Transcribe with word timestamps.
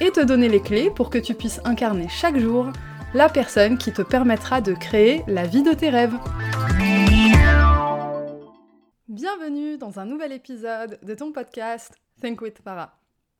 et 0.00 0.10
te 0.10 0.20
donner 0.20 0.48
les 0.48 0.62
clés 0.62 0.90
pour 0.90 1.10
que 1.10 1.18
tu 1.18 1.34
puisses 1.34 1.60
incarner 1.64 2.08
chaque 2.08 2.38
jour 2.38 2.72
la 3.12 3.28
personne 3.28 3.76
qui 3.76 3.92
te 3.92 4.02
permettra 4.02 4.60
de 4.60 4.72
créer 4.72 5.22
la 5.26 5.46
vie 5.46 5.62
de 5.62 5.72
tes 5.72 5.90
rêves. 5.90 6.14
Bienvenue 9.08 9.76
dans 9.76 9.98
un 9.98 10.06
nouvel 10.06 10.32
épisode 10.32 10.98
de 11.02 11.14
ton 11.14 11.32
podcast 11.32 11.94
Think 12.20 12.40
with 12.40 12.62
Para. 12.62 12.98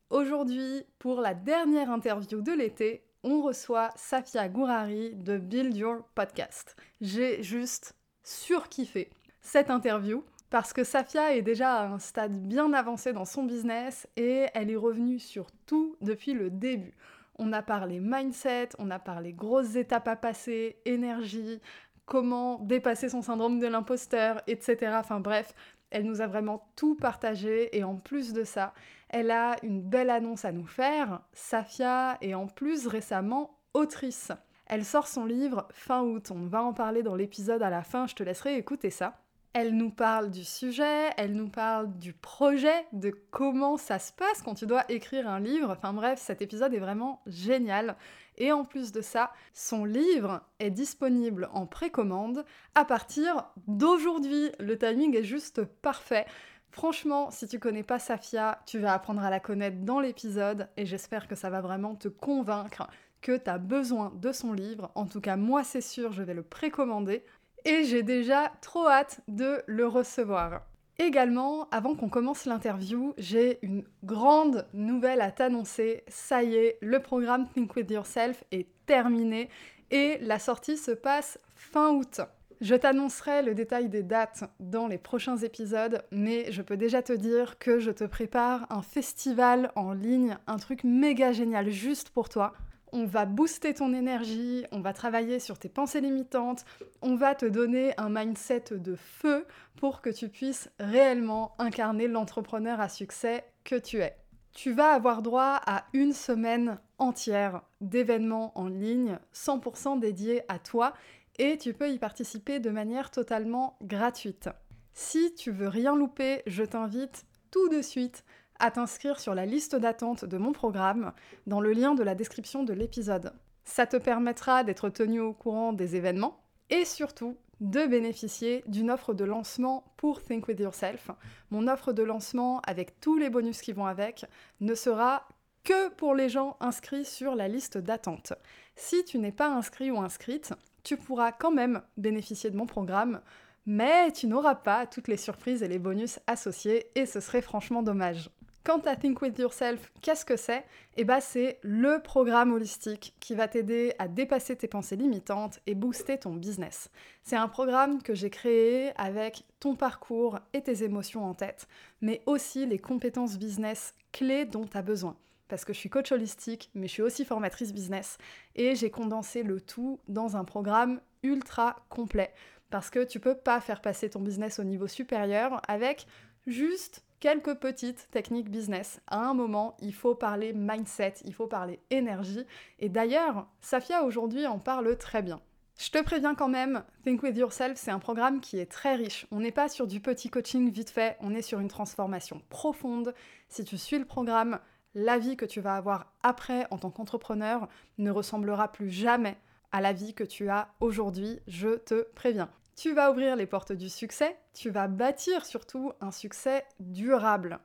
Aujourd'hui, 0.09 0.83
pour 0.99 1.21
la 1.21 1.33
dernière 1.33 1.89
interview 1.89 2.41
de 2.41 2.51
l'été, 2.51 3.03
on 3.23 3.41
reçoit 3.41 3.89
Safia 3.95 4.49
Gourari 4.49 5.15
de 5.15 5.37
Build 5.37 5.75
Your 5.75 6.03
Podcast. 6.15 6.75
J'ai 6.99 7.41
juste 7.41 7.95
surkiffé 8.23 9.09
cette 9.41 9.69
interview 9.69 10.23
parce 10.51 10.73
que 10.73 10.83
Safia 10.83 11.33
est 11.33 11.41
déjà 11.41 11.77
à 11.77 11.87
un 11.87 11.97
stade 11.97 12.37
bien 12.43 12.73
avancé 12.73 13.13
dans 13.13 13.23
son 13.23 13.43
business 13.43 14.05
et 14.17 14.47
elle 14.53 14.69
est 14.69 14.75
revenue 14.75 15.17
sur 15.17 15.47
tout 15.65 15.95
depuis 16.01 16.33
le 16.33 16.49
début. 16.49 16.93
On 17.39 17.53
a 17.53 17.61
parlé 17.61 18.01
mindset, 18.01 18.69
on 18.77 18.91
a 18.91 18.99
parlé 18.99 19.31
grosses 19.31 19.77
étapes 19.77 20.09
à 20.09 20.17
passer, 20.17 20.75
énergie, 20.83 21.61
comment 22.05 22.59
dépasser 22.59 23.07
son 23.07 23.21
syndrome 23.21 23.59
de 23.59 23.67
l'imposteur, 23.67 24.41
etc. 24.45 24.97
Enfin 24.99 25.21
bref, 25.21 25.55
elle 25.89 26.03
nous 26.03 26.19
a 26.19 26.27
vraiment 26.27 26.69
tout 26.75 26.95
partagé 26.95 27.75
et 27.77 27.85
en 27.85 27.95
plus 27.95 28.33
de 28.33 28.43
ça, 28.43 28.73
elle 29.07 29.31
a 29.31 29.55
une 29.63 29.81
belle 29.81 30.09
annonce 30.09 30.43
à 30.43 30.51
nous 30.51 30.67
faire. 30.67 31.21
Safia 31.31 32.17
est 32.19 32.33
en 32.33 32.47
plus 32.47 32.87
récemment 32.87 33.57
autrice. 33.73 34.33
Elle 34.65 34.83
sort 34.83 35.07
son 35.07 35.23
livre 35.23 35.69
fin 35.71 36.01
août, 36.01 36.29
on 36.29 36.45
va 36.45 36.61
en 36.61 36.73
parler 36.73 37.03
dans 37.03 37.15
l'épisode 37.15 37.63
à 37.63 37.69
la 37.69 37.83
fin, 37.83 38.05
je 38.05 38.15
te 38.15 38.23
laisserai 38.23 38.57
écouter 38.57 38.89
ça. 38.89 39.21
Elle 39.53 39.75
nous 39.75 39.89
parle 39.89 40.31
du 40.31 40.45
sujet, 40.45 41.09
elle 41.17 41.33
nous 41.33 41.49
parle 41.49 41.91
du 41.99 42.13
projet, 42.13 42.85
de 42.93 43.11
comment 43.31 43.75
ça 43.75 43.99
se 43.99 44.13
passe 44.13 44.41
quand 44.41 44.53
tu 44.53 44.65
dois 44.65 44.89
écrire 44.89 45.27
un 45.27 45.41
livre. 45.41 45.71
Enfin 45.71 45.91
bref, 45.91 46.19
cet 46.19 46.41
épisode 46.41 46.73
est 46.73 46.79
vraiment 46.79 47.21
génial. 47.27 47.97
Et 48.37 48.53
en 48.53 48.63
plus 48.63 48.93
de 48.93 49.01
ça, 49.01 49.33
son 49.53 49.83
livre 49.83 50.41
est 50.59 50.71
disponible 50.71 51.49
en 51.51 51.65
précommande 51.65 52.45
à 52.75 52.85
partir 52.85 53.51
d'aujourd'hui. 53.67 54.51
Le 54.59 54.77
timing 54.77 55.17
est 55.17 55.25
juste 55.25 55.65
parfait. 55.65 56.25
Franchement, 56.69 57.29
si 57.29 57.45
tu 57.49 57.59
connais 57.59 57.83
pas 57.83 57.99
Safia, 57.99 58.61
tu 58.65 58.79
vas 58.79 58.93
apprendre 58.93 59.21
à 59.21 59.29
la 59.29 59.41
connaître 59.41 59.79
dans 59.81 59.99
l'épisode 59.99 60.69
et 60.77 60.85
j'espère 60.85 61.27
que 61.27 61.35
ça 61.35 61.49
va 61.49 61.59
vraiment 61.59 61.95
te 61.95 62.07
convaincre 62.07 62.87
que 63.21 63.37
tu 63.37 63.49
as 63.49 63.57
besoin 63.57 64.13
de 64.15 64.31
son 64.31 64.53
livre. 64.53 64.91
En 64.95 65.05
tout 65.05 65.19
cas, 65.19 65.35
moi 65.35 65.65
c'est 65.65 65.81
sûr, 65.81 66.13
je 66.13 66.23
vais 66.23 66.33
le 66.33 66.41
précommander 66.41 67.25
et 67.65 67.83
j'ai 67.83 68.03
déjà 68.03 68.51
trop 68.61 68.87
hâte 68.87 69.21
de 69.27 69.61
le 69.67 69.87
recevoir. 69.87 70.61
Également, 70.97 71.67
avant 71.71 71.95
qu'on 71.95 72.09
commence 72.09 72.45
l'interview, 72.45 73.13
j'ai 73.17 73.57
une 73.63 73.83
grande 74.03 74.67
nouvelle 74.73 75.21
à 75.21 75.31
t'annoncer. 75.31 76.03
Ça 76.07 76.43
y 76.43 76.55
est, 76.55 76.77
le 76.81 76.99
programme 76.99 77.47
Think 77.49 77.75
With 77.75 77.89
Yourself 77.89 78.43
est 78.51 78.67
terminé 78.85 79.49
et 79.89 80.19
la 80.19 80.37
sortie 80.37 80.77
se 80.77 80.91
passe 80.91 81.39
fin 81.55 81.91
août. 81.91 82.21
Je 82.61 82.75
t'annoncerai 82.75 83.41
le 83.41 83.55
détail 83.55 83.89
des 83.89 84.03
dates 84.03 84.43
dans 84.59 84.85
les 84.85 84.99
prochains 84.99 85.37
épisodes, 85.37 86.03
mais 86.11 86.51
je 86.51 86.61
peux 86.61 86.77
déjà 86.77 87.01
te 87.01 87.13
dire 87.13 87.57
que 87.57 87.79
je 87.79 87.89
te 87.89 88.03
prépare 88.03 88.67
un 88.69 88.83
festival 88.83 89.71
en 89.75 89.93
ligne, 89.93 90.37
un 90.45 90.57
truc 90.57 90.83
méga 90.83 91.31
génial 91.31 91.71
juste 91.71 92.11
pour 92.11 92.29
toi. 92.29 92.53
On 92.93 93.05
va 93.05 93.25
booster 93.25 93.73
ton 93.73 93.93
énergie, 93.93 94.65
on 94.71 94.81
va 94.81 94.93
travailler 94.93 95.39
sur 95.39 95.57
tes 95.57 95.69
pensées 95.69 96.01
limitantes, 96.01 96.65
on 97.01 97.15
va 97.15 97.35
te 97.35 97.45
donner 97.45 97.93
un 97.97 98.09
mindset 98.09 98.65
de 98.71 98.95
feu 98.95 99.45
pour 99.77 100.01
que 100.01 100.09
tu 100.09 100.27
puisses 100.27 100.69
réellement 100.79 101.55
incarner 101.57 102.07
l'entrepreneur 102.07 102.81
à 102.81 102.89
succès 102.89 103.45
que 103.63 103.75
tu 103.75 103.99
es. 103.99 104.17
Tu 104.53 104.73
vas 104.73 104.89
avoir 104.89 105.21
droit 105.21 105.61
à 105.65 105.85
une 105.93 106.11
semaine 106.11 106.79
entière 106.97 107.61
d'événements 107.79 108.51
en 108.55 108.67
ligne 108.67 109.17
100% 109.33 109.99
dédiés 109.99 110.41
à 110.49 110.59
toi 110.59 110.93
et 111.39 111.57
tu 111.57 111.73
peux 111.73 111.89
y 111.89 111.97
participer 111.97 112.59
de 112.59 112.69
manière 112.69 113.09
totalement 113.11 113.77
gratuite. 113.81 114.49
Si 114.93 115.33
tu 115.33 115.51
veux 115.51 115.69
rien 115.69 115.95
louper, 115.95 116.43
je 116.45 116.63
t'invite 116.63 117.25
tout 117.49 117.69
de 117.69 117.81
suite 117.81 118.25
à 118.61 118.71
t'inscrire 118.71 119.19
sur 119.19 119.35
la 119.35 119.45
liste 119.45 119.75
d'attente 119.75 120.23
de 120.23 120.37
mon 120.37 120.53
programme 120.53 121.11
dans 121.47 121.59
le 121.59 121.73
lien 121.73 121.95
de 121.95 122.03
la 122.03 122.15
description 122.15 122.63
de 122.63 122.73
l'épisode. 122.73 123.33
Ça 123.65 123.85
te 123.85 123.97
permettra 123.97 124.63
d'être 124.63 124.89
tenu 124.89 125.19
au 125.19 125.33
courant 125.33 125.73
des 125.73 125.95
événements 125.95 126.43
et 126.69 126.85
surtout 126.85 127.37
de 127.59 127.85
bénéficier 127.85 128.63
d'une 128.67 128.89
offre 128.89 129.13
de 129.13 129.25
lancement 129.25 129.83
pour 129.97 130.21
Think 130.23 130.47
With 130.47 130.59
Yourself. 130.59 131.11
Mon 131.49 131.67
offre 131.67 131.91
de 131.91 132.03
lancement 132.03 132.59
avec 132.61 132.99
tous 132.99 133.17
les 133.17 133.29
bonus 133.29 133.61
qui 133.61 133.73
vont 133.73 133.85
avec 133.85 134.25
ne 134.61 134.73
sera 134.73 135.27
que 135.63 135.89
pour 135.89 136.15
les 136.15 136.29
gens 136.29 136.57
inscrits 136.59 137.05
sur 137.05 137.35
la 137.35 137.47
liste 137.47 137.77
d'attente. 137.77 138.33
Si 138.75 139.03
tu 139.05 139.19
n'es 139.19 139.31
pas 139.31 139.49
inscrit 139.49 139.91
ou 139.91 139.99
inscrite, 139.99 140.53
tu 140.83 140.97
pourras 140.97 141.31
quand 141.31 141.51
même 141.51 141.81
bénéficier 141.97 142.49
de 142.49 142.57
mon 142.57 142.65
programme, 142.65 143.21
mais 143.67 144.11
tu 144.11 144.25
n'auras 144.25 144.55
pas 144.55 144.87
toutes 144.87 145.07
les 145.07 145.17
surprises 145.17 145.61
et 145.61 145.67
les 145.67 145.77
bonus 145.77 146.19
associés, 146.25 146.87
et 146.95 147.05
ce 147.05 147.19
serait 147.19 147.43
franchement 147.43 147.83
dommage. 147.83 148.31
Quant 148.63 148.81
à 148.85 148.95
Think 148.95 149.19
With 149.23 149.39
Yourself, 149.39 149.91
qu'est-ce 150.03 150.23
que 150.23 150.35
c'est? 150.35 150.63
Eh 150.95 151.03
bien 151.03 151.19
c'est 151.19 151.57
le 151.63 151.99
programme 151.99 152.53
holistique 152.53 153.15
qui 153.19 153.33
va 153.33 153.47
t'aider 153.47 153.95
à 153.97 154.07
dépasser 154.07 154.55
tes 154.55 154.67
pensées 154.67 154.95
limitantes 154.95 155.59
et 155.65 155.73
booster 155.73 156.19
ton 156.19 156.35
business. 156.35 156.91
C'est 157.23 157.35
un 157.35 157.47
programme 157.47 158.03
que 158.03 158.13
j'ai 158.13 158.29
créé 158.29 158.91
avec 158.97 159.45
ton 159.59 159.75
parcours 159.75 160.37
et 160.53 160.61
tes 160.61 160.83
émotions 160.83 161.25
en 161.25 161.33
tête, 161.33 161.67
mais 162.01 162.21
aussi 162.27 162.67
les 162.67 162.77
compétences 162.77 163.39
business 163.39 163.95
clés 164.11 164.45
dont 164.45 164.65
tu 164.65 164.77
as 164.77 164.83
besoin 164.83 165.17
parce 165.47 165.65
que 165.65 165.73
je 165.73 165.79
suis 165.79 165.89
coach 165.89 166.13
holistique, 166.13 166.69
mais 166.75 166.87
je 166.87 166.93
suis 166.93 167.01
aussi 167.01 167.25
formatrice 167.25 167.73
business. 167.73 168.17
Et 168.55 168.73
j'ai 168.73 168.89
condensé 168.89 169.43
le 169.43 169.59
tout 169.59 169.99
dans 170.07 170.37
un 170.37 170.45
programme 170.45 171.01
ultra 171.23 171.75
complet. 171.89 172.31
Parce 172.69 172.89
que 172.89 173.03
tu 173.03 173.19
peux 173.19 173.35
pas 173.35 173.59
faire 173.59 173.81
passer 173.81 174.09
ton 174.09 174.21
business 174.21 174.59
au 174.59 174.63
niveau 174.63 174.87
supérieur 174.87 175.61
avec 175.67 176.07
juste 176.47 177.03
quelques 177.21 177.53
petites 177.53 178.09
techniques 178.11 178.49
business. 178.49 178.99
À 179.07 179.19
un 179.19 179.33
moment, 179.33 179.77
il 179.79 179.93
faut 179.93 180.15
parler 180.15 180.51
mindset, 180.51 181.13
il 181.23 181.33
faut 181.33 181.47
parler 181.47 181.79
énergie. 181.91 182.45
Et 182.79 182.89
d'ailleurs, 182.89 183.47
Safia 183.61 184.03
aujourd'hui 184.03 184.45
en 184.47 184.59
parle 184.59 184.97
très 184.97 185.21
bien. 185.21 185.39
Je 185.79 185.89
te 185.89 186.03
préviens 186.03 186.35
quand 186.35 186.49
même, 186.49 186.83
Think 187.03 187.23
With 187.23 187.37
Yourself, 187.37 187.77
c'est 187.77 187.91
un 187.91 187.99
programme 187.99 188.41
qui 188.41 188.59
est 188.59 188.69
très 188.69 188.95
riche. 188.95 189.27
On 189.31 189.39
n'est 189.39 189.51
pas 189.51 189.69
sur 189.69 189.87
du 189.87 189.99
petit 189.99 190.29
coaching 190.29 190.69
vite 190.71 190.89
fait, 190.89 191.15
on 191.21 191.33
est 191.33 191.41
sur 191.41 191.59
une 191.59 191.69
transformation 191.69 192.41
profonde. 192.49 193.13
Si 193.47 193.63
tu 193.63 193.77
suis 193.77 193.97
le 193.97 194.05
programme, 194.05 194.59
la 194.95 195.17
vie 195.17 195.37
que 195.37 195.45
tu 195.45 195.61
vas 195.61 195.75
avoir 195.75 196.11
après 196.23 196.67
en 196.71 196.77
tant 196.77 196.91
qu'entrepreneur 196.91 197.67
ne 197.97 198.11
ressemblera 198.11 198.71
plus 198.71 198.89
jamais 198.89 199.37
à 199.71 199.79
la 199.79 199.93
vie 199.93 200.13
que 200.13 200.23
tu 200.23 200.49
as 200.49 200.73
aujourd'hui, 200.81 201.39
je 201.47 201.77
te 201.77 202.07
préviens. 202.15 202.49
Tu 202.81 202.93
vas 202.93 203.11
ouvrir 203.11 203.35
les 203.35 203.45
portes 203.45 203.73
du 203.73 203.89
succès, 203.89 204.35
tu 204.55 204.71
vas 204.71 204.87
bâtir 204.87 205.45
surtout 205.45 205.93
un 206.01 206.09
succès 206.09 206.65
durable. 206.79 207.59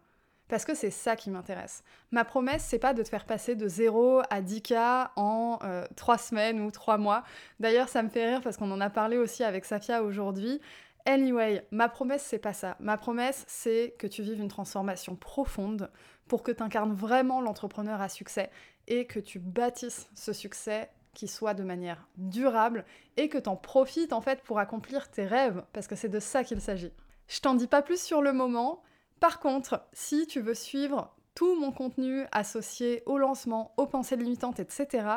Parce 0.47 0.67
que 0.67 0.75
c'est 0.75 0.91
ça 0.91 1.17
qui 1.17 1.31
m'intéresse. 1.31 1.85
Ma 2.11 2.27
promesse, 2.27 2.63
c'est 2.63 2.79
pas 2.79 2.93
de 2.93 3.03
te 3.03 3.09
faire 3.09 3.25
passer 3.25 3.55
de 3.55 3.67
0 3.67 4.21
à 4.29 4.43
10K 4.43 5.13
en 5.17 5.59
3 5.97 6.15
euh, 6.15 6.19
semaines 6.19 6.61
ou 6.61 6.71
3 6.71 6.99
mois. 6.99 7.25
D'ailleurs, 7.61 7.89
ça 7.89 8.03
me 8.03 8.11
fait 8.11 8.27
rire 8.29 8.43
parce 8.43 8.59
qu'on 8.59 8.71
en 8.71 8.81
a 8.83 8.91
parlé 8.91 9.17
aussi 9.17 9.43
avec 9.43 9.65
Safia 9.65 10.03
aujourd'hui. 10.03 10.61
Anyway, 11.07 11.67
ma 11.71 11.89
promesse, 11.89 12.23
c'est 12.23 12.39
pas 12.39 12.53
ça. 12.53 12.77
Ma 12.79 12.99
promesse, 12.99 13.47
c'est 13.49 13.95
que 13.99 14.07
tu 14.07 14.21
vives 14.21 14.43
une 14.43 14.49
transformation 14.49 15.17
profonde 15.17 15.91
pour 16.29 16.43
que 16.43 16.53
tu 16.53 16.63
incarnes 16.63 16.93
vraiment 16.93 17.41
l'entrepreneur 17.41 18.03
à 18.03 18.11
succès 18.11 18.51
et 18.87 19.07
que 19.07 19.21
tu 19.21 19.39
bâtisses 19.39 20.11
ce 20.15 20.35
succès 20.35 20.91
qui 21.17 21.29
soit 21.29 21.55
de 21.55 21.65
manière 21.65 22.07
durable 22.19 22.85
et 23.17 23.31
que 23.31 23.39
tu 23.39 23.49
en 23.49 23.57
profites 23.57 24.13
en 24.13 24.21
fait 24.21 24.43
pour 24.43 24.59
accomplir 24.59 25.11
tes 25.11 25.25
rêves 25.25 25.65
parce 25.73 25.87
que 25.87 25.97
c'est 25.97 26.11
de 26.11 26.21
ça 26.21 26.45
qu'il 26.45 26.61
s'agit. 26.61 26.93
Je 27.27 27.41
t'en 27.41 27.55
dis 27.55 27.67
pas 27.67 27.81
plus 27.81 28.01
sur 28.01 28.21
le 28.21 28.35
moment. 28.35 28.83
Par 29.19 29.41
contre, 29.41 29.83
si 29.95 30.27
tu 30.27 30.41
veux 30.41 30.55
suivre 30.55 31.17
tout 31.35 31.59
mon 31.59 31.73
contenu 31.73 32.27
associé 32.33 33.03
au 33.07 33.17
lancement, 33.17 33.73
aux 33.79 33.87
pensées 33.87 34.17
limitantes, 34.17 34.61
etc., 34.61 35.09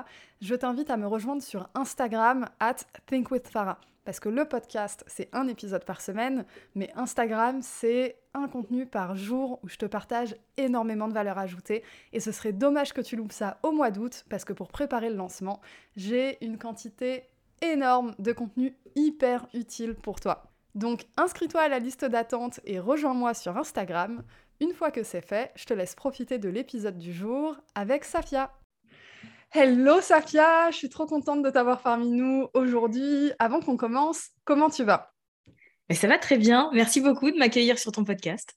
je 0.41 0.55
t'invite 0.55 0.89
à 0.89 0.95
me 0.95 1.05
rejoindre 1.05 1.43
sur 1.43 1.69
Instagram 1.75 2.47
at 2.61 2.77
thinkwithfarah. 3.07 3.81
Parce 4.09 4.19
que 4.19 4.29
le 4.29 4.45
podcast, 4.45 5.03
c'est 5.05 5.29
un 5.33 5.47
épisode 5.47 5.85
par 5.85 6.01
semaine, 6.01 6.43
mais 6.73 6.91
Instagram, 6.95 7.59
c'est 7.61 8.17
un 8.33 8.47
contenu 8.47 8.87
par 8.87 9.15
jour 9.15 9.59
où 9.61 9.69
je 9.69 9.75
te 9.75 9.85
partage 9.85 10.35
énormément 10.57 11.07
de 11.07 11.13
valeur 11.13 11.37
ajoutée. 11.37 11.83
Et 12.11 12.19
ce 12.19 12.31
serait 12.31 12.51
dommage 12.51 12.91
que 12.91 13.01
tu 13.01 13.15
loupes 13.15 13.31
ça 13.31 13.59
au 13.61 13.71
mois 13.71 13.91
d'août, 13.91 14.25
parce 14.27 14.45
que 14.45 14.53
pour 14.53 14.69
préparer 14.69 15.11
le 15.11 15.15
lancement, 15.15 15.61
j'ai 15.95 16.43
une 16.43 16.57
quantité 16.57 17.25
énorme 17.61 18.15
de 18.17 18.31
contenu 18.31 18.75
hyper 18.95 19.45
utile 19.53 19.93
pour 19.93 20.19
toi. 20.19 20.51
Donc 20.73 21.05
inscris-toi 21.15 21.61
à 21.61 21.69
la 21.69 21.77
liste 21.77 22.05
d'attente 22.05 22.61
et 22.65 22.79
rejoins-moi 22.79 23.35
sur 23.35 23.57
Instagram. 23.57 24.23
Une 24.59 24.73
fois 24.73 24.89
que 24.89 25.03
c'est 25.03 25.21
fait, 25.21 25.51
je 25.55 25.65
te 25.65 25.75
laisse 25.75 25.93
profiter 25.93 26.39
de 26.39 26.49
l'épisode 26.49 26.97
du 26.97 27.13
jour 27.13 27.57
avec 27.75 28.03
Safia. 28.03 28.51
Hello 29.51 29.99
Safia, 29.99 30.69
je 30.69 30.75
suis 30.77 30.89
trop 30.89 31.07
contente 31.07 31.41
de 31.41 31.49
t'avoir 31.49 31.81
parmi 31.81 32.11
nous 32.11 32.49
aujourd'hui. 32.53 33.31
Avant 33.39 33.61
qu'on 33.61 33.77
commence, 33.77 34.27
comment 34.43 34.69
tu 34.69 34.83
vas? 34.83 35.11
Ça 35.89 36.07
va 36.07 36.19
très 36.19 36.37
bien, 36.37 36.69
merci 36.71 37.01
beaucoup 37.01 37.31
de 37.31 37.35
m'accueillir 37.35 37.79
sur 37.79 37.91
ton 37.91 38.03
podcast. 38.03 38.53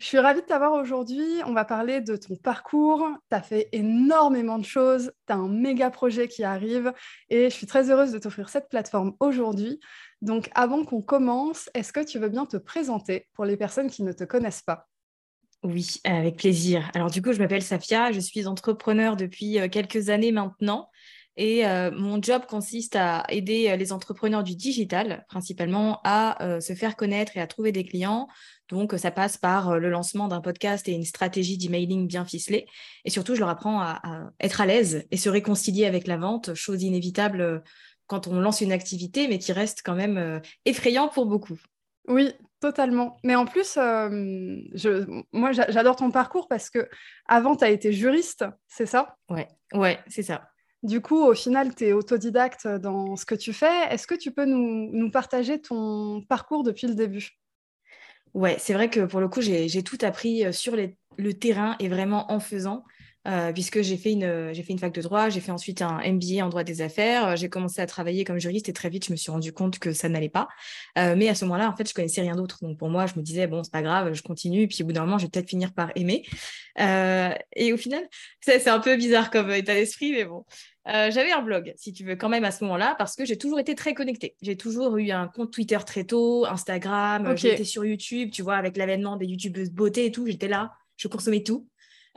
Je 0.00 0.06
suis 0.06 0.18
ravie 0.18 0.40
de 0.40 0.46
t'avoir 0.46 0.72
aujourd'hui. 0.72 1.40
On 1.46 1.52
va 1.52 1.64
parler 1.64 2.00
de 2.00 2.16
ton 2.16 2.34
parcours. 2.34 3.08
Tu 3.30 3.36
as 3.36 3.42
fait 3.42 3.68
énormément 3.70 4.58
de 4.58 4.64
choses. 4.64 5.12
Tu 5.28 5.32
as 5.32 5.36
un 5.36 5.48
méga 5.48 5.88
projet 5.90 6.26
qui 6.26 6.42
arrive 6.42 6.92
et 7.28 7.44
je 7.48 7.54
suis 7.54 7.68
très 7.68 7.92
heureuse 7.92 8.10
de 8.10 8.18
t'offrir 8.18 8.48
cette 8.48 8.68
plateforme 8.68 9.14
aujourd'hui. 9.20 9.78
Donc 10.20 10.50
avant 10.56 10.84
qu'on 10.84 11.00
commence, 11.00 11.70
est-ce 11.74 11.92
que 11.92 12.04
tu 12.04 12.18
veux 12.18 12.28
bien 12.28 12.44
te 12.44 12.56
présenter 12.56 13.28
pour 13.34 13.44
les 13.44 13.56
personnes 13.56 13.88
qui 13.88 14.02
ne 14.02 14.12
te 14.12 14.24
connaissent 14.24 14.62
pas? 14.62 14.88
Oui, 15.64 15.96
avec 16.04 16.36
plaisir. 16.36 16.90
Alors 16.94 17.10
du 17.10 17.22
coup, 17.22 17.32
je 17.32 17.38
m'appelle 17.38 17.62
Safia, 17.62 18.12
je 18.12 18.20
suis 18.20 18.46
entrepreneur 18.46 19.16
depuis 19.16 19.58
euh, 19.58 19.68
quelques 19.68 20.10
années 20.10 20.30
maintenant 20.30 20.90
et 21.38 21.66
euh, 21.66 21.90
mon 21.90 22.20
job 22.20 22.42
consiste 22.46 22.96
à 22.96 23.24
aider 23.30 23.70
euh, 23.70 23.76
les 23.76 23.90
entrepreneurs 23.90 24.44
du 24.44 24.56
digital 24.56 25.24
principalement 25.26 26.00
à 26.04 26.60
se 26.60 26.74
faire 26.74 26.96
connaître 26.96 27.38
et 27.38 27.40
à 27.40 27.46
trouver 27.46 27.72
des 27.72 27.84
clients. 27.84 28.28
Donc 28.68 28.92
ça 28.98 29.10
passe 29.10 29.38
par 29.38 29.78
le 29.78 29.88
lancement 29.88 30.28
d'un 30.28 30.42
podcast 30.42 30.86
et 30.86 30.92
une 30.92 31.04
stratégie 31.04 31.56
d'emailing 31.56 32.06
bien 32.06 32.26
ficelée. 32.26 32.66
Et 33.06 33.10
surtout, 33.10 33.34
je 33.34 33.40
leur 33.40 33.48
apprends 33.48 33.80
à, 33.80 34.00
à 34.02 34.30
être 34.40 34.60
à 34.60 34.66
l'aise 34.66 35.06
et 35.10 35.16
se 35.16 35.30
réconcilier 35.30 35.86
avec 35.86 36.06
la 36.06 36.18
vente, 36.18 36.52
chose 36.52 36.82
inévitable 36.82 37.62
quand 38.06 38.26
on 38.26 38.38
lance 38.38 38.60
une 38.60 38.72
activité, 38.72 39.28
mais 39.28 39.38
qui 39.38 39.52
reste 39.52 39.80
quand 39.82 39.94
même 39.94 40.42
effrayant 40.66 41.08
pour 41.08 41.24
beaucoup. 41.24 41.58
Oui, 42.08 42.32
totalement. 42.60 43.16
Mais 43.24 43.34
en 43.34 43.46
plus, 43.46 43.76
euh, 43.76 44.58
je, 44.74 45.22
moi, 45.32 45.52
j'adore 45.52 45.96
ton 45.96 46.10
parcours 46.10 46.48
parce 46.48 46.70
que 46.70 46.88
avant, 47.26 47.56
tu 47.56 47.64
as 47.64 47.70
été 47.70 47.92
juriste, 47.92 48.44
c'est 48.68 48.86
ça? 48.86 49.16
Ouais, 49.30 49.48
ouais, 49.72 49.98
c'est 50.08 50.22
ça. 50.22 50.50
Du 50.82 51.00
coup, 51.00 51.24
au 51.24 51.34
final, 51.34 51.74
tu 51.74 51.84
es 51.84 51.92
autodidacte 51.92 52.66
dans 52.66 53.16
ce 53.16 53.24
que 53.24 53.34
tu 53.34 53.52
fais. 53.52 53.86
Est-ce 53.90 54.06
que 54.06 54.14
tu 54.14 54.32
peux 54.32 54.44
nous, 54.44 54.90
nous 54.92 55.10
partager 55.10 55.60
ton 55.60 56.22
parcours 56.28 56.62
depuis 56.62 56.86
le 56.86 56.94
début? 56.94 57.30
Ouais, 58.34 58.56
c'est 58.58 58.74
vrai 58.74 58.90
que 58.90 59.00
pour 59.00 59.20
le 59.20 59.28
coup, 59.28 59.40
j'ai 59.40 59.82
tout 59.82 59.98
appris 60.02 60.44
euh, 60.44 60.52
sur 60.52 60.76
le 60.76 61.34
terrain 61.34 61.76
et 61.78 61.88
vraiment 61.88 62.30
en 62.30 62.40
faisant. 62.40 62.84
Euh, 63.26 63.52
puisque 63.52 63.80
j'ai 63.80 63.96
fait, 63.96 64.12
une, 64.12 64.52
j'ai 64.52 64.62
fait 64.62 64.74
une 64.74 64.78
fac 64.78 64.92
de 64.92 65.00
droit, 65.00 65.30
j'ai 65.30 65.40
fait 65.40 65.52
ensuite 65.52 65.80
un 65.80 65.98
MBA 66.04 66.44
en 66.44 66.50
droit 66.50 66.62
des 66.62 66.82
affaires, 66.82 67.28
euh, 67.28 67.36
j'ai 67.36 67.48
commencé 67.48 67.80
à 67.80 67.86
travailler 67.86 68.22
comme 68.24 68.38
juriste 68.38 68.68
et 68.68 68.74
très 68.74 68.90
vite, 68.90 69.06
je 69.06 69.12
me 69.12 69.16
suis 69.16 69.30
rendu 69.30 69.52
compte 69.52 69.78
que 69.78 69.92
ça 69.92 70.10
n'allait 70.10 70.28
pas. 70.28 70.46
Euh, 70.98 71.14
mais 71.16 71.28
à 71.28 71.34
ce 71.34 71.46
moment-là, 71.46 71.70
en 71.70 71.76
fait, 71.76 71.88
je 71.88 71.94
connaissais 71.94 72.20
rien 72.20 72.36
d'autre. 72.36 72.58
Donc 72.62 72.78
pour 72.78 72.90
moi, 72.90 73.06
je 73.06 73.14
me 73.18 73.22
disais, 73.22 73.46
bon, 73.46 73.62
c'est 73.64 73.72
pas 73.72 73.80
grave, 73.80 74.12
je 74.12 74.22
continue. 74.22 74.62
Et 74.62 74.66
puis 74.66 74.82
au 74.82 74.86
bout 74.86 74.92
d'un 74.92 75.06
moment, 75.06 75.16
je 75.16 75.24
vais 75.24 75.30
peut-être 75.30 75.48
finir 75.48 75.72
par 75.72 75.90
aimer. 75.96 76.24
et 76.78 77.72
au 77.72 77.76
final, 77.78 78.06
c'est, 78.40 78.68
un 78.68 78.80
peu 78.80 78.96
bizarre 78.96 79.30
comme 79.30 79.50
état 79.50 79.74
d'esprit, 79.74 80.12
mais 80.12 80.24
bon. 80.24 80.44
j'avais 80.86 81.32
un 81.32 81.40
blog, 81.40 81.72
si 81.76 81.94
tu 81.94 82.04
veux, 82.04 82.16
quand 82.16 82.28
même 82.28 82.44
à 82.44 82.50
ce 82.50 82.62
moment-là, 82.64 82.94
parce 82.98 83.16
que 83.16 83.24
j'ai 83.24 83.38
toujours 83.38 83.58
été 83.58 83.74
très 83.74 83.94
connectée. 83.94 84.36
J'ai 84.42 84.56
toujours 84.56 84.98
eu 84.98 85.10
un 85.12 85.28
compte 85.28 85.50
Twitter 85.50 85.78
très 85.86 86.04
tôt, 86.04 86.44
Instagram, 86.44 87.34
j'étais 87.38 87.64
sur 87.64 87.86
YouTube, 87.86 88.30
tu 88.32 88.42
vois, 88.42 88.56
avec 88.56 88.76
l'avènement 88.76 89.16
des 89.16 89.26
YouTubeuses 89.26 89.70
beauté 89.70 90.04
et 90.04 90.12
tout, 90.12 90.26
j'étais 90.26 90.48
là, 90.48 90.72
je 90.98 91.08
consommais 91.08 91.42
tout. 91.42 91.66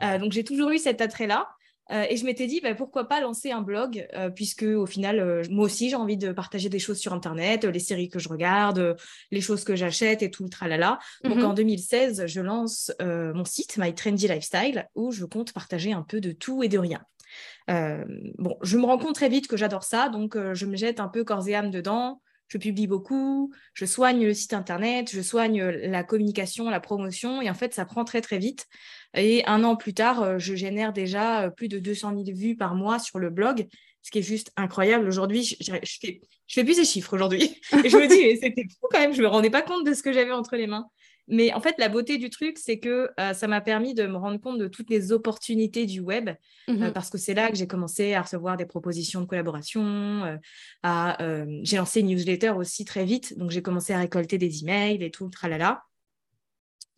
Euh, 0.02 0.18
donc 0.18 0.32
j'ai 0.32 0.44
toujours 0.44 0.70
eu 0.70 0.78
cet 0.78 1.00
attrait-là. 1.00 1.48
Euh, 1.90 2.04
et 2.10 2.18
je 2.18 2.26
m'étais 2.26 2.46
dit, 2.46 2.60
bah, 2.60 2.74
pourquoi 2.74 3.08
pas 3.08 3.18
lancer 3.18 3.50
un 3.50 3.62
blog, 3.62 4.06
euh, 4.14 4.28
puisque 4.28 4.62
au 4.62 4.84
final, 4.84 5.42
moi 5.50 5.64
aussi, 5.64 5.88
j'ai 5.88 5.96
envie 5.96 6.18
de 6.18 6.32
partager 6.32 6.68
des 6.68 6.78
choses 6.78 6.98
sur 6.98 7.14
Internet, 7.14 7.64
les 7.64 7.78
séries 7.78 8.10
que 8.10 8.18
je 8.18 8.28
regarde, 8.28 8.94
les 9.30 9.40
choses 9.40 9.64
que 9.64 9.74
j'achète 9.74 10.22
et 10.22 10.30
tout 10.30 10.42
le 10.42 10.50
tralala. 10.50 10.98
Donc 11.24 11.38
mhm. 11.38 11.46
en 11.46 11.54
2016, 11.54 12.26
je 12.26 12.40
lance 12.42 12.92
mon 13.00 13.46
site, 13.46 13.78
My 13.78 13.94
Trendy 13.94 14.28
Lifestyle, 14.28 14.86
où 14.94 15.12
je 15.12 15.24
compte 15.24 15.54
partager 15.54 15.94
un 15.94 16.02
peu 16.02 16.20
de 16.20 16.32
tout 16.32 16.62
et 16.62 16.68
de 16.68 16.78
rien. 16.78 17.00
bon, 17.68 18.58
je 18.60 18.76
me 18.76 18.84
rends 18.84 18.98
compte 18.98 19.14
très 19.14 19.30
vite 19.30 19.48
que 19.48 19.56
j'adore 19.56 19.84
ça, 19.84 20.10
donc 20.10 20.36
je 20.52 20.66
me 20.66 20.76
jette 20.76 21.00
un 21.00 21.08
peu 21.08 21.24
corps 21.24 21.48
et 21.48 21.54
âme 21.54 21.70
dedans 21.70 22.20
je 22.48 22.58
publie 22.58 22.86
beaucoup, 22.86 23.52
je 23.74 23.84
soigne 23.84 24.24
le 24.24 24.34
site 24.34 24.54
internet, 24.54 25.10
je 25.12 25.20
soigne 25.20 25.62
la 25.62 26.02
communication, 26.02 26.68
la 26.68 26.80
promotion, 26.80 27.40
et 27.42 27.50
en 27.50 27.54
fait, 27.54 27.74
ça 27.74 27.84
prend 27.84 28.04
très 28.04 28.20
très 28.20 28.38
vite. 28.38 28.66
Et 29.14 29.44
un 29.46 29.64
an 29.64 29.76
plus 29.76 29.94
tard, 29.94 30.22
euh, 30.22 30.38
je 30.38 30.54
génère 30.54 30.92
déjà 30.92 31.44
euh, 31.44 31.50
plus 31.50 31.68
de 31.68 31.78
200 31.78 32.12
000 32.24 32.36
vues 32.36 32.56
par 32.56 32.74
mois 32.74 32.98
sur 32.98 33.18
le 33.18 33.30
blog, 33.30 33.66
ce 34.02 34.10
qui 34.10 34.18
est 34.18 34.22
juste 34.22 34.52
incroyable. 34.56 35.06
Aujourd'hui, 35.06 35.44
je, 35.44 35.56
je, 35.60 35.98
fais, 36.00 36.20
je 36.46 36.54
fais 36.54 36.64
plus 36.64 36.74
ces 36.74 36.84
chiffres 36.84 37.14
aujourd'hui. 37.14 37.60
Et 37.84 37.88
je 37.88 37.96
me 37.96 38.06
dis, 38.06 38.20
mais 38.20 38.36
c'était 38.36 38.66
fou 38.68 38.88
quand 38.90 39.00
même, 39.00 39.14
je 39.14 39.22
me 39.22 39.28
rendais 39.28 39.50
pas 39.50 39.62
compte 39.62 39.86
de 39.86 39.94
ce 39.94 40.02
que 40.02 40.12
j'avais 40.12 40.32
entre 40.32 40.56
les 40.56 40.66
mains. 40.66 40.86
Mais 41.28 41.52
en 41.52 41.60
fait, 41.60 41.74
la 41.78 41.88
beauté 41.88 42.18
du 42.18 42.30
truc, 42.30 42.58
c'est 42.58 42.78
que 42.78 43.10
euh, 43.20 43.32
ça 43.34 43.46
m'a 43.46 43.60
permis 43.60 43.94
de 43.94 44.06
me 44.06 44.16
rendre 44.16 44.40
compte 44.40 44.58
de 44.58 44.66
toutes 44.66 44.90
les 44.90 45.12
opportunités 45.12 45.86
du 45.86 46.00
web, 46.00 46.30
mmh 46.68 46.90
parce 46.92 47.10
que 47.10 47.18
c'est 47.18 47.34
là 47.34 47.50
que 47.50 47.56
j'ai 47.56 47.66
commencé 47.66 48.14
à 48.14 48.22
recevoir 48.22 48.56
des 48.56 48.66
propositions 48.66 49.20
de 49.20 49.26
collaboration. 49.26 50.38
à, 50.82 51.18
j'ai 51.62 51.76
lancé 51.76 52.00
une 52.00 52.08
newsletter 52.08 52.50
aussi 52.50 52.84
très 52.84 53.04
vite, 53.04 53.38
donc 53.38 53.50
j'ai 53.50 53.62
commencé 53.62 53.92
à 53.92 53.98
récolter 53.98 54.38
des 54.38 54.62
emails 54.62 55.02
et 55.02 55.10
tout, 55.10 55.28
tralala. 55.28 55.82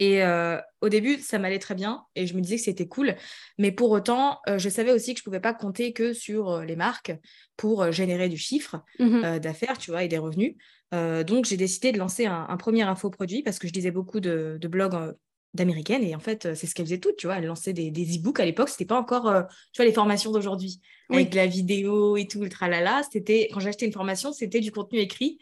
Et 0.00 0.22
euh, 0.22 0.58
au 0.80 0.88
début, 0.88 1.18
ça 1.18 1.38
m'allait 1.38 1.58
très 1.58 1.74
bien 1.74 2.02
et 2.16 2.26
je 2.26 2.34
me 2.34 2.40
disais 2.40 2.56
que 2.56 2.62
c'était 2.62 2.88
cool. 2.88 3.16
Mais 3.58 3.70
pour 3.70 3.90
autant, 3.90 4.40
euh, 4.48 4.58
je 4.58 4.70
savais 4.70 4.92
aussi 4.92 5.12
que 5.12 5.18
je 5.18 5.22
ne 5.22 5.24
pouvais 5.24 5.40
pas 5.40 5.52
compter 5.52 5.92
que 5.92 6.14
sur 6.14 6.48
euh, 6.48 6.64
les 6.64 6.74
marques 6.74 7.12
pour 7.58 7.92
générer 7.92 8.30
du 8.30 8.38
chiffre 8.38 8.82
mmh 8.98 9.38
d'affaires, 9.38 9.76
tu 9.76 9.90
vois, 9.90 10.02
et 10.02 10.08
des 10.08 10.16
revenus. 10.16 10.56
donc, 10.92 11.44
j'ai 11.44 11.58
décidé 11.58 11.92
de 11.92 11.98
lancer 11.98 12.24
un, 12.24 12.56
premier 12.56 12.82
infoproduit 12.82 13.42
parce 13.42 13.58
que 13.58 13.68
je 13.68 13.74
lisais 13.74 13.90
beaucoup 13.90 14.18
de, 14.18 14.58
blogs 14.62 15.14
d'américaines 15.52 16.02
et 16.02 16.14
en 16.14 16.20
fait, 16.20 16.54
c'est 16.54 16.66
ce 16.66 16.74
qu'elles 16.74 16.86
faisaient 16.86 17.00
toutes, 17.00 17.16
tu 17.16 17.26
vois. 17.26 17.36
Elles 17.36 17.44
lançaient 17.44 17.74
des, 17.74 17.90
des 17.90 18.16
e-books 18.16 18.40
à 18.40 18.46
l'époque. 18.46 18.70
C'était 18.70 18.86
pas 18.86 18.98
encore, 18.98 19.24
tu 19.74 19.82
vois, 19.82 19.84
les 19.84 19.92
formations 19.92 20.32
d'aujourd'hui 20.32 20.80
avec 21.10 21.34
la 21.34 21.46
vidéo 21.46 22.16
et 22.16 22.26
tout, 22.26 22.40
le 22.40 22.48
tralala. 22.48 23.02
C'était, 23.12 23.50
quand 23.52 23.60
j'achetais 23.60 23.84
une 23.84 23.92
formation, 23.92 24.32
c'était 24.32 24.60
du 24.60 24.72
contenu 24.72 24.98
écrit. 24.98 25.38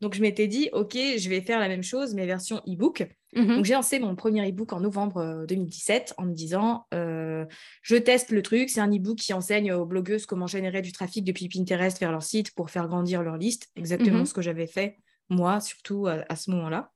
Donc, 0.00 0.14
je 0.14 0.22
m'étais 0.22 0.48
dit, 0.48 0.68
OK, 0.72 0.94
je 0.94 1.28
vais 1.28 1.42
faire 1.42 1.60
la 1.60 1.68
même 1.68 1.84
chose, 1.84 2.14
mais 2.14 2.26
version 2.26 2.60
e-book. 2.66 3.06
Mhm. 3.34 3.56
Donc, 3.56 3.64
j'ai 3.64 3.74
lancé 3.74 3.98
mon 3.98 4.16
premier 4.16 4.48
e-book 4.48 4.72
en 4.72 4.80
novembre 4.80 5.44
2017 5.48 6.14
euh, 6.18 6.22
en 6.22 6.26
me 6.26 6.32
disant, 6.32 6.86
euh, 6.94 7.44
je 7.82 7.96
teste 7.96 8.30
le 8.30 8.42
truc. 8.42 8.70
C'est 8.70 8.80
un 8.80 8.90
e-book 8.90 9.18
qui 9.18 9.32
enseigne 9.32 9.72
aux 9.72 9.86
blogueuses 9.86 10.26
comment 10.26 10.46
générer 10.46 10.82
du 10.82 10.92
trafic 10.92 11.24
depuis 11.24 11.48
Pinterest 11.48 11.98
vers 12.00 12.12
leur 12.12 12.22
site 12.22 12.54
pour 12.54 12.70
faire 12.70 12.88
grandir 12.88 13.22
leur 13.22 13.36
liste. 13.36 13.68
Exactement 13.76 14.20
mhm. 14.20 14.26
ce 14.26 14.34
que 14.34 14.42
j'avais 14.42 14.66
fait, 14.66 14.98
moi, 15.28 15.60
surtout 15.60 16.06
à, 16.06 16.36
ce 16.36 16.50
moment-là. 16.50 16.90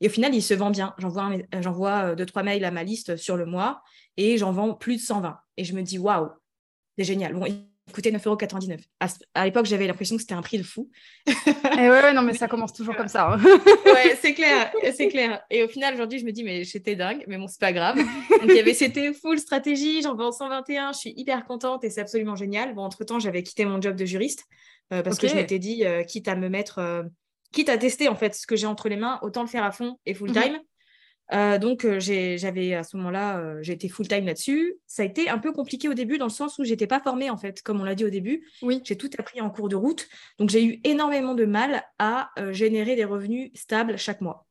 Et 0.00 0.08
au 0.08 0.10
final, 0.10 0.34
il 0.34 0.42
se 0.42 0.54
vend 0.54 0.70
bien. 0.70 0.94
J'envoie, 0.98 2.10
euh, 2.10 2.14
deux, 2.14 2.26
trois 2.26 2.42
mails 2.42 2.64
à 2.64 2.70
ma 2.70 2.84
liste 2.84 3.16
sur 3.16 3.36
le 3.36 3.46
mois 3.46 3.82
et 4.16 4.38
j'en 4.38 4.52
vends 4.52 4.74
plus 4.74 4.96
de 4.96 5.00
120. 5.00 5.38
Et 5.56 5.64
je 5.64 5.74
me 5.74 5.82
dis, 5.82 5.98
waouh, 5.98 6.28
c'est 6.98 7.04
génial. 7.04 7.34
Bon, 7.34 7.46
coûtait 7.92 8.10
9,99€. 8.10 8.80
À, 9.00 9.06
à 9.34 9.44
l'époque, 9.44 9.66
j'avais 9.66 9.86
l'impression 9.86 10.16
que 10.16 10.22
c'était 10.22 10.34
un 10.34 10.42
prix 10.42 10.58
de 10.58 10.62
fou. 10.62 10.90
et 11.26 11.32
eh 11.78 11.88
ouais, 11.88 12.12
non, 12.12 12.22
mais 12.22 12.34
ça 12.34 12.48
commence 12.48 12.72
toujours 12.72 12.96
comme 12.96 13.08
ça. 13.08 13.32
Hein. 13.32 13.40
ouais, 13.86 14.18
c'est 14.20 14.34
clair, 14.34 14.72
c'est 14.94 15.08
clair. 15.08 15.42
Et 15.50 15.62
au 15.62 15.68
final, 15.68 15.94
aujourd'hui, 15.94 16.18
je 16.18 16.24
me 16.24 16.32
dis, 16.32 16.44
mais 16.44 16.64
j'étais 16.64 16.96
dingue, 16.96 17.24
mais 17.28 17.38
bon, 17.38 17.46
c'est 17.46 17.60
pas 17.60 17.72
grave. 17.72 17.96
Donc, 17.96 18.48
il 18.48 18.54
y 18.54 18.58
avait, 18.58 18.74
c'était 18.74 19.12
full 19.12 19.38
stratégie, 19.38 20.02
j'en 20.02 20.14
vends 20.14 20.32
121, 20.32 20.92
je 20.92 20.98
suis 20.98 21.14
hyper 21.16 21.44
contente 21.46 21.84
et 21.84 21.90
c'est 21.90 22.00
absolument 22.00 22.36
génial. 22.36 22.74
Bon, 22.74 22.82
entre-temps, 22.82 23.18
j'avais 23.18 23.42
quitté 23.42 23.64
mon 23.64 23.80
job 23.80 23.96
de 23.96 24.04
juriste 24.04 24.44
euh, 24.92 25.02
parce 25.02 25.18
que 25.18 25.28
je 25.28 25.34
m'étais 25.34 25.58
dit, 25.58 25.84
euh, 25.84 26.02
quitte 26.04 26.28
à 26.28 26.36
me 26.36 26.48
mettre, 26.48 26.78
euh, 26.78 27.02
quitte 27.52 27.68
à 27.68 27.78
tester 27.78 28.08
en 28.08 28.16
fait 28.16 28.34
ce 28.34 28.46
que 28.46 28.56
j'ai 28.56 28.66
entre 28.66 28.88
les 28.88 28.96
mains, 28.96 29.18
autant 29.22 29.42
le 29.42 29.48
faire 29.48 29.64
à 29.64 29.72
fond 29.72 29.98
et 30.06 30.14
full 30.14 30.30
mhm. 30.30 30.34
time. 30.34 30.58
Euh, 31.32 31.58
donc, 31.58 31.84
euh, 31.84 31.98
j'avais 31.98 32.74
à 32.74 32.84
ce 32.84 32.96
moment-là, 32.96 33.38
euh, 33.38 33.58
j'ai 33.62 33.72
été 33.72 33.88
full-time 33.88 34.26
là-dessus. 34.26 34.76
Ça 34.86 35.02
a 35.02 35.04
été 35.04 35.28
un 35.28 35.38
peu 35.38 35.52
compliqué 35.52 35.88
au 35.88 35.94
début 35.94 36.18
dans 36.18 36.26
le 36.26 36.30
sens 36.30 36.58
où 36.58 36.64
j'étais 36.64 36.86
pas 36.86 37.00
formée, 37.00 37.30
en 37.30 37.36
fait, 37.36 37.62
comme 37.62 37.80
on 37.80 37.84
l'a 37.84 37.94
dit 37.94 38.04
au 38.04 38.10
début. 38.10 38.46
Oui. 38.62 38.80
J'ai 38.84 38.96
tout 38.96 39.10
appris 39.18 39.40
en 39.40 39.50
cours 39.50 39.68
de 39.68 39.76
route. 39.76 40.08
Donc, 40.38 40.50
j'ai 40.50 40.64
eu 40.64 40.80
énormément 40.84 41.34
de 41.34 41.44
mal 41.44 41.82
à 41.98 42.30
générer 42.52 42.96
des 42.96 43.04
revenus 43.04 43.50
stables 43.54 43.96
chaque 43.98 44.20
mois. 44.20 44.46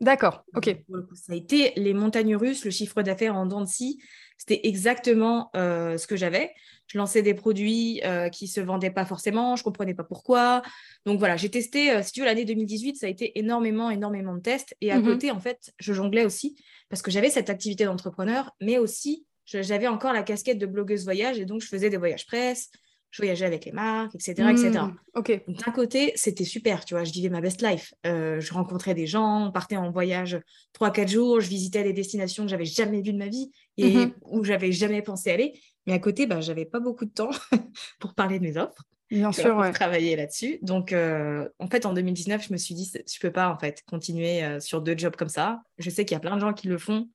D'accord, 0.00 0.44
ok. 0.56 0.76
Ça 1.14 1.32
a 1.32 1.36
été 1.36 1.72
les 1.76 1.94
montagnes 1.94 2.34
russes, 2.34 2.64
le 2.64 2.72
chiffre 2.72 3.02
d'affaires 3.02 3.36
en 3.36 3.46
dents 3.46 3.60
de 3.60 3.66
scie. 3.66 4.02
C'était 4.38 4.60
exactement 4.64 5.50
ce 5.54 6.06
que 6.06 6.16
j'avais. 6.16 6.52
Je 6.92 6.98
lançais 6.98 7.22
des 7.22 7.32
produits 7.32 8.02
euh, 8.04 8.28
qui 8.28 8.44
ne 8.44 8.50
se 8.50 8.60
vendaient 8.60 8.90
pas 8.90 9.06
forcément, 9.06 9.56
je 9.56 9.62
ne 9.62 9.64
comprenais 9.64 9.94
pas 9.94 10.04
pourquoi. 10.04 10.60
Donc 11.06 11.18
voilà, 11.18 11.38
j'ai 11.38 11.48
testé, 11.48 11.90
euh, 11.90 12.02
si 12.02 12.12
tu 12.12 12.20
veux, 12.20 12.26
l'année 12.26 12.44
2018, 12.44 12.96
ça 12.96 13.06
a 13.06 13.08
été 13.08 13.38
énormément, 13.38 13.88
énormément 13.88 14.34
de 14.34 14.40
tests. 14.40 14.76
Et 14.82 14.92
à 14.92 14.98
mmh 14.98 15.04
côté, 15.04 15.30
en 15.30 15.40
fait, 15.40 15.72
je 15.78 15.94
jonglais 15.94 16.26
aussi 16.26 16.62
parce 16.90 17.00
que 17.00 17.10
j'avais 17.10 17.30
cette 17.30 17.48
activité 17.48 17.84
d'entrepreneur, 17.86 18.54
mais 18.60 18.76
aussi 18.76 19.24
j'avais 19.46 19.88
encore 19.88 20.12
la 20.12 20.22
casquette 20.22 20.58
de 20.58 20.66
blogueuse 20.66 21.04
voyage 21.04 21.38
et 21.38 21.46
donc 21.46 21.62
je 21.62 21.66
faisais 21.66 21.88
des 21.88 21.96
voyages 21.96 22.26
presse, 22.26 22.70
je 23.12 23.22
voyageais 23.22 23.44
avec 23.44 23.64
les 23.66 23.70
marques, 23.72 24.14
etc. 24.16 24.50
etc. 24.50 24.70
Hmm. 24.70 25.52
D'un 25.54 25.72
côté, 25.72 26.12
c'était 26.16 26.42
super, 26.44 26.84
tu 26.84 26.94
vois, 26.94 27.04
je 27.04 27.12
vivais 27.12 27.28
ma 27.28 27.40
best 27.40 27.62
life. 27.62 27.94
Euh, 28.06 28.40
je 28.40 28.52
rencontrais 28.52 28.94
des 28.94 29.06
gens, 29.06 29.46
on 29.48 29.52
partait 29.52 29.76
en 29.76 29.90
voyage 29.92 30.40
3-4 30.80 31.08
jours, 31.08 31.40
je 31.40 31.48
visitais 31.48 31.84
des 31.84 31.92
destinations 31.92 32.42
que 32.44 32.50
j'avais 32.50 32.64
jamais 32.64 33.00
vues 33.02 33.12
de 33.12 33.18
ma 33.18 33.28
vie 33.28 33.52
et 33.76 33.94
Mhm. 34.06 34.12
où 34.22 34.42
j'avais 34.42 34.72
jamais 34.72 35.02
pensé 35.02 35.30
aller. 35.30 35.52
Mais 35.86 35.92
à 35.92 35.98
côté, 36.00 36.26
bah, 36.26 36.40
j'avais 36.40 36.64
pas 36.64 36.80
beaucoup 36.80 37.04
de 37.04 37.10
temps 37.12 37.30
pour 38.00 38.14
parler 38.14 38.38
de 38.38 38.44
mes 38.44 38.56
offres, 38.56 38.82
Bien 39.10 39.24
vois, 39.30 39.32
sûr, 39.32 39.50
pour 39.50 39.60
ouais. 39.60 39.72
travailler 39.72 40.16
là-dessus. 40.16 40.58
Donc, 40.62 40.92
euh, 40.92 41.46
en 41.58 41.66
fait, 41.68 41.84
en 41.86 41.92
2019, 41.92 42.46
je 42.46 42.52
me 42.52 42.56
suis 42.58 42.74
dit, 42.74 42.90
je 42.94 43.20
peux 43.20 43.30
pas, 43.32 43.50
en 43.52 43.58
fait, 43.58 43.82
continuer 43.86 44.42
euh, 44.42 44.58
sur 44.58 44.80
deux 44.80 44.96
jobs 44.96 45.16
comme 45.16 45.28
ça. 45.28 45.60
Je 45.78 45.90
sais 45.90 46.04
qu'il 46.06 46.14
y 46.14 46.16
a 46.16 46.20
plein 46.20 46.36
de 46.36 46.40
gens 46.40 46.54
qui 46.54 46.66
le 46.68 46.78
font 46.78 47.10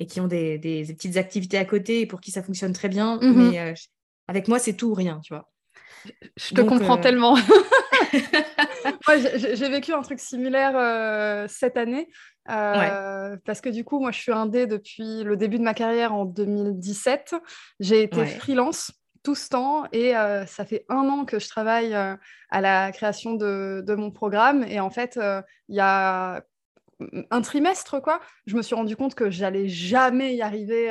et 0.00 0.06
qui 0.06 0.20
ont 0.20 0.26
des, 0.26 0.58
des- 0.58 0.84
des 0.84 0.94
petites 0.94 1.16
activités 1.18 1.56
à 1.58 1.64
côté 1.64 2.00
et 2.00 2.06
pour 2.06 2.20
qui 2.20 2.30
ça 2.32 2.42
fonctionne 2.42 2.72
très 2.72 2.88
bien. 2.88 3.18
Mhm. 3.22 3.50
Mais 3.50 3.74
avec 4.28 4.48
moi, 4.48 4.58
c'est 4.58 4.74
tout 4.74 4.88
ou 4.90 4.94
rien, 4.94 5.20
tu 5.22 5.32
vois. 5.34 5.48
Je 6.36 6.50
te 6.50 6.54
Donc, 6.54 6.68
comprends 6.68 6.96
euh, 6.98 7.00
tellement. 7.00 7.36
Moi, 9.06 9.16
j'ai- 9.18 9.68
vécu 9.68 9.92
un 9.92 10.02
truc 10.02 10.20
similaire 10.20 10.76
euh, 10.76 11.46
cette 11.48 11.76
année. 11.76 12.08
euh, 12.50 13.36
Parce 13.44 13.60
que 13.60 13.68
du 13.68 13.84
coup, 13.84 13.98
moi, 14.00 14.12
je 14.12 14.20
suis 14.20 14.32
indé 14.32 14.66
depuis 14.66 15.24
le 15.24 15.36
début 15.36 15.58
de 15.58 15.64
ma 15.64 15.74
carrière 15.74 16.14
en 16.14 16.24
2017. 16.24 17.34
J'ai 17.80 18.02
été 18.02 18.20
Ouais. 18.20 18.26
freelance 18.26 18.92
tout 19.24 19.34
ce 19.34 19.48
temps 19.48 19.84
et 19.90 20.16
euh, 20.16 20.46
ça 20.46 20.64
fait 20.64 20.84
un 20.88 21.08
an 21.08 21.24
que 21.24 21.40
je 21.40 21.48
travaille 21.48 21.94
à 21.94 22.60
la 22.60 22.92
création 22.92 23.34
de, 23.34 23.82
de 23.84 23.94
mon 23.96 24.12
programme. 24.12 24.62
Et 24.68 24.78
en 24.78 24.90
fait, 24.90 25.18
il 25.68 25.74
y 25.74 25.80
a 25.80 26.42
un 27.30 27.40
trimestre, 27.42 28.00
quoi, 28.00 28.20
je 28.46 28.56
me 28.56 28.62
suis 28.62 28.74
rendu 28.74 28.96
compte 28.96 29.14
que 29.14 29.30
j'allais 29.30 29.68
jamais 29.68 30.34
y 30.36 30.42
arriver 30.42 30.88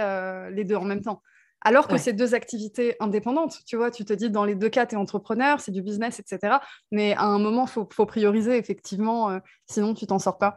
les 0.52 0.64
deux 0.66 0.76
en 0.76 0.84
même 0.84 1.02
temps. 1.02 1.22
Alors 1.62 1.88
que 1.88 1.94
Ouais. 1.94 2.00
c'est 2.00 2.14
deux 2.14 2.36
activités 2.36 2.96
indépendantes, 3.00 3.60
tu 3.66 3.76
vois, 3.76 3.90
tu 3.90 4.06
te 4.06 4.14
dis 4.14 4.30
dans 4.30 4.46
les 4.46 4.54
deux 4.56 4.70
cas, 4.70 4.86
tu 4.86 4.96
es 4.96 4.98
entrepreneur, 4.98 5.60
c'est 5.60 5.72
du 5.72 5.82
business, 5.82 6.20
etc. 6.20 6.58
Mais 6.92 7.14
à 7.16 7.24
un 7.24 7.40
moment, 7.40 7.66
il 7.66 7.70
faut, 7.72 7.88
faut 7.92 8.06
prioriser, 8.06 8.58
effectivement, 8.58 9.32
euh, 9.32 9.40
sinon 9.66 9.94
tu 9.96 10.06
t'en 10.06 10.20
sors 10.20 10.38
pas. 10.38 10.56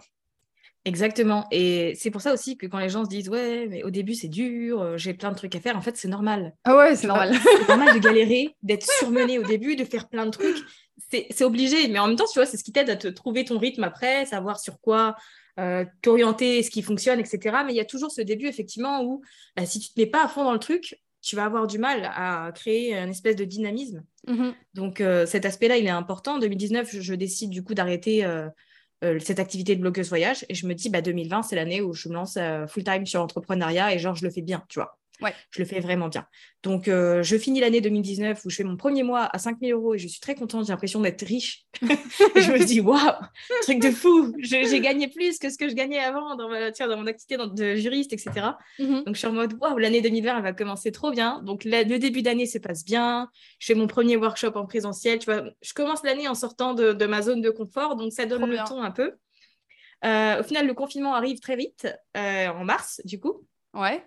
Exactement. 0.85 1.47
Et 1.51 1.95
c'est 1.97 2.11
pour 2.11 2.21
ça 2.23 2.33
aussi 2.33 2.57
que 2.57 2.67
quand 2.67 2.79
les 2.79 2.89
gens 2.89 3.05
se 3.05 3.09
disent, 3.11 3.29
ouais, 3.29 3.67
mais 3.69 3.83
au 3.85 3.91
début, 3.91 4.15
c'est 4.15 4.29
dur, 4.29 4.81
euh, 4.81 4.97
j'ai 4.97 5.13
plein 5.13 5.31
de 5.31 5.37
trucs 5.37 5.55
à 5.55 5.61
faire, 5.61 5.77
en 5.77 5.81
fait, 5.83 5.97
c'est 5.97 6.09
normal. 6.09 6.55
Ah 6.65 6.77
ouais, 6.77 6.97
c'est 6.97 7.07
normal. 7.07 7.35
C'est 7.35 7.69
normal 7.69 7.95
de 7.95 7.99
galérer, 8.07 8.55
d'être 8.63 8.87
surmené 8.99 9.39
au 9.39 9.43
début, 9.43 9.77
de 9.77 9.85
faire 9.85 10.09
plein 10.09 10.25
de 10.27 10.31
trucs. 10.31 10.57
C'est 11.11 11.27
c'est 11.31 11.45
obligé, 11.45 11.89
mais 11.89 11.99
en 11.99 12.09
même 12.09 12.17
temps, 12.17 12.27
tu 12.31 12.39
vois, 12.39 12.47
c'est 12.47 12.57
ce 12.57 12.65
qui 12.65 12.73
t'aide 12.73 12.91
à 12.91 12.97
te 12.97 13.09
trouver 13.09 13.45
ton 13.45 13.59
rythme 13.59 13.85
après, 13.85 14.25
savoir 14.27 14.59
sur 14.61 14.81
quoi 14.81 15.15
euh, 15.59 15.85
t'orienter, 16.03 16.63
ce 16.63 16.71
qui 16.71 16.83
fonctionne, 16.83 17.21
etc. 17.21 17.59
Mais 17.67 17.73
il 17.73 17.77
y 17.77 17.81
a 17.81 17.85
toujours 17.85 18.11
ce 18.11 18.23
début, 18.23 18.47
effectivement, 18.47 19.03
où 19.03 19.23
bah, 19.57 19.67
si 19.67 19.81
tu 19.81 19.93
te 19.93 20.01
mets 20.01 20.07
pas 20.07 20.25
à 20.25 20.29
fond 20.29 20.45
dans 20.45 20.53
le 20.53 20.59
truc, 20.59 20.99
tu 21.21 21.37
vas 21.37 21.45
avoir 21.45 21.67
du 21.67 21.79
mal 21.79 22.11
à 22.15 22.53
créer 22.55 22.95
une 22.95 23.11
espèce 23.11 23.37
de 23.37 23.45
dynamisme. 23.45 24.05
Mhm. 24.27 24.55
Donc 24.75 25.01
euh, 25.01 25.27
cet 25.27 25.45
aspect-là, 25.45 25.77
il 25.77 25.87
est 25.87 25.91
important. 25.91 26.35
En 26.35 26.39
2019, 26.39 26.91
je, 26.91 27.01
je 27.01 27.15
décide 27.15 27.51
du 27.51 27.65
coup 27.65 27.75
d'arrêter 27.75 28.25
euh, 28.25 28.49
euh, 29.05 29.19
cette 29.19 29.39
activité 29.39 29.75
de 29.75 29.81
blogueuse 29.81 30.09
voyage 30.09 30.45
et 30.49 30.55
je 30.55 30.67
me 30.67 30.75
dis, 30.75 30.91
bah, 30.91 31.03
2020, 31.03 31.43
c'est 31.43 31.57
l'année 31.57 31.81
où 31.81 31.93
je 31.93 32.09
me 32.09 32.15
lance 32.15 32.39
full-time 32.69 33.07
sur 33.07 33.21
l'entrepreneuriat 33.21 33.95
et 33.95 33.99
genre, 33.99 34.15
je 34.15 34.25
le 34.25 34.31
fais 34.31 34.43
bien, 34.43 34.65
tu 34.69 34.79
vois. 34.79 34.98
Ouais. 35.21 35.35
Je 35.51 35.61
le 35.61 35.65
fais 35.67 35.81
vraiment 35.81 36.09
bien. 36.09 36.27
Donc, 36.63 36.89
euh, 36.89 37.23
je 37.23 37.37
finis 37.37 37.61
l'année 37.61 37.81
2019 37.81 38.45
où 38.45 38.51
je 38.51 38.57
fais 38.57 38.65
mon 38.65 38.77
premier 38.77 39.03
mois 39.03 39.29
à 39.33 39.39
5000 39.39 39.73
euros 39.73 39.95
et 39.95 39.99
je 39.99 40.07
suis 40.09 40.21
très 40.21 40.35
contente. 40.35 40.65
J'ai 40.67 40.73
l'impression 40.73 41.01
d'être 41.01 41.23
riche. 41.25 41.65
je 41.83 42.53
me 42.53 42.65
dis, 42.65 42.81
waouh, 42.81 42.99
truc 43.63 43.81
de 43.81 43.91
fou. 43.91 44.35
J'ai 44.39 44.81
gagné 44.81 45.09
plus 45.09 45.39
que 45.39 45.51
ce 45.51 45.59
que 45.59 45.69
je 45.69 45.75
gagnais 45.75 45.99
avant 45.99 46.37
dans, 46.37 46.49
ma, 46.49 46.71
tiens, 46.73 46.89
dans 46.89 46.97
mon 46.97 47.07
activité 47.07 47.37
de 47.37 47.75
juriste, 47.77 48.13
etc. 48.13 48.57
Mhm. 48.79 49.05
Donc, 49.05 49.15
je 49.15 49.19
suis 49.19 49.27
en 49.29 49.33
mode, 49.33 49.55
waouh, 49.61 49.79
l'année 49.79 50.01
2020, 50.01 50.37
elle 50.39 50.43
va 50.43 50.53
commencer 50.53 50.93
trop 50.93 51.11
bien. 51.11 51.43
Donc, 51.43 51.65
la- 51.65 51.83
le 51.85 51.99
début 51.99 52.23
d'année 52.23 52.47
se 52.47 52.59
passe 52.59 52.85
bien. 52.85 53.29
Je 53.59 53.67
fais 53.67 53.75
mon 53.75 53.87
premier 53.87 54.17
workshop 54.17 54.53
en 54.57 54.67
présentiel. 54.67 55.19
Tu 55.19 55.27
vois, 55.27 55.45
je 55.63 55.73
commence 55.75 56.03
l'année 56.05 56.29
en 56.29 56.35
sortant 56.35 56.75
de, 56.75 56.93
de 56.93 57.07
ma 57.07 57.23
zone 57.23 57.41
de 57.41 57.51
confort. 57.51 57.97
Donc, 57.97 58.13
ça 58.13 58.27
donne 58.27 58.39
Trop 58.39 58.47
le 58.47 58.55
bien. 58.55 58.65
ton 58.65 58.83
un 58.83 58.91
peu. 58.91 59.13
Euh, 60.05 60.41
au 60.41 60.43
final, 60.45 60.67
le 60.67 60.75
confinement 60.75 61.15
arrive 61.15 61.41
très 61.41 61.57
vite, 61.57 61.89
euh, 62.17 62.49
en 62.49 62.65
mars, 62.65 63.01
du 63.05 63.19
coup. 63.19 63.45
Ouais. 63.75 64.05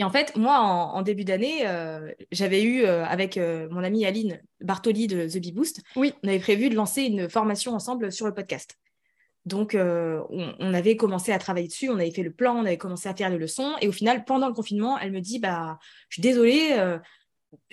Et 0.00 0.04
en 0.04 0.08
fait, 0.08 0.34
moi, 0.34 0.58
en, 0.60 0.94
en 0.94 1.02
début 1.02 1.24
d'année, 1.24 1.66
euh, 1.66 2.10
j'avais 2.32 2.62
eu, 2.62 2.84
euh, 2.84 3.04
avec 3.04 3.36
euh, 3.36 3.68
mon 3.70 3.84
amie 3.84 4.06
Aline 4.06 4.40
Bartoli 4.62 5.06
de 5.08 5.28
The 5.28 5.36
Bee 5.38 5.52
Boost, 5.52 5.82
Oui. 5.94 6.14
on 6.24 6.28
avait 6.28 6.38
prévu 6.38 6.70
de 6.70 6.74
lancer 6.74 7.02
une 7.02 7.28
formation 7.28 7.74
ensemble 7.74 8.10
sur 8.10 8.24
le 8.26 8.32
podcast. 8.32 8.76
Donc, 9.44 9.76
on, 9.78 10.54
on 10.58 10.72
avait 10.74 10.96
commencé 10.96 11.32
à 11.32 11.38
travailler 11.38 11.68
dessus, 11.68 11.90
on 11.90 11.96
avait 11.96 12.10
fait 12.12 12.22
le 12.22 12.32
plan, 12.32 12.56
on 12.56 12.64
avait 12.64 12.78
commencé 12.78 13.10
à 13.10 13.14
faire 13.14 13.28
les 13.28 13.36
leçons. 13.36 13.72
Et 13.82 13.88
au 13.88 13.92
final, 13.92 14.24
pendant 14.24 14.48
le 14.48 14.54
confinement, 14.54 14.98
elle 14.98 15.12
me 15.12 15.20
dit 15.20 15.38
bah, 15.38 15.78
Je 16.08 16.14
suis 16.14 16.22
désolée, 16.22 16.76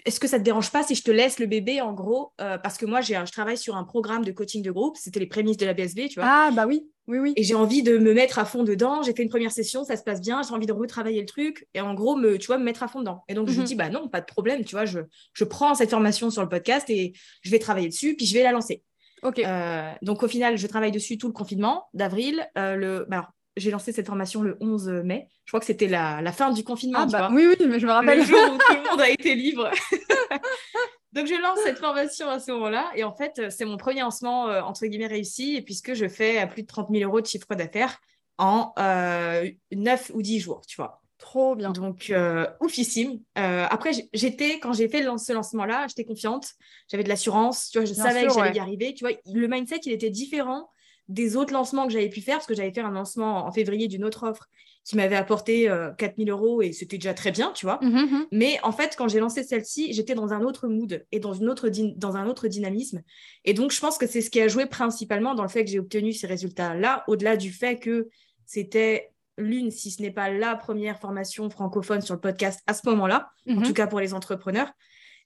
est-ce 0.06 0.20
que 0.20 0.28
ça 0.28 0.38
te 0.38 0.44
dérange 0.44 0.72
pas 0.72 0.84
si 0.84 0.96
je 0.96 1.04
te 1.04 1.12
laisse 1.12 1.40
le 1.40 1.46
bébé 1.46 1.80
en 1.82 1.94
gros 1.94 2.34
Euh, 2.42 2.58
Parce 2.58 2.78
que 2.78 2.86
moi, 2.86 3.00
j'ai 3.02 3.16
je 3.26 3.32
travaille 3.32 3.58
sur 3.58 3.76
un 3.78 3.84
programme 3.86 4.24
de 4.26 4.32
coaching 4.32 4.64
de 4.64 4.72
groupe, 4.72 4.98
c'était 4.98 5.20
les 5.20 5.28
prémices 5.28 5.58
de 5.58 5.66
la 5.66 5.74
BSB, 5.74 6.08
tu 6.10 6.20
vois. 6.20 6.26
Ah, 6.30 6.52
bah 6.52 6.66
oui, 6.68 6.90
oui, 7.08 7.20
oui. 7.20 7.34
Et 7.38 7.44
j'ai 7.44 7.56
envie 7.56 7.84
de 7.84 7.98
me 7.98 8.14
mettre 8.14 8.38
à 8.40 8.46
fond 8.46 8.64
dedans. 8.64 9.02
J'ai 9.02 9.14
fait 9.14 9.24
une 9.24 9.30
première 9.30 9.52
session, 9.52 9.84
ça 9.84 9.96
se 9.96 10.04
passe 10.04 10.20
bien. 10.22 10.42
J'ai 10.44 10.54
envie 10.54 10.66
de 10.68 10.74
retravailler 10.74 11.22
le 11.22 11.26
truc 11.26 11.68
et 11.74 11.82
en 11.82 11.94
gros, 11.94 12.16
me, 12.16 12.38
tu 12.38 12.48
vois, 12.48 12.58
me 12.58 12.64
mettre 12.64 12.84
à 12.84 12.88
fond 12.88 13.00
dedans. 13.00 13.24
Et 13.30 13.34
donc, 13.34 13.48
je 13.48 13.54
Mhm. 13.54 13.60
lui 13.60 13.66
dis, 13.66 13.76
bah 13.76 13.90
non, 13.90 14.08
pas 14.10 14.20
de 14.22 14.26
problème. 14.26 14.64
Tu 14.66 14.76
vois, 14.76 14.86
je, 14.86 15.00
je 15.34 15.44
prends 15.46 15.74
cette 15.76 15.90
formation 15.90 16.30
sur 16.30 16.42
le 16.42 16.50
podcast 16.50 16.90
et 16.90 17.14
je 17.42 17.50
vais 17.50 17.60
travailler 17.60 17.88
dessus, 17.90 18.16
puis 18.16 18.26
je 18.26 18.34
vais 18.34 18.44
la 18.44 18.52
lancer. 18.52 18.84
Ok. 19.24 19.40
Euh, 19.40 19.92
donc, 20.02 20.22
au 20.24 20.28
final, 20.28 20.58
je 20.58 20.68
travaille 20.68 20.92
dessus 20.92 21.18
tout 21.18 21.28
le 21.28 21.34
confinement 21.34 21.86
d'avril. 21.94 22.48
Euh, 22.58 22.76
le, 22.76 23.06
bah, 23.10 23.18
alors, 23.18 23.30
j'ai 23.56 23.72
lancé 23.72 23.92
cette 23.92 24.06
formation 24.06 24.42
le 24.44 24.56
11 24.60 24.88
mai. 25.04 25.28
Je 25.46 25.50
crois 25.52 25.60
que 25.60 25.66
c'était 25.66 25.88
la, 25.88 26.22
la 26.22 26.32
fin 26.32 26.52
du 26.52 26.64
confinement. 26.64 27.00
ah, 27.02 27.06
tu 27.08 27.14
bah 27.14 27.28
vois 27.30 27.36
oui, 27.36 27.48
oui, 27.60 27.66
mais 27.68 27.80
je 27.80 27.88
me 27.88 27.92
rappelle. 27.92 28.20
le 28.20 28.26
jour 28.26 28.38
où 28.54 28.58
tout 28.58 28.74
le 28.84 28.84
monde 28.92 29.02
a 29.02 29.10
été 29.10 29.34
libre. 29.34 29.72
Donc, 31.14 31.28
je 31.28 31.34
lance 31.42 31.60
cette 31.64 31.80
formation 31.80 32.30
à 32.30 32.40
ce 32.40 32.52
moment-là. 32.52 32.92
Et 32.96 33.04
en 33.04 33.14
fait, 33.14 33.50
c'est 33.50 33.66
mon 33.66 33.78
premier 33.78 34.02
lancement, 34.02 34.50
euh, 34.50 34.62
entre 34.62 34.86
guillemets, 34.86 35.08
réussi, 35.08 35.62
puisque 35.62 35.94
je 35.94 36.08
fais 36.08 36.38
à 36.38 36.48
plus 36.48 36.64
de 36.64 36.68
30 36.68 36.90
000 36.92 37.10
euros 37.10 37.22
de 37.22 37.26
chiffre 37.26 37.56
d'affaires 37.56 38.00
en 38.38 38.74
euh, 38.78 39.50
9 39.72 40.12
ou 40.14 40.22
10 40.22 40.40
jours, 40.40 40.62
tu 40.68 40.76
vois. 40.76 41.02
Trop 41.18 41.56
bien. 41.56 41.72
Donc, 41.72 42.12
euh, 42.12 42.46
oufissime. 42.62 43.20
Euh, 43.40 43.66
après, 43.70 43.92
j'étais, 44.14 44.60
quand 44.60 44.74
j'ai 44.74 44.88
fait 44.88 45.02
le- 45.02 45.18
ce 45.18 45.34
lancement-là, 45.34 45.88
j'étais 45.88 46.06
confiante. 46.06 46.52
J'avais 46.92 47.04
de 47.04 47.10
l'assurance. 47.10 47.70
Tu 47.72 47.80
vois, 47.80 47.86
je 47.86 47.94
Bien 47.94 48.04
savais 48.04 48.20
sûr, 48.20 48.28
que 48.30 48.34
j'allais 48.36 48.50
ouais. 48.52 48.56
y 48.58 48.60
arriver. 48.60 48.94
Tu 48.94 49.04
vois, 49.04 49.16
le 49.26 49.48
mindset, 49.48 49.80
il 49.86 49.94
était 49.94 50.12
différent 50.12 50.70
des 51.08 51.36
autres 51.38 51.54
lancements 51.54 51.88
que 51.88 51.94
j'avais 51.94 52.10
pu 52.10 52.22
faire, 52.22 52.36
parce 52.36 52.46
que 52.48 52.54
j'avais 52.54 52.72
fait 52.74 52.82
un 52.82 52.92
lancement 52.92 53.48
en 53.48 53.52
février 53.52 53.88
d'une 53.88 54.04
autre 54.04 54.28
offre 54.30 54.48
qui 54.88 54.96
m'avait 54.96 55.18
apporté 55.18 55.70
euh, 55.70 55.92
4 55.92 56.16
000 56.18 56.30
euros 56.30 56.62
et 56.62 56.72
c'était 56.72 56.98
déjà 56.98 57.14
très 57.14 57.32
bien, 57.32 57.52
tu 57.52 57.66
vois. 57.66 57.78
Mhm, 57.82 58.10
mhm. 58.10 58.26
Mais 58.32 58.58
en 58.64 58.72
fait, 58.72 58.96
quand 58.98 59.10
j'ai 59.10 59.20
lancé 59.20 59.44
celle-ci, 59.44 59.92
j'étais 59.92 60.16
dans 60.16 60.32
un 60.32 60.42
autre 60.42 60.70
mood 60.70 61.06
et 61.12 61.20
dans, 61.20 61.34
une 61.34 61.50
autre 61.50 61.70
dans 61.98 62.16
un 62.16 62.26
autre 62.26 62.48
dynamisme. 62.48 63.02
Et 63.44 63.54
donc, 63.54 63.72
je 63.72 63.82
pense 63.82 63.98
que 63.98 64.08
c'est 64.08 64.22
ce 64.22 64.30
qui 64.30 64.40
a 64.40 64.48
joué 64.48 64.66
principalement 64.66 65.36
dans 65.36 65.44
le 65.44 65.50
fait 65.50 65.66
que 65.66 65.70
j'ai 65.70 65.80
obtenu 65.80 66.14
ces 66.14 66.26
résultats-là, 66.26 67.04
au-delà 67.08 67.36
du 67.36 67.52
fait 67.52 67.78
que 67.78 68.08
c'était 68.46 69.12
l'une, 69.38 69.72
si 69.72 69.92
ce 69.92 70.02
n'est 70.02 70.12
pas 70.12 70.30
la 70.30 70.56
première 70.56 71.00
formation 71.00 71.50
francophone 71.50 72.00
sur 72.00 72.16
le 72.16 72.22
podcast 72.22 72.62
à 72.66 72.74
ce 72.74 72.88
moment-là, 72.88 73.30
en 73.50 73.62
tout 73.62 73.74
cas 73.74 73.88
pour 73.88 74.00
les 74.00 74.14
entrepreneurs. 74.14 74.72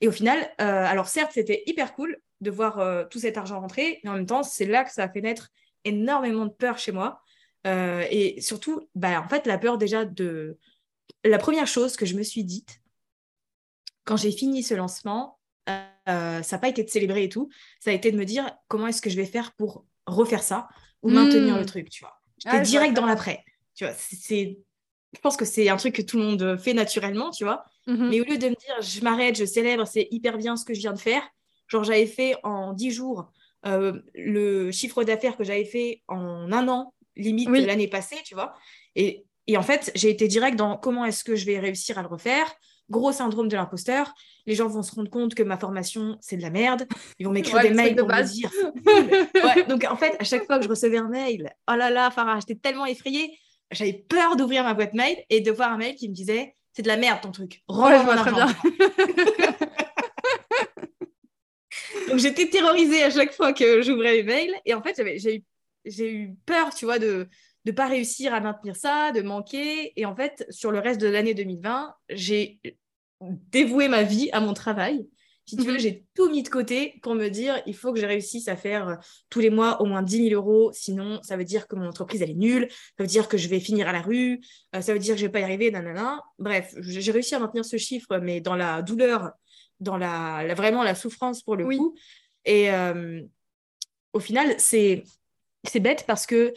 Et 0.02 0.08
au 0.08 0.12
final, 0.12 0.40
euh, 0.60 0.86
alors 0.88 1.08
certes, 1.08 1.34
c'était 1.36 1.62
hyper 1.68 1.94
cool 1.94 2.18
de 2.42 2.50
voir 2.50 2.80
euh, 2.80 3.04
tout 3.12 3.20
cet 3.20 3.38
argent 3.38 3.60
rentrer, 3.60 4.00
mais 4.04 4.10
en 4.10 4.16
même 4.16 4.26
temps, 4.26 4.42
c'est 4.42 4.66
là 4.66 4.84
que 4.84 4.92
ça 4.92 5.04
a 5.04 5.10
fait 5.10 5.22
naître 5.22 5.50
énormément 5.86 6.48
de 6.48 6.52
peur 6.52 6.80
chez 6.80 6.92
moi. 6.92 7.22
Euh, 7.68 8.06
et 8.10 8.42
surtout, 8.42 8.82
bah, 8.96 9.22
en 9.22 9.28
fait, 9.30 9.46
la 9.48 9.58
peur 9.58 9.78
déjà 9.78 10.06
de... 10.06 10.58
La 11.24 11.38
première 11.38 11.68
chose 11.68 11.96
que 11.96 12.06
je 12.06 12.16
me 12.16 12.24
suis 12.24 12.44
dite, 12.44 12.82
quand 14.06 14.18
j'ai 14.18 14.32
fini 14.32 14.64
ce 14.64 14.74
lancement, 14.74 15.38
euh, 15.70 16.42
ça 16.42 16.56
n'a 16.56 16.60
pas 16.60 16.70
été 16.70 16.84
de 16.84 16.90
célébrer 16.90 17.24
et 17.26 17.30
tout, 17.30 17.50
ça 17.80 17.92
a 17.92 17.94
été 17.94 18.12
de 18.12 18.18
me 18.18 18.26
dire 18.26 18.50
comment 18.68 18.88
est-ce 18.88 19.02
que 19.02 19.10
je 19.10 19.16
vais 19.16 19.26
faire 19.26 19.54
pour 19.54 19.86
refaire 20.08 20.42
ça 20.42 20.68
ou 21.04 21.10
maintenir 21.10 21.56
Mm. 21.56 21.60
le 21.60 21.66
truc, 21.66 21.90
tu 21.90 22.04
vois. 22.04 22.20
J'étais 22.40 22.58
Ah, 22.58 22.62
direct 22.62 22.96
dans 22.96 23.06
l'après. 23.06 23.44
Tu 23.76 23.86
vois, 23.86 23.94
c'est-. 23.94 24.60
Je 25.14 25.20
pense 25.20 25.38
que 25.38 25.46
c'est 25.46 25.68
un 25.70 25.78
truc 25.78 25.96
que 25.96 26.02
tout 26.02 26.18
le 26.18 26.24
monde 26.24 26.58
fait 26.58 26.74
naturellement, 26.74 27.30
tu 27.32 27.44
vois. 27.44 27.64
Mhm. 27.86 28.10
Mais 28.10 28.22
au 28.22 28.24
lieu 28.24 28.38
de 28.38 28.48
me 28.50 28.56
dire, 28.56 28.82
je 28.82 29.02
m'arrête, 29.02 29.36
je 29.38 29.46
célèbre, 29.46 29.86
c'est 29.86 30.08
hyper 30.10 30.38
bien 30.38 30.56
ce 30.56 30.64
que 30.66 30.74
je 30.74 30.80
viens 30.80 30.94
de 30.94 31.00
faire, 31.00 31.22
genre 31.68 31.84
j'avais 31.84 32.06
fait 32.08 32.36
en 32.44 32.74
10 32.74 32.92
jours 32.92 33.30
euh, 33.66 34.00
le 34.16 34.72
chiffre 34.72 35.04
d'affaires 35.04 35.38
que 35.38 35.44
j'avais 35.44 35.66
fait 35.66 36.02
en 36.08 36.52
un 36.52 36.68
an, 36.68 36.94
limite 37.16 37.50
Oui. 37.50 37.66
l'année 37.66 37.88
passée, 37.88 38.18
tu 38.24 38.36
vois. 38.36 38.54
Et, 38.96 39.26
et 39.48 39.58
en 39.58 39.64
fait, 39.64 39.92
j'ai 39.96 40.10
été 40.10 40.28
direct 40.28 40.58
dans 40.58 40.78
comment 40.78 41.06
est-ce 41.06 41.24
que 41.24 41.36
je 41.36 41.46
vais 41.46 41.60
réussir 41.60 41.98
à 41.98 42.02
le 42.02 42.08
refaire. 42.08 42.52
Gros 42.90 43.12
syndrome 43.12 43.48
de 43.48 43.56
l'imposteur. 43.56 44.14
Les 44.46 44.56
gens 44.56 44.68
vont 44.68 44.84
se 44.84 44.94
rendre 44.94 45.10
compte 45.10 45.34
que 45.34 45.44
ma 45.44 45.58
formation, 45.58 46.18
c'est 46.20 46.36
de 46.36 46.42
la 46.42 46.50
merde. 46.50 46.88
Ils 47.20 47.26
vont 47.26 47.32
m'écrire 47.32 47.56
Ouais, 47.56 47.70
des 47.70 47.74
mails 47.74 47.96
de 47.96 48.02
pour 48.02 48.10
me 48.10 48.24
dire. 48.24 48.52
Ouais, 49.56 49.64
donc 49.64 49.86
en 49.86 49.96
fait, 49.96 50.16
à 50.20 50.24
chaque 50.24 50.46
fois 50.46 50.58
que 50.58 50.66
je 50.66 50.70
recevais 50.70 50.98
un 50.98 51.08
mail, 51.08 51.50
oh 51.70 51.76
là 51.76 51.90
là, 51.90 52.12
Farah, 52.12 52.40
j'étais 52.40 52.56
tellement 52.56 52.86
effrayée. 52.86 53.38
J'avais 53.72 53.94
peur 53.94 54.36
d'ouvrir 54.36 54.64
ma 54.64 54.74
boîte 54.74 54.94
mail 54.94 55.24
et 55.30 55.40
de 55.40 55.52
voir 55.52 55.72
un 55.72 55.78
mail 55.78 55.96
qui 55.96 56.10
me 56.10 56.14
disait 56.14 56.56
c'est 56.74 56.82
de 56.82 56.88
la 56.88 56.98
merde 56.98 57.22
ton 57.22 57.32
truc. 57.32 57.62
Ouais, 57.70 58.04
vois 58.04 58.16
mon 58.16 58.22
très 58.22 58.32
bien. 58.32 58.48
Donc 62.10 62.20
j'étais 62.20 62.48
terrorisée 62.48 63.04
à 63.04 63.10
chaque 63.10 63.34
fois 63.34 63.54
que 63.54 63.82
j'ouvrais 63.82 64.16
les 64.16 64.24
mails. 64.24 64.54
Et 64.66 64.74
en 64.74 64.82
fait, 64.82 64.96
j'avais, 64.96 65.18
j'ai, 65.20 65.38
eu, 65.38 65.44
j'ai 65.86 66.14
eu 66.14 66.36
peur, 66.46 66.74
tu 66.74 66.86
vois, 66.86 67.00
de, 67.00 67.28
de 67.66 67.72
pas 67.72 67.88
réussir 67.88 68.34
à 68.34 68.40
maintenir 68.40 68.76
ça, 68.76 69.12
de 69.12 69.22
manquer. 69.22 69.94
Et 70.00 70.06
en 70.06 70.16
fait, 70.16 70.46
sur 70.50 70.72
le 70.72 70.80
reste 70.80 71.02
de 71.02 71.08
l'année 71.08 71.34
2020, 71.34 71.94
j'ai 72.10 72.60
dévoué 73.22 73.88
ma 73.88 74.04
vie 74.04 74.30
à 74.32 74.40
mon 74.40 74.54
travail. 74.54 75.08
Si 75.46 75.58
tu 75.58 75.64
veux, 75.64 75.74
mhm. 75.74 75.80
j'ai 75.80 76.06
tout 76.16 76.30
mis 76.30 76.44
de 76.44 76.50
côté 76.50 77.00
pour 77.02 77.16
me 77.16 77.28
dire, 77.28 77.62
il 77.66 77.76
faut 77.76 77.92
que 77.92 78.00
je 78.00 78.06
réussisse 78.06 78.48
à 78.48 78.56
faire 78.56 78.88
euh, 78.88 78.96
tous 79.30 79.40
les 79.40 79.50
mois 79.50 79.82
au 79.82 79.86
moins 79.86 80.02
10 80.02 80.30
000 80.30 80.36
euros. 80.36 80.72
Sinon, 80.72 81.20
ça 81.24 81.36
veut 81.36 81.44
dire 81.44 81.68
que 81.68 81.76
mon 81.76 81.88
entreprise, 81.88 82.22
elle 82.22 82.30
est 82.30 82.36
nulle. 82.36 82.68
Ça 82.70 83.04
veut 83.04 83.08
dire 83.08 83.28
que 83.28 83.38
je 83.38 83.50
vais 83.50 83.60
finir 83.60 83.88
à 83.88 83.92
la 83.92 84.02
rue. 84.02 84.40
Euh, 84.76 84.82
ça 84.82 84.94
veut 84.94 85.00
dire 85.00 85.16
que 85.16 85.20
je 85.20 85.26
vais 85.26 85.32
pas 85.32 85.40
y 85.40 85.44
arriver, 85.44 85.72
nanana. 85.72 86.22
Bref, 86.40 86.74
j'ai 86.80 87.12
réussi 87.12 87.36
à 87.36 87.40
maintenir 87.40 87.66
ce 87.66 87.78
chiffre, 87.78 88.18
mais 88.20 88.40
dans 88.40 88.56
la 88.56 88.82
douleur, 88.82 89.32
dans 89.80 89.98
la, 89.98 90.54
vraiment 90.56 90.84
la 90.84 90.96
souffrance 90.96 91.42
pour 91.42 91.56
le 91.56 91.66
coup. 91.66 91.96
Et 92.46 92.72
euh, 92.72 93.22
au 94.14 94.20
final, 94.20 94.56
c'est 94.58 95.04
bête 95.80 96.06
parce 96.08 96.26
que 96.26 96.54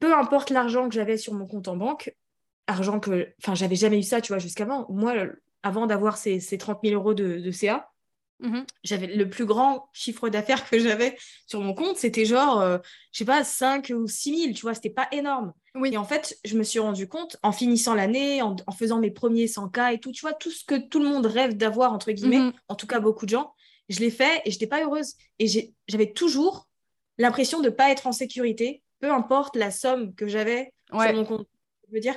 peu 0.00 0.14
importe 0.14 0.50
l'argent 0.50 0.88
que 0.88 0.94
j'avais 0.94 1.16
sur 1.16 1.34
mon 1.34 1.46
compte 1.46 1.68
en 1.68 1.76
banque, 1.76 2.14
argent 2.66 3.00
que, 3.00 3.32
enfin, 3.42 3.54
j'avais 3.54 3.76
jamais 3.76 3.98
eu 3.98 4.02
ça, 4.02 4.20
tu 4.20 4.32
vois, 4.32 4.38
jusqu'avant. 4.38 4.86
Moi, 4.88 5.14
avant 5.62 5.86
d'avoir 5.86 6.16
ces, 6.16 6.40
ces 6.40 6.58
30 6.58 6.80
000 6.84 6.94
euros 6.94 7.14
de, 7.14 7.50
CA, 7.50 7.90
mhm. 8.40 8.64
j'avais 8.82 9.06
le 9.06 9.28
plus 9.28 9.46
grand 9.46 9.88
chiffre 9.92 10.28
d'affaires 10.28 10.68
que 10.68 10.78
j'avais 10.78 11.16
sur 11.46 11.60
mon 11.60 11.74
compte, 11.74 11.96
c'était 11.96 12.24
genre, 12.24 12.60
je 12.60 12.66
euh, 12.66 12.78
je 13.12 13.18
sais 13.18 13.24
pas, 13.24 13.44
5 13.44 13.92
ou 13.94 14.06
6 14.06 14.42
000, 14.42 14.54
tu 14.54 14.62
vois, 14.62 14.74
c'était 14.74 14.90
pas 14.90 15.08
énorme. 15.12 15.52
Oui. 15.74 15.90
Et 15.92 15.96
en 15.96 16.04
fait, 16.04 16.38
je 16.44 16.56
me 16.56 16.62
suis 16.62 16.78
rendu 16.78 17.08
compte, 17.08 17.36
en 17.42 17.52
finissant 17.52 17.94
l'année, 17.94 18.42
en, 18.42 18.56
faisant 18.76 18.98
mes 18.98 19.10
premiers 19.10 19.46
100K 19.46 19.94
et 19.94 19.98
tout, 19.98 20.12
tu 20.12 20.22
vois, 20.22 20.32
tout 20.32 20.50
ce 20.50 20.64
que 20.64 20.76
tout 20.76 21.00
le 21.00 21.08
monde 21.08 21.26
rêve 21.26 21.56
d'avoir, 21.56 21.92
entre 21.92 22.12
guillemets, 22.12 22.38
mhm. 22.38 22.52
en 22.68 22.74
tout 22.74 22.86
cas 22.86 23.00
beaucoup 23.00 23.26
de 23.26 23.30
gens, 23.30 23.54
je 23.88 24.00
l'ai 24.00 24.10
fait 24.10 24.40
et 24.44 24.50
je 24.50 24.56
n'étais 24.56 24.66
pas 24.66 24.82
heureuse. 24.82 25.14
Et 25.38 25.46
j'avais 25.88 26.12
toujours 26.12 26.68
l'impression 27.18 27.60
de 27.60 27.66
ne 27.66 27.70
pas 27.70 27.90
être 27.90 28.06
en 28.06 28.12
sécurité, 28.12 28.82
peu 29.00 29.12
importe 29.12 29.56
la 29.56 29.70
somme 29.70 30.14
que 30.14 30.26
j'avais 30.26 30.72
sur 30.90 31.14
mon 31.14 31.24
compte. 31.24 31.48
Je 31.88 31.94
veux 31.94 32.00
dire, 32.00 32.16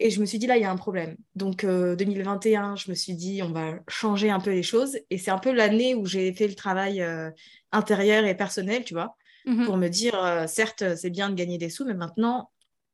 et 0.00 0.10
je 0.10 0.20
me 0.20 0.26
suis 0.26 0.38
dit, 0.38 0.46
là, 0.46 0.56
il 0.56 0.62
y 0.62 0.64
a 0.64 0.70
un 0.70 0.76
problème. 0.76 1.16
Donc, 1.34 1.64
2021, 1.64 2.72
euh, 2.72 2.76
je 2.76 2.90
me 2.90 2.94
suis 2.94 3.14
dit, 3.14 3.42
on 3.42 3.50
va 3.50 3.74
changer 3.88 4.30
un 4.30 4.38
peu 4.38 4.50
les 4.50 4.62
choses. 4.62 4.98
Et 5.10 5.18
c'est 5.18 5.30
un 5.30 5.38
peu 5.38 5.52
l'année 5.52 5.94
où 5.94 6.06
j'ai 6.06 6.32
fait 6.32 6.46
le 6.46 6.54
travail 6.54 7.02
euh, 7.02 7.30
intérieur 7.72 8.24
et 8.24 8.36
personnel, 8.36 8.84
tu 8.84 8.94
vois, 8.94 9.16
mhm. 9.44 9.66
pour 9.66 9.76
me 9.76 9.88
dire, 9.88 10.14
euh, 10.22 10.46
certes, 10.46 10.94
c'est 10.94 11.10
bien 11.10 11.30
de 11.30 11.34
gagner 11.34 11.58
des 11.58 11.68
sous, 11.68 11.84
mais 11.84 11.94
maintenant, 11.94 12.50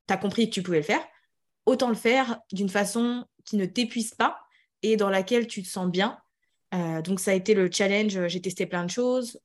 tu 0.09 0.15
as 0.15 0.17
compris 0.17 0.49
que 0.49 0.55
tu 0.55 0.63
pouvais 0.63 0.79
le 0.79 0.85
faire. 0.85 1.05
Autant 1.67 1.89
le 1.89 1.95
faire 1.95 2.39
d'une 2.53 2.71
façon 2.71 3.27
qui 3.45 3.57
ne 3.57 3.67
t'épuise 3.67 4.15
pas 4.15 4.39
et 4.83 4.97
dans 4.97 5.11
laquelle 5.11 5.47
tu 5.47 5.63
te 5.63 5.69
sens 5.69 5.91
bien. 5.91 6.19
Donc, 7.05 7.21
ça 7.21 7.31
a 7.31 7.35
été 7.35 7.55
le 7.55 7.71
challenge. 7.71 8.27
J'ai 8.27 8.41
testé 8.41 8.67
plein 8.67 8.85
de 8.85 8.91
choses. 8.91 9.39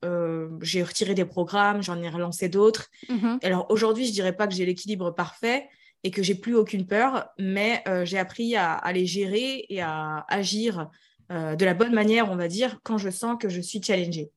j'ai 0.62 0.84
retiré 0.84 1.14
des 1.14 1.26
programmes, 1.26 1.84
j'en 1.84 2.02
ai 2.02 2.10
relancé 2.10 2.50
d'autres. 2.50 2.88
Mhm. 3.10 3.40
Alors, 3.44 3.68
aujourd'hui, 3.70 4.06
je 4.06 4.12
dirais 4.12 4.36
pas 4.36 4.48
que 4.48 4.54
j'ai 4.54 4.66
l'équilibre 4.66 5.12
parfait 5.12 5.68
et 6.04 6.12
que 6.12 6.24
j'ai 6.24 6.36
plus 6.36 6.56
aucune 6.56 6.86
peur, 6.86 7.30
mais 7.38 7.84
euh, 7.88 8.06
j'ai 8.06 8.18
appris 8.18 8.56
à, 8.56 8.82
les 8.94 9.06
gérer 9.06 9.66
et 9.70 9.82
à 9.82 10.26
agir 10.30 10.90
euh, 11.32 11.56
de 11.56 11.66
la 11.66 11.74
bonne 11.74 11.94
manière, 11.94 12.32
on 12.32 12.36
va 12.36 12.48
dire, 12.48 12.80
quand 12.84 12.98
je 12.98 13.10
sens 13.10 13.38
que 13.40 13.50
je 13.50 13.62
suis 13.62 13.82
challengée. 13.82 14.32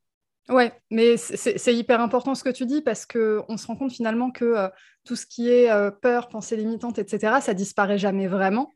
Ouais, 0.49 0.73
mais 0.91 1.17
c'est 1.17 1.75
hyper 1.75 2.01
important 2.01 2.35
ce 2.35 2.43
que 2.43 2.51
tu 2.51 2.67
dis 2.67 2.83
parce 2.83 3.07
qu'on 3.07 3.57
se 3.57 3.67
rend 3.67 3.77
compte 3.77 3.93
finalement 3.93 4.33
que 4.33 4.45
euh, 4.45 4.69
tout 5.05 5.15
ce 5.15 5.25
qui 5.25 5.49
est 5.49 5.71
peur, 6.01 6.29
pensée 6.29 6.57
limitante, 6.57 6.99
etc., 6.99 7.37
ça 7.41 7.55
disparaît 7.55 7.99
jamais 7.99 8.27
vraiment. 8.27 8.73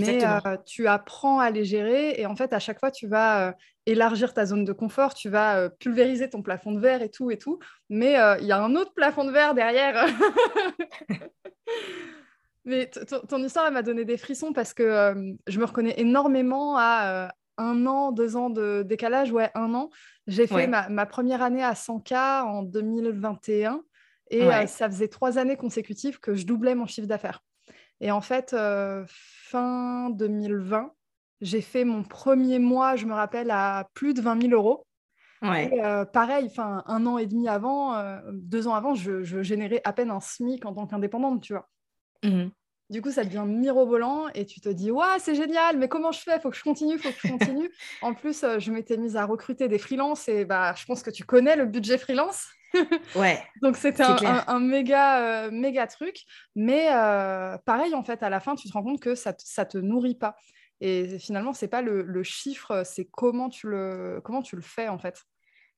Mais 0.00 0.18
tu 0.64 0.86
apprends 0.86 1.38
à 1.38 1.50
les 1.50 1.64
gérer 1.64 2.20
et 2.20 2.26
en 2.26 2.36
fait, 2.36 2.52
à 2.52 2.58
chaque 2.58 2.80
fois, 2.80 2.90
tu 2.90 3.06
vas 3.06 3.54
élargir 3.86 4.32
ta 4.32 4.46
zone 4.46 4.64
de 4.64 4.72
confort, 4.72 5.14
tu 5.14 5.28
vas 5.28 5.68
pulvériser 5.70 6.30
ton 6.30 6.42
plafond 6.42 6.72
de 6.72 6.80
verre 6.80 7.02
et 7.02 7.10
tout 7.10 7.30
et 7.30 7.38
tout. 7.38 7.58
Mais 7.88 8.12
il 8.40 8.46
y 8.46 8.52
a 8.52 8.62
un 8.62 8.74
autre 8.74 8.94
plafond 8.94 9.24
de 9.24 9.32
verre 9.32 9.54
derrière. 9.54 10.06
Mais 12.64 12.90
ton 13.28 13.42
histoire, 13.42 13.70
m'a 13.72 13.82
donné 13.82 14.04
des 14.04 14.16
frissons 14.16 14.52
parce 14.52 14.72
que 14.72 14.82
euh, 14.82 15.32
je 15.46 15.58
me 15.58 15.64
reconnais 15.64 15.94
énormément 15.96 16.76
à 16.76 17.26
euh, 17.26 17.28
un 17.58 17.86
an, 17.86 18.12
deux 18.12 18.36
ans 18.36 18.50
de 18.50 18.82
décalage. 18.82 19.32
Ouais, 19.32 19.50
un 19.54 19.74
an. 19.74 19.90
J'ai 20.28 20.46
fait 20.46 20.68
ma, 20.68 21.06
première 21.06 21.42
année 21.42 21.64
à 21.64 21.72
100K 21.72 22.42
en 22.42 22.62
2021 22.62 23.82
et 24.30 24.42
euh, 24.44 24.66
ça 24.66 24.88
faisait 24.88 25.08
trois 25.08 25.38
années 25.38 25.56
consécutives 25.56 26.20
que 26.20 26.34
je 26.34 26.46
doublais 26.46 26.76
mon 26.76 26.86
chiffre 26.86 27.08
d'affaires. 27.08 27.42
Et 28.02 28.10
en 28.10 28.20
fait, 28.20 28.54
fin 29.06 30.10
2020, 30.10 30.92
j'ai 31.40 31.62
fait 31.62 31.84
mon 31.84 32.02
premier 32.02 32.58
mois, 32.58 32.96
je 32.96 33.06
me 33.06 33.14
rappelle, 33.14 33.50
à 33.50 33.88
plus 33.94 34.12
de 34.12 34.20
20 34.20 34.42
000 34.42 34.52
euros. 34.52 34.86
Ouais. 35.40 35.70
pareil, 36.12 36.46
enfin 36.46 36.84
un 36.86 37.06
an 37.06 37.18
et 37.18 37.26
demi 37.26 37.48
avant, 37.48 37.96
deux 38.32 38.68
ans 38.68 38.74
avant, 38.74 38.94
je, 38.94 39.22
je, 39.22 39.42
générais 39.42 39.80
à 39.84 39.92
peine 39.92 40.10
un 40.10 40.20
SMIC 40.20 40.66
en 40.66 40.74
tant 40.74 40.86
qu'indépendante, 40.86 41.42
tu 41.42 41.54
vois. 41.54 41.68
Mmh. 42.22 42.50
Du 42.92 43.00
coup, 43.00 43.10
ça 43.10 43.24
devient 43.24 43.44
mirobolant 43.46 44.28
et 44.34 44.44
tu 44.44 44.60
te 44.60 44.68
dis, 44.68 44.90
ouais, 44.90 45.18
c'est 45.18 45.34
génial, 45.34 45.78
mais 45.78 45.88
comment 45.88 46.12
je 46.12 46.20
fais? 46.20 46.38
Faut 46.40 46.50
que 46.50 46.56
je 46.58 46.62
continue, 46.62 46.98
faut 46.98 47.08
que 47.08 47.16
je 47.24 47.32
continue. 47.32 47.70
en 48.02 48.12
plus, 48.12 48.44
euh, 48.44 48.58
je 48.58 48.70
m'étais 48.70 48.98
mise 48.98 49.16
à 49.16 49.24
recruter 49.24 49.66
des 49.66 49.78
freelances 49.78 50.28
et 50.28 50.44
bah, 50.44 50.74
je 50.76 50.84
pense 50.84 51.02
que 51.02 51.10
tu 51.10 51.24
connais 51.24 51.56
le 51.56 51.64
budget 51.64 51.96
freelance. 51.96 52.48
ouais. 53.16 53.42
Donc 53.60 53.76
c'était 53.76 54.02
un, 54.02 54.60
méga, 54.60 55.46
euh, 55.46 55.50
méga 55.50 55.86
truc. 55.86 56.24
Mais 56.54 56.88
euh, 56.92 57.56
pareil, 57.58 57.94
en 57.94 58.04
fait, 58.04 58.22
à 58.22 58.30
la 58.30 58.40
fin, 58.40 58.54
tu 58.54 58.68
te 58.68 58.72
rends 58.72 58.82
compte 58.82 59.00
que 59.00 59.14
ça, 59.14 59.34
ça 59.38 59.64
te 59.64 59.78
nourrit 59.78 60.14
pas. 60.14 60.36
Et 60.80 61.18
finalement, 61.18 61.52
c'est 61.52 61.68
pas 61.68 61.82
le, 61.82 62.02
le 62.02 62.22
chiffre, 62.22 62.82
c'est 62.84 63.04
comment 63.04 63.48
tu 63.48 63.68
le, 63.68 64.20
comment 64.24 64.42
tu 64.42 64.56
le 64.56 64.62
fais 64.62 64.88
en 64.88 64.98
fait. 64.98 65.24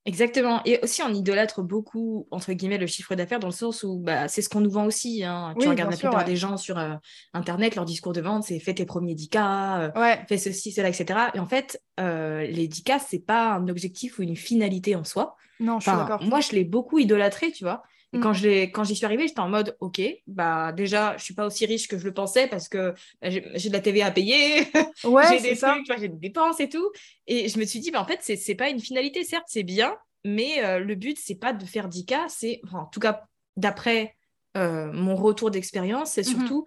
Exactement. 0.07 0.61
Et 0.67 0.79
aussi, 0.83 1.03
on 1.03 1.09
idolâtre 1.09 1.63
beaucoup, 1.63 2.27
entre 2.31 2.53
guillemets, 2.53 2.77
le 2.77 2.87
chiffre 2.87 3.15
d'affaires 3.15 3.41
dans 3.41 3.49
le 3.49 3.55
sens 3.55 3.83
où 3.85 4.01
bah, 4.01 4.29
c'est 4.29 4.43
ce 4.43 4.51
qu'on 4.51 4.61
nous 4.61 4.71
vend 4.71 4.85
aussi. 4.85 5.25
Hein. 5.25 5.55
tu 5.59 5.67
regardes 5.67 5.91
la 5.91 5.97
plupart 5.97 6.25
des 6.27 6.37
gens 6.37 6.59
sur 6.59 6.79
euh, 6.79 6.95
Internet, 7.33 7.75
leur 7.75 7.87
discours 7.87 8.13
de 8.13 8.21
vente, 8.21 8.45
c'est 8.45 8.59
fais 8.59 8.75
tes 8.75 8.85
premiers 8.85 9.15
10K, 9.15 9.93
euh, 9.97 10.17
fais 10.29 10.37
ceci, 10.37 10.73
cela, 10.73 10.91
etc. 10.91 11.31
Et 11.35 11.39
en 11.39 11.47
fait, 11.47 11.83
euh, 12.01 12.43
les 12.43 12.69
10K, 12.69 13.01
c'est 13.07 13.25
pas 13.25 13.55
un 13.55 13.69
objectif 13.69 14.19
ou 14.19 14.23
une 14.23 14.37
finalité 14.37 14.95
en 14.95 15.05
soi. 15.05 15.37
Non, 15.59 15.81
je 15.81 15.89
suis 15.89 15.97
d'accord. 15.97 16.23
Moi, 16.23 16.41
je 16.41 16.53
l'ai 16.53 16.65
beaucoup 16.65 16.99
idolâtré, 16.99 17.51
tu 17.51 17.65
vois. 17.65 17.83
Et 18.15 18.21
quand, 18.21 18.33
mm. 18.33 18.71
quand 18.73 18.85
j'y 18.85 18.95
suis 18.95 19.05
arrivée, 19.05 19.27
j'étais 19.27 19.41
en 19.41 19.49
mode, 19.49 19.77
OK, 19.81 20.01
bah 20.27 20.73
déjà, 20.73 21.17
je 21.17 21.25
suis 21.25 21.35
pas 21.35 21.47
aussi 21.47 21.67
riche 21.67 21.89
que 21.89 21.99
je 21.99 22.05
le 22.05 22.15
pensais 22.15 22.47
parce 22.47 22.69
que 22.69 22.95
bah, 23.21 23.29
j'ai 23.31 23.69
de 23.69 23.73
la 23.73 23.81
TV 23.81 24.03
à 24.03 24.11
payer, 24.11 24.67
j'ai 25.31 25.41
des 25.41 25.57
trucs, 25.57 25.87
j'ai 25.99 26.09
des 26.09 26.17
dépenses 26.17 26.61
et 26.61 26.69
tout. 26.69 26.91
Et 27.27 27.49
je 27.49 27.59
me 27.59 27.65
suis 27.65 27.81
dit, 27.81 27.91
bah, 27.91 28.01
en 28.01 28.07
fait, 28.07 28.21
c'est 28.23 28.55
pas 28.55 28.69
une 28.69 28.81
finalité, 28.81 29.25
certes, 29.25 29.47
c'est 29.49 29.65
bien, 29.65 29.97
mais 30.25 30.65
euh, 30.65 30.79
le 30.79 30.95
but, 30.95 31.19
c'est 31.21 31.35
pas 31.35 31.53
de 31.53 31.65
faire 31.65 31.89
10 31.89 32.07
cas, 32.07 32.27
c'est, 32.29 32.61
en 32.73 32.87
tout 32.87 33.01
cas, 33.01 33.25
d'après 33.57 34.17
euh, 34.57 34.93
mon 34.93 35.17
retour 35.17 35.51
d'expérience, 35.51 36.13
c'est 36.13 36.23
mm-hmm. 36.23 36.39
surtout. 36.39 36.65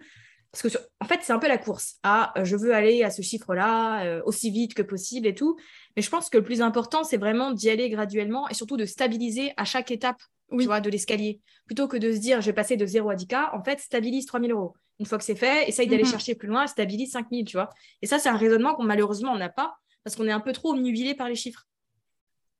Parce 0.52 0.62
que, 0.62 0.78
en 1.00 1.04
fait, 1.04 1.20
c'est 1.22 1.32
un 1.32 1.38
peu 1.38 1.48
la 1.48 1.58
course. 1.58 1.96
Ah, 2.02 2.32
je 2.42 2.56
veux 2.56 2.74
aller 2.74 3.02
à 3.02 3.10
ce 3.10 3.20
chiffre-là 3.20 4.04
euh, 4.04 4.22
aussi 4.24 4.50
vite 4.50 4.74
que 4.74 4.82
possible 4.82 5.26
et 5.26 5.34
tout. 5.34 5.56
Mais 5.94 6.02
je 6.02 6.08
pense 6.08 6.30
que 6.30 6.38
le 6.38 6.44
plus 6.44 6.62
important, 6.62 7.04
c'est 7.04 7.18
vraiment 7.18 7.52
d'y 7.52 7.68
aller 7.68 7.90
graduellement 7.90 8.48
et 8.48 8.54
surtout 8.54 8.76
de 8.76 8.86
stabiliser 8.86 9.52
à 9.56 9.64
chaque 9.64 9.90
étape 9.90 10.20
tu 10.50 10.64
vois, 10.64 10.80
de 10.80 10.90
l'escalier. 10.90 11.40
Plutôt 11.66 11.88
que 11.88 11.96
de 11.96 12.12
se 12.12 12.18
dire, 12.18 12.40
je 12.40 12.46
vais 12.46 12.52
passer 12.52 12.76
de 12.76 12.86
0 12.86 13.10
à 13.10 13.14
10K, 13.14 13.54
en 13.54 13.62
fait, 13.62 13.80
stabilise 13.80 14.26
3000 14.26 14.52
euros. 14.52 14.74
Une 15.00 15.06
fois 15.06 15.18
que 15.18 15.24
c'est 15.24 15.36
fait, 15.36 15.68
essaye 15.68 15.86
d'aller 15.86 16.02
mhm. 16.02 16.10
chercher 16.10 16.34
plus 16.34 16.48
loin, 16.48 16.66
stabilise 16.66 17.12
5000, 17.12 17.44
tu 17.44 17.56
vois. 17.56 17.70
Et 18.02 18.06
ça, 18.06 18.18
c'est 18.18 18.28
un 18.28 18.36
raisonnement 18.36 18.74
qu'on 18.74 18.84
malheureusement 18.84 19.36
n'a 19.36 19.48
pas 19.48 19.76
parce 20.02 20.16
qu'on 20.16 20.26
est 20.26 20.32
un 20.32 20.40
peu 20.40 20.52
trop 20.52 20.72
obnubilé 20.72 21.14
par 21.14 21.28
les 21.28 21.34
chiffres. 21.34 21.66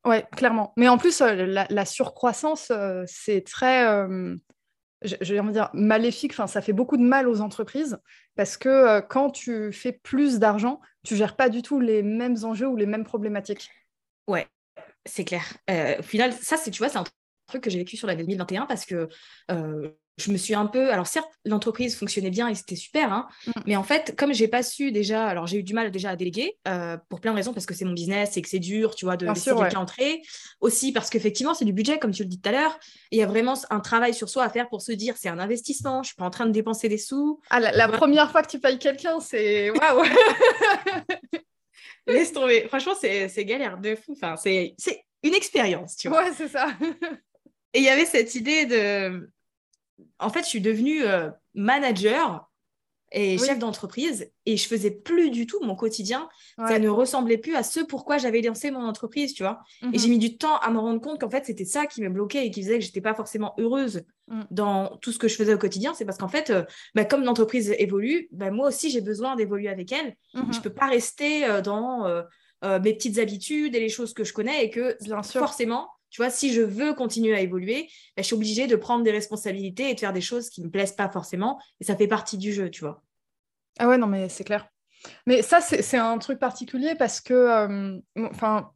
Ouais, 0.05 0.27
clairement. 0.33 0.73
Mais 0.77 0.89
en 0.89 0.99
plus, 0.99 1.21
euh, 1.21 1.65
la, 1.69 1.85
surcroissance, 1.85 2.71
euh, 2.71 3.05
c'est 3.07 3.43
très, 3.43 3.87
euh, 3.87 4.37
je, 5.03 5.35
vais 5.35 5.53
dire, 5.53 5.71
maléfique. 5.75 6.33
Enfin, 6.33 6.47
ça 6.47 6.61
fait 6.61 6.73
beaucoup 6.73 6.97
de 6.97 7.03
mal 7.03 7.29
aux 7.29 7.41
entreprises 7.41 7.99
parce 8.37 8.57
que 8.57 9.01
quand 9.01 9.31
tu 9.31 9.73
fais 9.73 9.93
plus 9.93 10.39
d'argent, 10.39 10.81
tu 11.05 11.17
gères 11.17 11.37
pas 11.37 11.49
du 11.49 11.63
tout 11.63 11.81
les 11.81 12.03
mêmes 12.03 12.37
enjeux 12.45 12.69
ou 12.69 12.77
les 12.77 12.87
mêmes 12.87 13.05
problématiques. 13.05 13.71
Ouais, 14.29 14.47
c'est 15.05 15.25
clair. 15.25 15.45
au 15.69 16.03
final, 16.03 16.33
ça, 16.33 16.57
c'est, 16.57 16.71
tu 16.71 16.79
vois, 16.79 16.89
c'est 16.89 16.99
un 16.99 17.05
truc 17.49 17.65
que 17.65 17.71
j'ai 17.71 17.79
vécu 17.79 17.97
sur 17.97 18.07
l'année 18.07 18.23
2021 18.23 18.67
parce 18.67 18.85
que 18.85 19.09
euh, 19.51 19.89
je 20.19 20.33
me 20.33 20.37
suis 20.37 20.55
un 20.55 20.67
peu. 20.67 20.93
Alors, 20.93 21.07
certes, 21.07 21.31
l'entreprise 21.45 21.97
fonctionnait 21.97 22.31
bien 22.31 22.49
et 22.49 22.55
c'était 22.55 22.77
super, 22.77 23.13
hein, 23.13 23.29
mm. 23.47 23.51
mais 23.67 23.77
en 23.77 23.83
fait, 23.83 24.15
comme 24.17 24.35
j'ai 24.35 24.49
pas 24.49 24.63
su 24.63 24.93
déjà. 24.93 25.27
Alors, 25.27 25.47
j'ai 25.47 25.59
eu 25.59 25.63
du 25.63 25.75
mal 25.75 25.91
déjà 25.91 26.11
à 26.11 26.17
déléguer 26.17 26.59
euh, 26.67 26.97
pour 27.09 27.21
plein 27.21 27.33
de 27.33 27.37
raisons 27.37 27.53
parce 27.53 27.67
que 27.67 27.75
c'est 27.75 27.85
mon 27.85 27.93
business 27.93 28.37
et 28.37 28.43
que 28.43 28.49
c'est 28.49 28.59
dur, 28.59 28.95
tu 28.95 29.05
vois, 29.05 29.17
de 29.17 29.27
laisser 29.27 29.55
quelqu'un 29.55 29.81
entrer. 29.81 30.23
Aussi 30.61 30.93
parce 30.93 31.09
qu'effectivement, 31.09 31.55
c'est 31.55 31.65
du 31.65 31.73
budget, 31.73 31.99
comme 31.99 32.11
tu 32.11 32.25
le 32.25 32.29
dis 32.29 32.41
tout 32.41 32.49
à 32.49 32.53
l'heure. 32.53 32.79
Il 33.11 33.19
y 33.19 33.23
a 33.23 33.27
vraiment 33.27 33.55
un 33.71 33.81
travail 33.81 34.13
sur 34.13 34.29
soi 34.29 34.45
à 34.45 34.51
faire 34.51 34.69
pour 34.69 34.83
se 34.83 34.93
dire 34.93 35.15
c'est 35.17 35.29
un 35.29 35.39
investissement, 35.39 36.03
je 36.03 36.09
suis 36.09 36.17
pas 36.17 36.25
en 36.25 36.31
train 36.31 36.47
de 36.47 36.53
dépenser 36.53 36.89
des 36.89 36.99
sous. 36.99 37.41
Ah, 37.51 37.61
la, 37.61 37.89
première 37.89 38.31
fois 38.31 38.43
que 38.43 38.51
tu 38.51 38.61
payes 38.61 38.79
quelqu'un, 38.79 39.21
c'est 39.21 39.71
waouh! 39.79 40.05
Laisse 42.07 42.33
tomber. 42.33 42.67
Franchement, 42.69 42.95
c'est 42.99 43.45
galère 43.45 43.79
de 43.79 43.95
fou. 43.95 44.13
Enfin, 44.13 44.37
c'est 44.37 44.75
une 45.23 45.35
expérience, 45.35 45.97
tu 45.97 46.09
vois. 46.09 46.25
Ouais, 46.25 46.33
c'est 46.37 46.49
ça. 46.49 46.69
Et 47.75 47.79
il 47.79 47.85
y 47.85 47.89
avait 47.89 48.07
cette 48.07 48.35
idée 48.35 48.67
de. 48.67 49.31
En 50.19 50.31
fait, 50.31 50.41
je 50.41 50.49
suis 50.49 50.61
devenue 50.61 51.03
euh, 51.03 51.31
manager 51.55 52.49
et 53.13 53.39
chef 53.39 53.59
d'entreprise 53.59 54.31
et 54.45 54.57
je 54.57 54.67
faisais 54.67 54.91
plus 54.91 55.31
du 55.31 55.47
tout 55.47 55.61
mon 55.63 55.75
quotidien. 55.75 56.29
Ça 56.59 56.79
ne 56.79 56.89
ressemblait 56.89 57.39
plus 57.39 57.55
à 57.55 57.63
ce 57.63 57.81
pourquoi 57.81 58.19
j'avais 58.19 58.43
lancé 58.43 58.71
mon 58.71 58.85
entreprise, 58.85 59.33
tu 59.33 59.43
vois. 59.43 59.61
Et 59.83 59.87
mhm. 59.87 59.99
j'ai 59.99 60.09
mis 60.09 60.19
du 60.19 60.37
temps 60.37 60.57
à 60.59 60.71
me 60.71 60.79
rendre 60.79 61.01
compte 61.01 61.21
qu'en 61.21 61.31
fait, 61.31 61.47
c'était 61.47 61.65
ça 61.65 61.87
qui 61.87 62.03
me 62.03 62.11
bloquait 62.11 62.47
et 62.47 62.51
qui 62.51 62.63
faisait 62.63 62.79
que 62.79 62.85
j'étais 62.85 63.01
pas 63.01 63.15
forcément 63.15 63.55
heureuse 63.59 64.03
mm. 64.29 64.43
dans 64.51 64.97
tout 64.99 65.13
ce 65.13 65.19
que 65.19 65.29
je 65.29 65.37
faisais 65.37 65.55
au 65.55 65.59
quotidien. 65.59 65.95
C'est 65.95 66.05
parce 66.05 66.19
qu'en 66.19 66.29
fait, 66.29 66.51
euh, 66.51 66.65
bah, 66.95 67.05
comme 67.05 67.25
l'entreprise 67.25 67.75
évolue, 67.79 68.29
bah, 68.33 68.51
moi 68.51 68.69
aussi, 68.69 68.91
j'ai 68.91 69.01
besoin 69.01 69.37
d'évoluer 69.37 69.69
avec 69.69 69.93
elle. 69.93 70.15
Je 70.35 70.53
Je 70.53 70.61
peux 70.61 70.73
pas 70.73 70.87
rester 70.87 71.47
euh, 71.47 71.63
dans 71.63 72.07
euh, 72.07 72.23
mes 72.81 72.93
petites 72.93 73.19
habitudes 73.19 73.75
et 73.75 73.81
les 73.81 73.89
choses 73.89 74.13
que 74.13 74.25
je 74.25 74.33
connais 74.33 74.65
et 74.65 74.71
que 74.71 74.97
Bien 75.03 75.23
sûr. 75.23 75.41
forcément, 75.41 75.89
tu 76.11 76.23
vois, 76.23 76.31
si 76.31 76.53
je 76.53 76.63
veux 76.63 76.95
continuer 76.95 77.35
à 77.35 77.41
évoluer, 77.41 77.89
bah, 78.17 78.23
je 78.23 78.25
suis 78.25 78.35
obligée 78.35 78.67
de 78.67 78.77
prendre 78.77 79.05
des 79.05 79.11
responsabilités 79.11 79.91
et 79.91 79.95
de 79.95 80.01
faire 80.01 80.13
des 80.13 80.21
choses 80.21 80.51
qui 80.51 80.61
ne 80.61 80.67
me 80.67 80.71
plaisent 80.71 80.97
pas 80.97 81.09
forcément. 81.09 81.61
Et 81.81 81.85
ça 81.85 81.97
fait 81.97 82.09
partie 82.09 82.39
du 82.39 82.53
jeu, 82.53 82.71
tu 82.71 82.81
vois. 82.81 83.03
Ah 83.79 83.89
ouais, 83.89 83.99
non, 83.99 84.07
mais 84.07 84.29
c'est 84.29 84.45
clair. 84.45 84.69
Mais 85.27 85.43
ça, 85.43 85.61
c'est 85.61 85.97
un 85.97 86.19
truc 86.19 86.39
particulier 86.39 86.95
parce 86.97 87.21
que, 87.21 87.35
euh, 87.35 87.99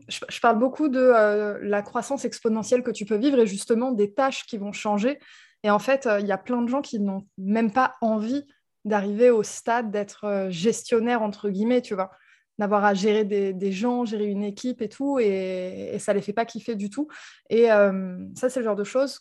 je, 0.09 0.40
parle 0.40 0.59
beaucoup 0.59 0.88
de 0.88 1.01
euh, 1.01 1.59
la 1.62 1.83
croissance 1.83 2.25
exponentielle 2.25 2.85
que 2.85 2.92
tu 2.92 3.05
peux 3.05 3.16
vivre 3.16 3.40
et 3.40 3.47
justement 3.47 3.90
des 3.90 4.12
tâches 4.12 4.47
qui 4.47 4.59
vont 4.59 4.73
changer. 4.73 5.18
Et 5.64 5.71
en 5.71 5.81
fait, 5.81 6.07
euh, 6.07 6.21
il 6.21 6.27
y 6.27 6.33
a 6.33 6.38
plein 6.38 6.62
de 6.62 6.68
gens 6.68 6.81
qui 6.81 7.01
n'ont 7.01 7.27
même 7.38 7.73
pas 7.73 7.95
envie 8.01 8.45
d'arriver 8.85 9.31
au 9.31 9.42
stade 9.42 9.90
d'être 9.90 10.49
gestionnaire, 10.51 11.23
entre 11.23 11.51
guillemets, 11.51 11.83
tu 11.83 11.95
vois 11.95 12.11
d'avoir 12.59 12.85
à 12.85 12.95
gérer 12.95 13.25
des, 13.25 13.73
gens, 13.73 14.05
gérer 14.05 14.27
une 14.27 14.45
équipe 14.45 14.83
et 14.83 14.88
tout, 14.88 15.19
et, 15.19 15.97
ça 15.99 16.12
les 16.12 16.23
fait 16.23 16.33
pas 16.33 16.45
kiffer 16.45 16.75
du 16.75 16.91
tout. 16.91 17.09
Et 17.51 17.73
euh, 17.73 18.19
ça, 18.35 18.51
c'est 18.51 18.61
le 18.61 18.65
genre 18.65 18.77
de 18.77 18.85
choses, 18.85 19.21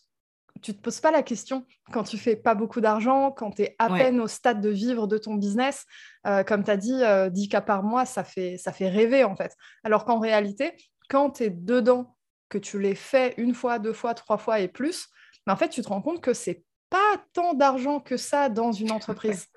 tu 0.61 0.75
te 0.75 0.81
poses 0.81 0.99
pas 0.99 1.11
la 1.11 1.23
question 1.23 1.65
quand 1.91 2.03
tu 2.03 2.17
fais 2.17 2.35
pas 2.35 2.55
beaucoup 2.55 2.81
d'argent, 2.81 3.31
quand 3.31 3.51
tu 3.51 3.63
es 3.63 3.75
à 3.79 3.89
peine 3.89 4.19
au 4.19 4.27
stade 4.27 4.61
de 4.61 4.69
vivre 4.69 5.07
de 5.07 5.17
ton 5.17 5.35
business. 5.35 5.85
Euh, 6.27 6.43
comme 6.43 6.63
tu 6.63 6.71
as 6.71 6.77
dit, 6.77 6.97
10 6.97 7.03
euh, 7.03 7.47
cas 7.49 7.61
par 7.61 7.83
mois, 7.83 8.05
ça 8.05 8.23
fait, 8.23 8.57
ça 8.57 8.71
fait 8.71 8.89
rêver 8.89 9.23
en 9.23 9.35
fait. 9.35 9.55
Alors 9.83 10.05
qu'en 10.05 10.19
réalité, 10.19 10.73
quand 11.09 11.31
tu 11.31 11.43
es 11.43 11.49
dedans, 11.49 12.15
que 12.49 12.57
tu 12.57 12.79
les 12.79 12.95
fais 12.95 13.33
une 13.37 13.55
fois, 13.55 13.79
deux 13.79 13.93
fois, 13.93 14.13
trois 14.13 14.37
fois 14.37 14.59
et 14.59 14.67
plus, 14.67 15.07
mais 15.47 15.53
en 15.53 15.55
fait, 15.55 15.69
tu 15.69 15.81
te 15.81 15.87
rends 15.87 16.01
compte 16.01 16.21
que 16.21 16.33
c'est 16.33 16.63
pas 16.89 17.17
tant 17.33 17.53
d'argent 17.53 17.99
que 17.99 18.17
ça 18.17 18.49
dans 18.49 18.71
une 18.71 18.91
entreprise. 18.91 19.47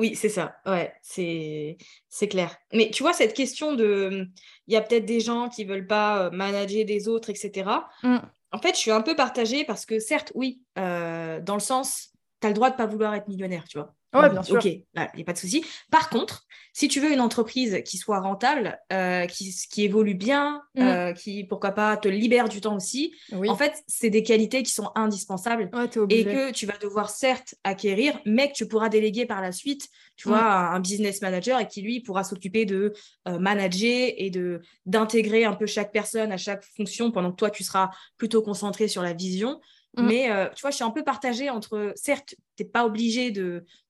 Oui, 0.00 0.16
c'est 0.16 0.30
ça. 0.30 0.56
Ouais, 0.64 0.94
c'est 1.02 1.76
c'est 2.08 2.26
clair. 2.26 2.56
Mais 2.72 2.90
tu 2.90 3.02
vois, 3.02 3.12
cette 3.12 3.34
question 3.34 3.74
de. 3.74 4.26
Il 4.66 4.72
y 4.72 4.76
a 4.78 4.80
peut-être 4.80 5.04
des 5.04 5.20
gens 5.20 5.50
qui 5.50 5.64
veulent 5.64 5.86
pas 5.86 6.24
euh, 6.24 6.30
manager 6.30 6.86
des 6.86 7.06
autres, 7.06 7.28
etc. 7.28 7.70
Mmh. 8.02 8.16
En 8.52 8.58
fait, 8.58 8.70
je 8.70 8.78
suis 8.78 8.90
un 8.90 9.02
peu 9.02 9.14
partagée 9.14 9.62
parce 9.64 9.84
que, 9.84 9.98
certes, 9.98 10.32
oui, 10.34 10.62
euh, 10.78 11.42
dans 11.42 11.52
le 11.52 11.60
sens, 11.60 12.14
tu 12.40 12.46
as 12.46 12.50
le 12.50 12.54
droit 12.54 12.70
de 12.70 12.76
pas 12.76 12.86
vouloir 12.86 13.14
être 13.14 13.28
millionnaire, 13.28 13.64
tu 13.68 13.76
vois. 13.76 13.94
Oui, 14.12 14.28
bien 14.28 14.42
sûr. 14.42 14.56
Ok, 14.56 14.64
il 14.64 14.84
n'y 14.94 15.22
a 15.22 15.24
pas 15.24 15.32
de 15.32 15.38
souci. 15.38 15.64
Par 15.90 16.08
contre, 16.10 16.44
si 16.72 16.88
tu 16.88 17.00
veux 17.00 17.12
une 17.12 17.20
entreprise 17.20 17.82
qui 17.84 17.96
soit 17.96 18.20
rentable, 18.20 18.78
euh, 18.92 19.26
qui, 19.26 19.54
qui, 19.70 19.84
évolue 19.84 20.14
bien, 20.14 20.62
mm. 20.74 20.80
euh, 20.82 21.12
qui, 21.12 21.44
pourquoi 21.44 21.72
pas, 21.72 21.96
te 21.96 22.08
libère 22.08 22.48
du 22.48 22.60
temps 22.60 22.76
aussi, 22.76 23.14
en 23.32 23.56
fait, 23.56 23.74
c'est 23.86 24.10
des 24.10 24.22
qualités 24.22 24.62
qui 24.62 24.72
sont 24.72 24.90
indispensables 24.94 25.70
et 26.10 26.24
que 26.24 26.52
tu 26.52 26.66
vas 26.66 26.76
devoir 26.78 27.10
certes 27.10 27.54
acquérir, 27.64 28.18
mais 28.24 28.48
que 28.48 28.54
tu 28.54 28.66
pourras 28.66 28.88
déléguer 28.88 29.26
par 29.26 29.40
la 29.40 29.52
suite, 29.52 29.88
tu 30.16 30.28
vois, 30.28 30.42
mm. 30.42 30.74
un 30.74 30.80
business 30.80 31.22
manager 31.22 31.60
et 31.60 31.66
qui, 31.66 31.82
lui, 31.82 32.00
pourra 32.00 32.24
s'occuper 32.24 32.64
de 32.64 32.92
euh, 33.28 33.38
manager 33.38 34.12
et 34.16 34.30
de 34.30 34.60
d'intégrer 34.86 35.44
un 35.44 35.54
peu 35.54 35.66
chaque 35.66 35.92
personne 35.92 36.32
à 36.32 36.36
chaque 36.36 36.64
fonction 36.76 37.10
pendant 37.10 37.30
que 37.30 37.36
toi, 37.36 37.50
tu 37.50 37.64
seras 37.64 37.90
plutôt 38.16 38.42
concentré 38.42 38.88
sur 38.88 39.02
la 39.02 39.12
vision. 39.12 39.60
Mm. 39.96 40.06
Mais 40.06 40.30
euh, 40.30 40.48
tu 40.54 40.60
vois, 40.62 40.70
je 40.70 40.76
suis 40.76 40.84
un 40.84 40.90
peu 40.90 41.02
partagée 41.02 41.50
entre, 41.50 41.92
certes, 41.96 42.34
tu 42.56 42.62
n'es 42.62 42.68
pas 42.68 42.84
obligé 42.84 43.32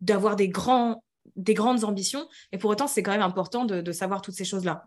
d'avoir 0.01 0.37
des, 0.37 0.49
grands, 0.49 1.03
des 1.37 1.55
grandes 1.55 1.85
ambitions, 1.85 2.29
mais 2.53 2.59
pour 2.59 2.71
autant, 2.71 2.87
c'est 2.87 3.03
quand 3.03 3.13
même 3.13 3.23
important 3.23 3.65
de, 3.65 3.93
savoir 3.93 4.23
toutes 4.23 4.35
ces 4.35 4.45
choses-là. 4.45 4.87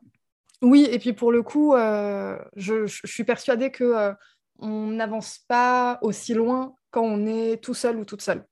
Oui, 0.61 0.87
et 0.89 0.97
puis 0.97 1.13
pour 1.13 1.31
le 1.31 1.43
coup, 1.43 1.75
euh, 1.75 2.37
je, 2.55 2.85
suis 2.87 3.25
persuadée 3.25 3.69
que 3.69 3.83
euh, 3.83 4.13
on 4.59 4.87
n'avance 4.87 5.39
pas 5.47 5.99
aussi 6.01 6.33
loin 6.33 6.75
quand 6.89 7.03
on 7.03 7.25
est 7.25 7.61
tout 7.61 7.73
seul 7.73 7.97
ou 7.97 8.05
toute 8.05 8.21
seule. 8.21 8.45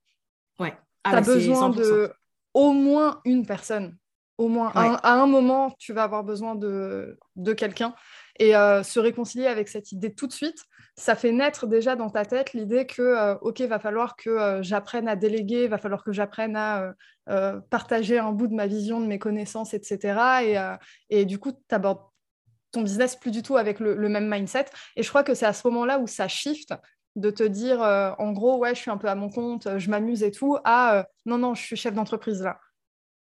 Ouais. 0.58 0.76
Ah 1.04 1.10
tu 1.10 1.16
as 1.16 1.20
bah, 1.20 1.34
besoin 1.34 1.70
de 1.70 2.12
au 2.54 2.72
moins 2.72 3.20
une 3.24 3.46
personne. 3.46 3.96
Au 4.38 4.48
moins, 4.48 4.72
à, 4.74 5.12
un 5.12 5.26
moment, 5.26 5.74
tu 5.78 5.92
vas 5.92 6.02
avoir 6.02 6.24
besoin 6.24 6.54
de, 6.54 7.18
de 7.36 7.52
quelqu'un. 7.52 7.94
Et 8.38 8.52
se 8.52 8.98
réconcilier 8.98 9.46
avec 9.46 9.68
cette 9.68 9.92
idée 9.92 10.14
tout 10.14 10.26
de 10.26 10.32
suite, 10.32 10.66
ça 10.96 11.14
fait 11.14 11.32
naître 11.32 11.66
déjà 11.66 11.96
dans 11.96 12.10
ta 12.10 12.24
tête 12.24 12.52
l'idée 12.52 12.86
que, 12.86 13.02
euh, 13.02 13.34
OK, 13.40 13.60
va 13.62 13.78
falloir 13.78 14.14
que 14.16 14.30
euh, 14.30 14.62
j'apprenne 14.62 15.08
à 15.08 15.16
déléguer, 15.16 15.66
va 15.68 15.78
falloir 15.78 16.04
que 16.04 16.12
j'apprenne 16.12 16.54
à 16.54 16.94
euh, 17.30 17.60
partager 17.70 18.18
un 18.18 18.32
bout 18.32 18.46
de 18.46 18.54
ma 18.54 18.66
vision, 18.66 19.00
de 19.00 19.06
mes 19.06 19.18
connaissances, 19.18 19.74
etc. 19.74 20.76
Et, 21.10 21.20
et 21.20 21.24
du 21.24 21.38
coup, 21.38 21.52
tu 21.52 21.74
abordes 21.74 22.02
ton 22.72 22.82
business 22.82 23.16
plus 23.16 23.30
du 23.30 23.42
tout 23.42 23.56
avec 23.56 23.80
le, 23.80 23.96
même 24.08 24.28
mindset. 24.30 24.66
Et 24.96 25.02
je 25.02 25.08
crois 25.08 25.22
que 25.22 25.34
c'est 25.34 25.46
à 25.46 25.52
ce 25.52 25.66
moment-là 25.68 25.98
où 25.98 26.06
ça 26.06 26.28
shift 26.28 26.74
de 27.16 27.30
te 27.30 27.42
dire, 27.42 27.80
en 27.80 28.32
gros, 28.32 28.58
ouais, 28.58 28.74
je 28.74 28.80
suis 28.80 28.90
un 28.90 28.96
peu 28.96 29.08
à 29.08 29.14
mon 29.14 29.28
compte, 29.28 29.78
je 29.78 29.90
m'amuse 29.90 30.22
et 30.22 30.30
tout, 30.30 30.56
à 30.64 31.06
non, 31.26 31.38
non, 31.38 31.54
je 31.54 31.62
suis 31.62 31.76
chef 31.76 31.94
d'entreprise 31.94 32.42
là. 32.42 32.58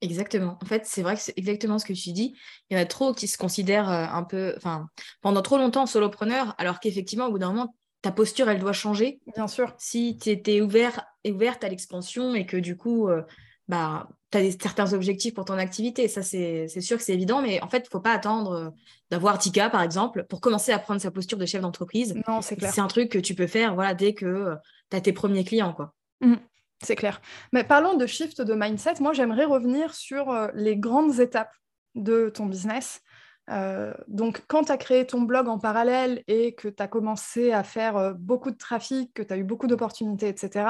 Exactement. 0.02 0.58
En 0.62 0.66
fait, 0.66 0.86
c'est 0.86 1.02
vrai 1.02 1.16
que 1.16 1.22
c'est 1.22 1.38
exactement 1.38 1.78
ce 1.78 1.86
que 1.86 1.94
tu 1.94 2.12
dis. 2.12 2.36
Il 2.70 2.78
y 2.78 2.80
en 2.80 2.82
a 2.82 2.86
trop 2.86 3.14
qui 3.14 3.28
se 3.28 3.38
considèrent 3.38 3.90
euh, 3.90 4.06
un 4.06 4.24
peu, 4.24 4.54
enfin, 4.56 4.88
pendant 5.22 5.42
trop 5.42 5.58
longtemps 5.58 5.86
solopreneur, 5.86 6.56
alors 6.58 6.80
qu'effectivement, 6.80 7.28
au 7.28 7.32
bout 7.32 7.40
d'un 7.40 7.50
moment, 7.50 7.76
ta 8.02 8.12
posture, 8.12 8.50
elle 8.50 8.60
doit 8.60 8.74
changer. 8.74 9.20
Bien 9.36 9.48
sûr. 9.48 9.74
Si 9.78 10.18
tu 10.18 10.30
étais 10.30 10.62
ouvert, 10.62 11.06
ouverte 11.28 11.64
à 11.66 11.70
l'expansion 11.70 12.34
et 12.34 12.46
que 12.46 12.56
du 12.56 12.78
coup, 12.78 13.10
euh, 13.10 13.24
bah, 13.68 14.08
tu 14.32 14.38
as 14.38 14.52
certains 14.52 14.94
objectifs 14.94 15.34
pour 15.34 15.44
ton 15.44 15.56
activité. 15.56 16.08
Ça, 16.08 16.22
c'est 16.22 16.70
sûr 16.80 16.98
que 16.98 17.04
c'est 17.04 17.14
évident, 17.14 17.42
mais 17.42 17.62
en 17.62 17.68
fait, 17.68 17.80
il 17.80 17.88
ne 17.88 17.90
faut 17.90 18.00
pas 18.00 18.14
attendre 18.14 18.52
euh, 18.54 18.70
d'avoir 19.12 19.38
10 19.38 19.52
par 19.70 19.82
exemple, 19.82 20.26
pour 20.30 20.40
commencer 20.40 20.72
à 20.72 20.80
prendre 20.80 21.02
sa 21.02 21.12
posture 21.12 21.38
de 21.38 21.46
chef 21.46 21.62
d'entreprise. 21.62 22.16
Non, 22.26 22.42
c'est 22.42 22.56
clair. 22.56 22.74
C'est 22.74 22.82
un 22.82 22.88
truc 22.88 23.12
que 23.12 23.20
tu 23.20 23.36
peux 23.36 23.48
faire 23.48 23.76
voilà, 23.76 23.94
dès 23.94 24.14
que 24.14 24.56
tu 24.90 24.96
as 24.96 25.02
tes 25.02 25.12
premiers 25.12 25.44
clients. 25.44 25.74
quoi. 25.74 25.94
Mmh. 26.22 26.36
C'est 26.82 26.96
clair. 26.96 27.22
Mais 27.52 27.64
parlons 27.64 27.96
de 27.96 28.06
shift 28.06 28.42
de 28.42 28.54
mindset, 28.54 28.96
moi 29.02 29.12
j'aimerais 29.12 29.46
revenir 29.46 29.94
sur 29.94 30.32
euh, 30.32 30.48
les 30.54 30.78
grandes 30.78 31.20
étapes 31.20 31.54
de 31.96 32.30
ton 32.30 32.46
business. 32.46 33.02
Euh, 33.50 33.94
donc, 34.08 34.44
quand 34.48 34.66
tu 34.66 34.72
as 34.72 34.78
créé 34.78 35.06
ton 35.06 35.24
blog 35.24 35.48
en 35.48 35.60
parallèle 35.60 36.24
et 36.28 36.54
que 36.54 36.68
tu 36.70 36.82
as 36.82 36.88
commencé 36.88 37.52
à 37.52 37.64
faire 37.64 37.98
euh, 37.98 38.14
beaucoup 38.14 38.52
de 38.52 38.58
trafic, 38.58 39.14
que 39.14 39.24
tu 39.24 39.34
as 39.34 39.38
eu 39.38 39.44
beaucoup 39.44 39.68
d'opportunités, 39.68 40.30
etc., 40.30 40.66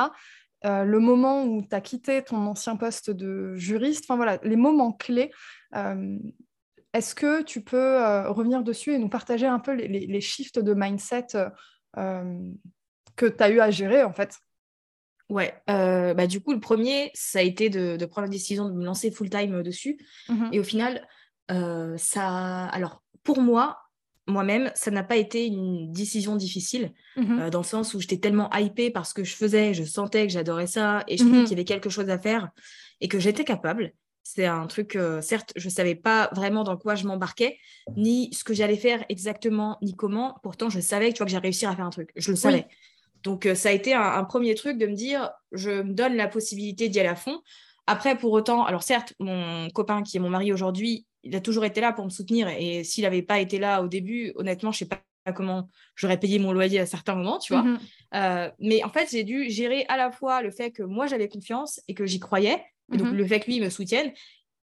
le 0.61 0.97
moment 0.97 1.45
où 1.45 1.61
tu 1.61 1.73
as 1.73 1.79
quitté 1.79 2.21
ton 2.21 2.45
ancien 2.45 2.75
poste 2.75 3.11
de 3.11 3.55
juriste, 3.55 4.03
enfin 4.03 4.17
voilà, 4.17 4.39
les 4.43 4.57
moments 4.57 4.91
clés, 4.91 5.31
est-ce 6.91 7.15
que 7.15 7.43
tu 7.43 7.63
peux 7.63 8.03
revenir 8.27 8.61
dessus 8.61 8.91
et 8.91 8.97
nous 8.97 9.07
partager 9.07 9.45
un 9.45 9.59
peu 9.59 9.71
les, 9.71 9.87
les 9.87 10.19
shifts 10.19 10.59
de 10.59 10.73
mindset 10.73 11.27
que 11.95 13.25
tu 13.25 13.41
as 13.41 13.49
eu 13.49 13.61
à 13.61 13.71
gérer 13.71 14.03
en 14.03 14.11
fait? 14.11 14.37
Ouais, 15.29 15.53
euh, 15.69 16.15
bah, 16.15 16.25
du 16.25 16.41
coup, 16.41 16.53
le 16.53 16.59
premier, 16.59 17.11
ça 17.13 17.39
a 17.39 17.41
été 17.43 17.69
de, 17.69 18.03
prendre 18.05 18.27
la 18.27 18.31
décision 18.31 18.67
de 18.67 18.73
me 18.73 18.83
lancer 18.83 19.11
full-time 19.11 19.55
euh, 19.55 19.63
dessus. 19.63 19.97
Mmh 20.27 20.49
et 20.51 20.59
au 20.59 20.63
final, 20.63 21.07
euh, 21.51 21.95
ça. 21.97 22.65
Alors, 22.65 23.03
pour 23.23 23.39
moi, 23.39 23.77
moi-même, 24.27 24.71
ça 24.73 24.89
n'a 24.89 25.03
pas 25.03 25.17
été 25.17 25.45
une 25.45 25.91
décision 25.91 26.35
difficile, 26.35 26.93
mmh 27.15 27.49
dans 27.51 27.59
le 27.59 27.65
sens 27.65 27.93
où 27.93 27.99
j'étais 27.99 28.17
tellement 28.17 28.49
hypée 28.55 28.89
parce 28.89 29.13
que 29.13 29.23
je 29.23 29.35
faisais, 29.35 29.73
je 29.73 29.83
sentais 29.83 30.25
que 30.25 30.33
j'adorais 30.33 30.67
ça 30.67 31.03
et 31.07 31.17
je 31.17 31.23
mmh 31.23 31.43
qu'il 31.43 31.51
y 31.51 31.53
avait 31.53 31.65
quelque 31.65 31.89
chose 31.89 32.09
à 32.09 32.17
faire 32.17 32.49
et 32.99 33.07
que 33.07 33.19
j'étais 33.19 33.43
capable. 33.43 33.93
C'est 34.23 34.45
un 34.45 34.67
truc, 34.67 34.97
certes, 35.21 35.53
je 35.55 35.65
ne 35.65 35.71
savais 35.71 35.95
pas 35.95 36.29
vraiment 36.33 36.63
dans 36.63 36.77
quoi 36.77 36.93
je 36.93 37.07
m'embarquais, 37.07 37.57
ni 37.97 38.31
ce 38.31 38.43
que 38.43 38.53
j'allais 38.53 38.77
faire 38.77 39.03
exactement, 39.09 39.79
ni 39.81 39.95
comment. 39.95 40.35
Pourtant, 40.43 40.69
je 40.69 40.79
savais 40.79 41.09
que, 41.09 41.13
tu 41.13 41.17
vois, 41.19 41.25
que 41.25 41.31
j'allais 41.31 41.47
réussir 41.47 41.69
à 41.69 41.75
faire 41.75 41.85
un 41.85 41.89
truc. 41.89 42.11
Je 42.15 42.29
le 42.29 42.35
savais. 42.35 42.67
Donc, 43.23 43.45
euh, 43.45 43.55
ça 43.55 43.69
a 43.69 43.71
été 43.71 43.93
un, 43.93 44.23
premier 44.23 44.55
truc 44.55 44.77
de 44.77 44.87
me 44.87 44.93
dire, 44.93 45.29
je 45.51 45.81
me 45.81 45.93
donne 45.93 46.15
la 46.15 46.27
possibilité 46.27 46.89
d'y 46.89 46.99
aller 46.99 47.09
à 47.09 47.15
fond. 47.15 47.41
Après, 47.87 48.17
pour 48.17 48.31
autant, 48.31 48.65
alors 48.65 48.83
certes, 48.83 49.13
mon 49.19 49.69
copain 49.71 50.03
qui 50.03 50.17
est 50.17 50.19
mon 50.19 50.29
mari 50.29 50.53
aujourd'hui, 50.53 51.05
il 51.23 51.35
a 51.35 51.41
toujours 51.41 51.65
été 51.65 51.81
là 51.81 51.91
pour 51.91 52.05
me 52.05 52.09
soutenir. 52.09 52.47
Et 52.47 52.83
s'il 52.83 53.03
n'avait 53.03 53.21
pas 53.21 53.39
été 53.39 53.59
là 53.59 53.81
au 53.81 53.87
début, 53.87 54.31
honnêtement, 54.35 54.71
je 54.71 54.83
ne 54.83 54.89
sais 54.89 54.95
pas 54.95 55.01
comment 55.33 55.69
j'aurais 55.95 56.19
payé 56.19 56.39
mon 56.39 56.51
loyer 56.51 56.79
à 56.79 56.85
certains 56.85 57.15
moments, 57.15 57.39
tu 57.39 57.53
vois. 57.53 57.63
Mhm. 57.63 57.79
Euh, 58.15 58.49
mais 58.59 58.83
en 58.83 58.89
fait, 58.89 59.09
j'ai 59.11 59.23
dû 59.23 59.49
gérer 59.49 59.85
à 59.89 59.97
la 59.97 60.11
fois 60.11 60.41
le 60.41 60.51
fait 60.51 60.71
que 60.71 60.83
moi, 60.83 61.07
j'avais 61.07 61.27
confiance 61.27 61.81
et 61.87 61.93
que 61.93 62.05
j'y 62.05 62.19
croyais, 62.19 62.63
et 62.91 62.97
donc 62.97 63.09
mhm. 63.09 63.17
le 63.17 63.27
fait 63.27 63.39
que 63.39 63.47
lui 63.47 63.59
me 63.59 63.69
soutienne, 63.69 64.11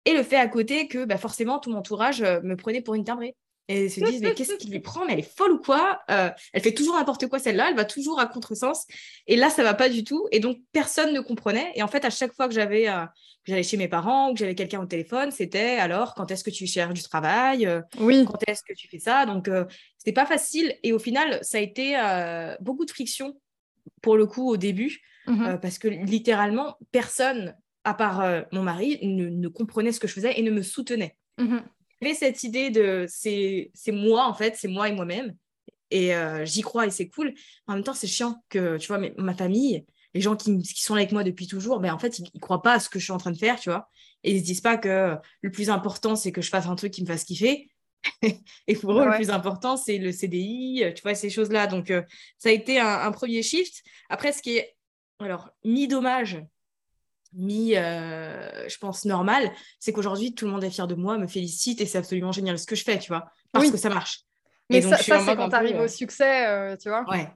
et 0.05 0.13
le 0.13 0.23
fait 0.23 0.37
à 0.37 0.49
côté 0.49 0.87
que 0.87 1.05
bah, 1.05 1.17
forcément, 1.17 1.59
tout 1.59 1.71
mon 1.71 1.79
entourage 1.79 2.23
euh, 2.23 2.41
me 2.43 2.57
prenait 2.57 2.83
pour 2.83 2.95
une 2.95 3.05
timbrée 3.05 3.35
et 3.69 3.89
se 3.89 4.01
disent 4.01 4.21
mais 4.21 4.35
qu'est-ce 4.35 4.55
qui 4.55 4.69
lui 4.69 4.81
prend? 4.81 5.07
Mais 5.07 5.15
elle 5.15 5.21
est 5.21 5.37
folle 5.37 5.53
ou 5.53 5.59
quoi? 5.59 6.01
Euh, 6.11 6.31
elle 6.53 6.63
fait 6.63 6.73
toujours 6.73 6.97
n'importe 6.97 7.27
quoi 7.29 7.39
celle-là 7.39 7.69
elle 7.71 7.77
va 7.77 7.85
toujours 7.85 8.21
à 8.21 8.27
contresens. 8.27 8.87
Et 9.27 9.37
là 9.37 9.51
ça 9.51 9.63
va 9.63 9.75
pas 9.75 9.89
du 9.89 10.05
tout. 10.05 10.29
Et 10.33 10.41
donc 10.41 10.59
personne 10.73 11.13
ne 11.15 11.21
comprenait. 11.21 11.73
Et 11.75 11.83
en 11.83 11.89
fait 11.89 12.05
à 12.05 12.11
chaque 12.11 12.35
fois 12.35 12.49
que 12.49 12.55
j'avais 12.55 12.89
euh, 12.89 13.05
j'allais 13.45 13.63
chez 13.63 13.77
mes 13.77 13.89
parents 13.89 14.31
ou 14.31 14.35
que 14.35 14.41
j'avais 14.41 14.55
quelqu'un 14.55 14.81
au 14.81 14.87
téléphone 14.87 15.31
c'était 15.31 15.77
alors 15.77 16.15
quand 16.15 16.31
est-ce 16.31 16.45
que 16.45 16.51
tu 16.51 16.67
cherches 16.67 16.95
du 16.95 17.03
travail? 17.03 17.67
Euh, 17.67 17.81
oui. 17.99 18.25
quand 18.27 18.39
est-ce 18.47 18.63
que 18.63 18.75
tu 18.75 18.89
fais 18.89 18.99
ça 18.99 19.27
donc 19.27 19.49
c'était 19.99 20.13
pas 20.13 20.27
facile. 20.27 20.75
Et 20.83 20.93
au 20.93 20.99
final 20.99 21.39
ça 21.43 21.59
a 21.59 21.61
été 21.61 21.97
beaucoup 22.61 22.85
de 22.85 22.91
friction 22.91 23.35
pour 24.03 24.17
le 24.17 24.27
coup 24.27 24.49
au 24.49 24.57
début 24.57 25.01
mmh 25.27 25.59
parce 25.63 25.79
que 25.79 25.89
littéralement 25.89 26.77
personne 26.93 27.55
à 27.85 27.95
part 27.95 28.21
euh, 28.21 28.43
mon 28.51 28.63
mari, 28.63 28.99
ne, 29.03 29.49
comprenait 29.49 29.93
ce 29.93 30.01
que 30.01 30.09
je 30.09 30.15
faisais 30.15 30.39
et 30.39 30.43
ne 30.43 30.51
me 30.51 30.63
soutenait. 30.63 31.17
Mmh 31.39 31.59
Cette 32.13 32.43
idée 32.43 32.71
de 32.71 33.07
c'est 33.09 33.71
moi, 33.89 34.27
en 34.27 34.35
fait, 34.35 34.57
c'est 34.57 34.69
moi 34.69 34.89
et 34.89 34.93
moi-même. 34.93 35.35
Et 35.91 36.15
euh, 36.15 36.45
j'y 36.45 36.63
crois 36.63 36.87
et 36.87 36.91
c'est 36.91 37.09
cool. 37.09 37.33
En 37.69 37.75
même 37.75 37.85
temps, 37.85 37.95
c'est 37.95 38.09
chiant 38.09 38.43
que, 38.49 38.79
tu 38.79 38.89
vois, 38.89 39.01
ma 39.17 39.35
famille, 39.35 39.87
les 40.13 40.21
gens 40.21 40.35
qui, 40.35 40.59
qui, 40.59 40.83
sont 40.83 40.95
avec 40.95 41.13
moi 41.13 41.23
depuis 41.25 41.47
toujours, 41.47 41.81
ben, 41.81 41.93
en 41.93 41.99
fait, 41.99 42.19
ils 42.19 42.29
ne 42.35 42.41
croient 42.41 42.63
pas 42.63 42.75
à 42.75 42.81
ce 42.81 42.89
que 42.89 42.99
je 42.99 43.05
suis 43.05 43.13
en 43.13 43.19
train 43.19 43.31
de 43.31 43.39
faire, 43.39 43.61
tu 43.61 43.71
vois. 43.71 43.89
Et 44.25 44.33
ils 44.33 44.35
ne 44.35 44.41
se 44.41 44.45
disent 44.45 44.61
pas 44.61 44.77
que 44.77 45.17
le 45.41 45.51
plus 45.51 45.71
important, 45.71 46.17
c'est 46.17 46.33
que 46.33 46.43
je 46.43 46.49
fasse 46.49 46.67
un 46.67 46.75
truc 46.75 46.93
qui 46.93 47.03
me 47.03 47.07
fasse 47.07 47.25
kiffer. 47.25 47.71
et 48.67 48.77
pour 48.77 48.99
eux, 48.99 49.05
le 49.05 49.15
plus 49.15 49.31
important, 49.31 49.77
c'est 49.77 49.99
le 49.99 50.13
CDI, 50.13 50.85
tu 50.95 51.03
vois, 51.03 51.15
ces 51.15 51.31
choses-là. 51.31 51.67
Donc, 51.67 51.91
euh, 51.91 52.03
ça 52.39 52.49
a 52.49 52.53
été 52.53 52.79
un, 52.81 53.13
premier 53.13 53.43
shift. 53.43 53.83
Après, 54.09 54.33
ce 54.33 54.43
qui 54.43 54.57
est, 54.57 54.77
alors, 55.21 55.51
mi-dommage, 55.65 56.43
mi, 57.35 57.77
euh, 57.77 58.69
je 58.69 58.79
pense, 58.79 59.05
normal, 59.05 59.51
c'est 59.79 59.93
qu'aujourd'hui, 59.93 60.35
tout 60.35 60.47
le 60.47 60.53
monde 60.53 60.65
est 60.65 60.71
fier 60.71 60.87
de 60.87 60.95
moi, 60.95 61.19
me 61.19 61.27
félicite 61.27 61.81
et 61.81 61.87
c'est 61.87 61.99
absolument 61.99 62.33
génial 62.33 62.59
ce 62.59 62.67
que 62.67 62.77
je 62.77 62.85
fais, 62.85 62.99
tu 62.99 63.09
vois, 63.09 63.27
parce 63.53 63.71
que 63.71 63.77
ça 63.77 63.89
marche. 63.89 64.21
Mais 64.71 64.81
ça, 64.81 64.97
ça 64.97 65.21
c'est 65.21 65.37
quand 65.37 65.49
tu 65.49 65.55
arrives 65.55 65.81
au 65.81 65.89
succès, 65.89 66.77
tu 66.81 66.89
vois. 66.89 67.05
Ouais. 67.11 67.29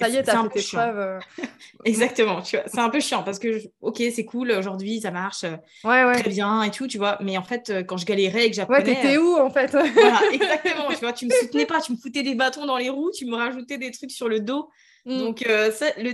Ça 0.00 0.08
y 0.08 0.16
est, 0.16 0.22
t'as 0.22 0.42
fait 0.44 0.60
tes 0.60 0.62
preuves. 0.62 0.98
Euh. 0.98 1.20
Exactement, 1.84 2.40
tu 2.40 2.56
vois. 2.56 2.64
C'est 2.66 2.78
un 2.78 2.88
peu 2.88 3.00
chiant 3.00 3.22
parce 3.22 3.38
que, 3.38 3.60
ok, 3.80 4.02
c'est 4.14 4.24
cool, 4.24 4.50
aujourd'hui, 4.52 5.00
ça 5.00 5.10
marche 5.10 5.44
euh, 5.44 6.12
très 6.14 6.30
bien 6.30 6.62
et 6.62 6.70
tout, 6.70 6.86
tu 6.86 6.96
vois. 6.96 7.18
Mais 7.20 7.36
en 7.36 7.42
fait, 7.42 7.70
euh, 7.70 7.82
quand 7.82 7.96
je 7.96 8.06
galérais 8.06 8.46
et 8.46 8.50
que 8.50 8.56
j'apprenais... 8.56 8.78
Ouais, 8.78 8.94
t'étais 8.94 9.18
où, 9.18 9.36
en 9.36 9.50
fait? 9.50 9.70
Voilà, 9.94 10.20
exactement, 10.32 10.88
tu 10.88 10.96
vois. 10.96 11.12
Tu 11.12 11.26
me 11.26 11.30
soutenais 11.30 11.66
pas, 11.66 11.80
tu 11.80 11.92
me 11.92 11.98
foutais 11.98 12.22
des 12.22 12.34
bâtons 12.34 12.66
dans 12.66 12.78
les 12.78 12.88
roues, 12.88 13.10
tu 13.10 13.26
me 13.26 13.36
rajoutais 13.36 13.78
des 13.78 13.90
trucs 13.90 14.10
sur 14.10 14.28
le 14.28 14.40
dos. 14.40 14.70
Mm. 15.04 15.18
Donc, 15.18 15.44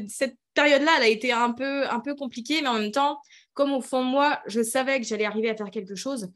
cette 0.08 0.36
période-là, 0.56 0.90
elle 0.96 1.04
a 1.04 1.08
été 1.08 1.30
un 1.30 1.52
peu, 1.52 1.88
un 1.88 2.00
peu 2.00 2.16
compliquée, 2.16 2.60
mais 2.62 2.68
en 2.68 2.80
même 2.80 2.90
temps, 2.90 3.20
comme 3.54 3.72
au 3.72 3.80
fond 3.80 4.04
de 4.04 4.10
moi, 4.10 4.40
je 4.46 4.60
savais 4.60 5.00
que 5.00 5.06
j'allais 5.06 5.24
arriver 5.24 5.48
à 5.48 5.56
faire 5.56 5.70
quelque 5.70 5.94
chose, 5.94 6.32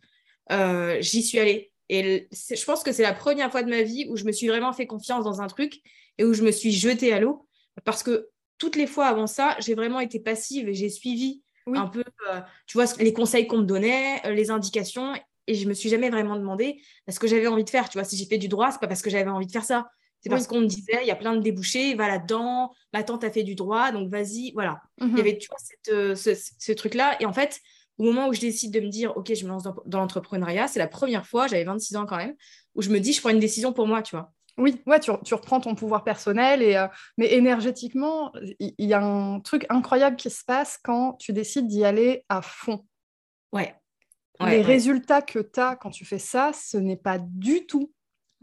j'y 1.00 1.22
suis 1.22 1.38
allée. 1.40 1.72
Et 1.88 2.28
je 2.32 2.64
pense 2.64 2.84
que 2.84 2.92
c'est 2.92 3.02
la 3.02 3.12
première 3.12 3.50
fois 3.50 3.64
de 3.64 3.68
ma 3.68 3.82
vie 3.82 4.06
où 4.08 4.16
je 4.16 4.24
me 4.24 4.30
suis 4.30 4.46
vraiment 4.46 4.72
fait 4.72 4.86
confiance 4.86 5.24
dans 5.24 5.40
un 5.40 5.48
truc 5.48 5.80
et 6.18 6.24
où 6.24 6.32
je 6.32 6.42
me 6.44 6.52
suis 6.52 6.70
jetée 6.70 7.12
à 7.12 7.18
l'eau. 7.18 7.48
Parce 7.84 8.04
que 8.04 8.28
toutes 8.58 8.76
les 8.76 8.86
fois 8.86 9.06
avant 9.06 9.26
ça, 9.26 9.56
j'ai 9.58 9.74
vraiment 9.74 9.98
été 9.98 10.20
passive 10.20 10.68
et 10.68 10.74
j'ai 10.74 10.88
suivi 10.88 11.42
un 11.66 11.86
peu, 11.86 12.04
euh, 12.28 12.40
tu 12.66 12.78
vois, 12.78 12.86
les 12.98 13.12
conseils 13.12 13.46
qu'on 13.46 13.58
me 13.58 13.64
donnait, 13.64 14.24
euh, 14.26 14.32
les 14.32 14.50
indications. 14.50 15.14
Et 15.46 15.54
je 15.54 15.68
me 15.68 15.74
suis 15.74 15.88
jamais 15.88 16.10
vraiment 16.10 16.36
demandé 16.36 16.80
ce 17.08 17.18
que 17.18 17.26
j'avais 17.26 17.48
envie 17.48 17.64
de 17.64 17.70
faire. 17.70 17.88
Tu 17.88 17.98
vois, 17.98 18.04
si 18.04 18.16
j'ai 18.16 18.26
fait 18.26 18.38
du 18.38 18.48
droit, 18.48 18.70
c'est 18.70 18.78
pas 18.78 18.86
parce 18.86 19.02
que 19.02 19.10
j'avais 19.10 19.30
envie 19.30 19.46
de 19.46 19.52
faire 19.52 19.64
ça. 19.64 19.88
C'est 20.20 20.28
parce 20.28 20.46
qu'on 20.46 20.60
me 20.60 20.66
disait, 20.66 20.98
il 21.00 21.06
y 21.06 21.10
a 21.10 21.16
plein 21.16 21.34
de 21.34 21.40
débouchés, 21.40 21.94
va 21.94 22.06
là-dedans, 22.06 22.74
ma 22.92 23.02
tante 23.02 23.24
a 23.24 23.30
fait 23.30 23.42
du 23.42 23.54
droit, 23.54 23.90
donc 23.90 24.10
vas-y, 24.10 24.52
voilà. 24.52 24.82
Il 24.98 25.06
y 25.06 25.10
mhm. 25.10 25.18
avait, 25.18 25.38
tu 25.38 25.48
vois, 25.48 25.94
euh, 25.94 26.14
ce, 26.14 26.72
truc-là. 26.72 27.16
Et 27.20 27.26
en 27.26 27.32
fait, 27.32 27.60
au 27.96 28.02
moment 28.02 28.28
où 28.28 28.34
je 28.34 28.40
décide 28.40 28.72
de 28.72 28.80
me 28.80 28.88
dire, 28.88 29.16
OK, 29.16 29.32
je 29.32 29.44
me 29.44 29.48
lance 29.48 29.62
dans, 29.62 29.98
l'entrepreneuriat, 29.98 30.68
c'est 30.68 30.78
la 30.78 30.88
première 30.88 31.26
fois, 31.26 31.46
j'avais 31.46 31.64
26 31.64 31.96
ans 31.96 32.06
quand 32.06 32.18
même, 32.18 32.34
où 32.74 32.82
je 32.82 32.90
me 32.90 33.00
dis, 33.00 33.14
je 33.14 33.20
prends 33.20 33.30
une 33.30 33.40
décision 33.40 33.72
pour 33.72 33.86
moi, 33.86 34.02
tu 34.02 34.14
vois. 34.14 34.30
Oui, 34.58 34.82
ouais, 34.86 35.00
tu, 35.00 35.10
reprends 35.10 35.60
ton 35.60 35.74
pouvoir 35.74 36.04
personnel, 36.04 36.60
et, 36.60 36.76
euh, 36.76 36.86
mais 37.16 37.32
énergétiquement, 37.32 38.30
il 38.58 38.74
y, 38.78 38.92
a 38.92 39.02
un 39.02 39.40
truc 39.40 39.64
incroyable 39.70 40.16
qui 40.16 40.28
se 40.28 40.44
passe 40.44 40.78
quand 40.82 41.14
tu 41.14 41.32
décides 41.32 41.66
d'y 41.66 41.82
aller 41.82 42.26
à 42.28 42.42
fond. 42.42 42.84
Ouais. 43.52 43.74
les 44.40 44.60
résultats 44.60 45.22
que 45.22 45.38
tu 45.38 45.60
as 45.60 45.76
quand 45.76 45.90
tu 45.90 46.04
fais 46.04 46.18
ça, 46.18 46.52
ce 46.52 46.76
n'est 46.76 46.96
pas 46.96 47.18
du 47.18 47.66
tout 47.66 47.90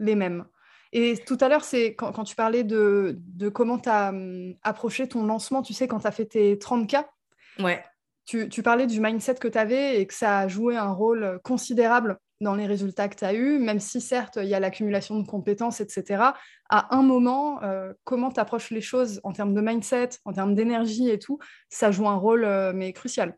les 0.00 0.16
mêmes. 0.16 0.44
Et 0.92 1.16
tout 1.26 1.38
à 1.40 1.48
l'heure, 1.48 1.64
c'est 1.64 1.94
quand, 1.94 2.24
tu 2.24 2.34
parlais 2.34 2.64
de, 2.64 3.16
de 3.18 3.48
comment 3.48 3.78
tu 3.78 3.88
as 3.88 4.10
hum, 4.10 4.54
approché 4.62 5.08
ton 5.08 5.24
lancement, 5.24 5.62
tu 5.62 5.74
sais, 5.74 5.88
quand 5.88 6.00
tu 6.00 6.06
as 6.06 6.12
fait 6.12 6.26
tes 6.26 6.56
30K. 6.56 7.04
Ouais 7.60 7.82
tu, 8.28 8.62
parlais 8.62 8.86
du 8.86 9.00
mindset 9.00 9.36
que 9.36 9.48
tu 9.48 9.56
avais 9.56 10.00
et 10.00 10.06
que 10.06 10.12
ça 10.12 10.40
a 10.40 10.48
joué 10.48 10.76
un 10.76 10.92
rôle 10.92 11.40
considérable 11.42 12.18
dans 12.40 12.54
les 12.54 12.66
résultats 12.66 13.08
que 13.08 13.16
tu 13.16 13.24
as 13.24 13.34
eus, 13.34 13.58
même 13.58 13.80
si 13.80 14.00
certes, 14.00 14.38
il 14.40 14.48
y 14.48 14.54
a 14.54 14.60
l'accumulation 14.60 15.18
de 15.18 15.26
compétences, 15.26 15.80
etc. 15.80 16.22
À 16.68 16.94
un 16.94 17.02
moment, 17.02 17.62
euh, 17.62 17.92
comment 18.04 18.30
tu 18.30 18.38
approches 18.38 18.70
les 18.70 18.82
choses 18.82 19.20
en 19.24 19.32
termes 19.32 19.54
de 19.54 19.60
mindset, 19.60 20.10
en 20.24 20.32
termes 20.32 20.54
d'énergie 20.54 21.08
et 21.08 21.18
tout, 21.18 21.38
ça 21.70 21.90
joue 21.90 22.06
un 22.06 22.16
rôle 22.16 22.44
euh, 22.44 22.72
mais 22.74 22.92
crucial. 22.92 23.34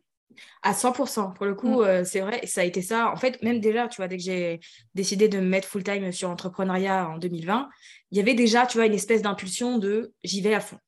À 0.62 0.72
100%, 0.72 1.34
pour 1.34 1.46
le 1.46 1.54
coup, 1.54 1.80
mm. 1.80 1.84
euh, 1.84 2.04
c'est 2.04 2.20
vrai, 2.20 2.46
ça 2.46 2.62
a 2.62 2.64
été 2.64 2.82
ça. 2.82 3.10
En 3.12 3.16
fait, 3.16 3.42
même 3.42 3.60
déjà, 3.60 3.88
tu 3.88 3.96
vois, 3.96 4.08
dès 4.08 4.16
que 4.16 4.22
j'ai 4.22 4.60
décidé 4.94 5.28
de 5.28 5.38
me 5.38 5.46
mettre 5.46 5.68
full-time 5.68 6.12
sur 6.12 6.28
l'entrepreneuriat 6.28 7.08
en 7.10 7.18
2020, 7.18 7.68
il 8.10 8.18
y 8.18 8.20
avait 8.20 8.34
déjà, 8.34 8.66
tu 8.66 8.78
vois, 8.78 8.86
une 8.86 8.94
espèce 8.94 9.22
d'impulsion 9.22 9.78
de 9.78 10.12
j'y 10.24 10.40
vais 10.40 10.54
à 10.54 10.60
fond. 10.60 10.78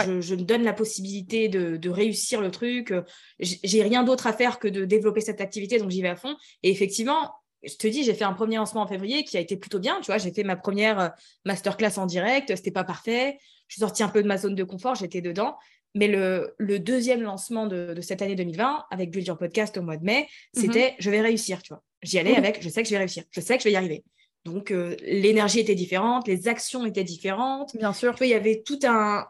Je, 0.00 0.34
me 0.34 0.42
donne 0.42 0.62
la 0.62 0.72
possibilité 0.72 1.48
de, 1.48 1.90
réussir 1.90 2.40
le 2.40 2.50
truc. 2.50 2.94
J'ai 3.38 3.82
rien 3.82 4.04
d'autre 4.04 4.26
à 4.26 4.32
faire 4.32 4.58
que 4.58 4.68
de 4.68 4.84
développer 4.84 5.20
cette 5.20 5.40
activité, 5.40 5.78
donc 5.78 5.90
j'y 5.90 6.00
vais 6.00 6.08
à 6.08 6.16
fond. 6.16 6.34
Et 6.62 6.70
effectivement, 6.70 7.30
je 7.62 7.74
te 7.76 7.86
dis, 7.86 8.02
j'ai 8.02 8.14
fait 8.14 8.24
un 8.24 8.32
premier 8.32 8.56
lancement 8.56 8.82
en 8.82 8.86
février 8.86 9.24
qui 9.24 9.36
a 9.36 9.40
été 9.40 9.56
plutôt 9.56 9.78
bien. 9.78 10.00
Tu 10.00 10.06
vois, 10.06 10.18
j'ai 10.18 10.32
fait 10.32 10.44
ma 10.44 10.56
première 10.56 10.98
euh, 10.98 11.08
masterclass 11.44 11.98
en 11.98 12.06
direct. 12.06 12.54
C'était 12.56 12.72
pas 12.72 12.84
parfait. 12.84 13.38
Je 13.68 13.74
suis 13.74 13.80
sortie 13.80 14.02
un 14.02 14.08
peu 14.08 14.22
de 14.22 14.28
ma 14.28 14.36
zone 14.36 14.54
de 14.54 14.64
confort. 14.64 14.94
J'étais 14.94 15.20
dedans. 15.20 15.56
Mais 15.94 16.08
le, 16.08 16.78
deuxième 16.78 17.22
lancement 17.22 17.66
de, 17.66 18.00
cette 18.00 18.22
année 18.22 18.34
2020 18.34 18.84
avec 18.90 19.10
Build 19.10 19.26
Your 19.26 19.36
Podcast 19.36 19.76
au 19.76 19.82
mois 19.82 19.96
de 19.96 20.04
mai, 20.04 20.22
mmh 20.22 20.60
c'était 20.60 20.94
je 20.98 21.10
vais 21.10 21.20
réussir. 21.20 21.62
Tu 21.62 21.74
vois, 21.74 21.82
j'y 22.02 22.18
allais 22.18 22.36
avec 22.36 22.62
je 22.62 22.68
sais 22.68 22.82
que 22.82 22.88
je 22.88 22.94
vais 22.94 22.98
réussir. 22.98 23.24
Je 23.30 23.40
sais 23.40 23.56
que 23.56 23.62
je 23.62 23.68
vais 23.68 23.72
y 23.72 23.76
arriver. 23.76 24.02
Donc, 24.44 24.72
euh, 24.72 24.96
l'énergie 25.02 25.60
était 25.60 25.74
différente, 25.74 26.26
les 26.26 26.48
actions 26.48 26.84
étaient 26.84 27.04
différentes. 27.04 27.76
Bien 27.76 27.92
sûr. 27.92 28.14
il 28.20 28.28
y 28.28 28.34
avait 28.34 28.62
toute 28.64 28.84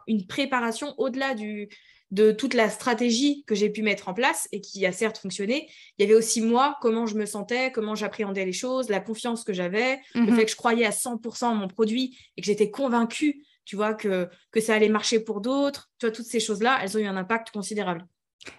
une 0.07 0.27
préparation 0.27 0.95
au-delà 0.97 1.35
de 1.35 2.33
toute 2.33 2.55
la 2.55 2.71
stratégie 2.71 3.45
que 3.47 3.55
j'ai 3.55 3.69
pu 3.69 3.83
mettre 3.83 4.09
en 4.09 4.15
place 4.15 4.49
et 4.53 4.61
qui 4.61 4.87
a 4.87 4.93
certes 4.93 5.19
fonctionné. 5.19 5.69
Il 5.99 6.03
y 6.03 6.05
avait 6.05 6.17
aussi 6.17 6.41
moi, 6.41 6.79
comment 6.81 7.07
je 7.07 7.17
me 7.17 7.27
sentais, 7.27 7.73
comment 7.73 7.95
j'appréhendais 7.95 8.45
les 8.45 8.53
choses, 8.53 8.89
la 8.89 9.01
confiance 9.01 9.45
que 9.45 9.53
j'avais, 9.53 10.01
le 10.15 10.23
mhm. 10.23 10.37
fait 10.37 10.45
que 10.47 10.51
je 10.51 10.57
croyais 10.57 10.87
à 10.87 10.91
100% 10.91 11.45
en 11.45 11.55
mon 11.57 11.69
produit 11.69 12.17
et 12.37 12.41
que 12.41 12.47
j'étais 12.47 12.71
convaincue, 12.71 13.45
tu 13.65 13.77
vois, 13.77 13.95
que, 13.95 14.29
que 14.51 14.61
ça 14.61 14.75
allait 14.75 14.89
marcher 14.89 15.21
pour 15.21 15.41
d'autres. 15.41 15.91
Tu 15.99 16.07
vois, 16.07 16.15
toutes 16.15 16.27
ces 16.27 16.41
choses-là, 16.41 16.79
elles 16.83 16.97
ont 16.97 17.01
eu 17.01 17.07
un 17.07 17.17
impact 17.17 17.51
considérable. 17.51 18.07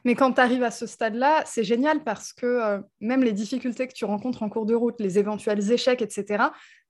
Mais 0.06 0.16
quand 0.16 0.34
tu 0.34 0.42
arrives 0.42 0.64
à 0.64 0.72
ce 0.72 0.88
stade-là, 0.88 1.44
c'est 1.46 1.64
génial 1.64 2.04
parce 2.04 2.34
que 2.34 2.46
euh, 2.46 2.80
même 3.02 3.24
les 3.24 3.34
difficultés 3.34 3.88
que 3.88 3.94
tu 3.94 4.06
rencontres 4.06 4.44
en 4.44 4.50
cours 4.50 4.66
de 4.66 4.74
route, 4.74 4.96
les 5.00 5.20
éventuels 5.20 5.72
échecs, 5.72 6.02
etc., 6.02 6.46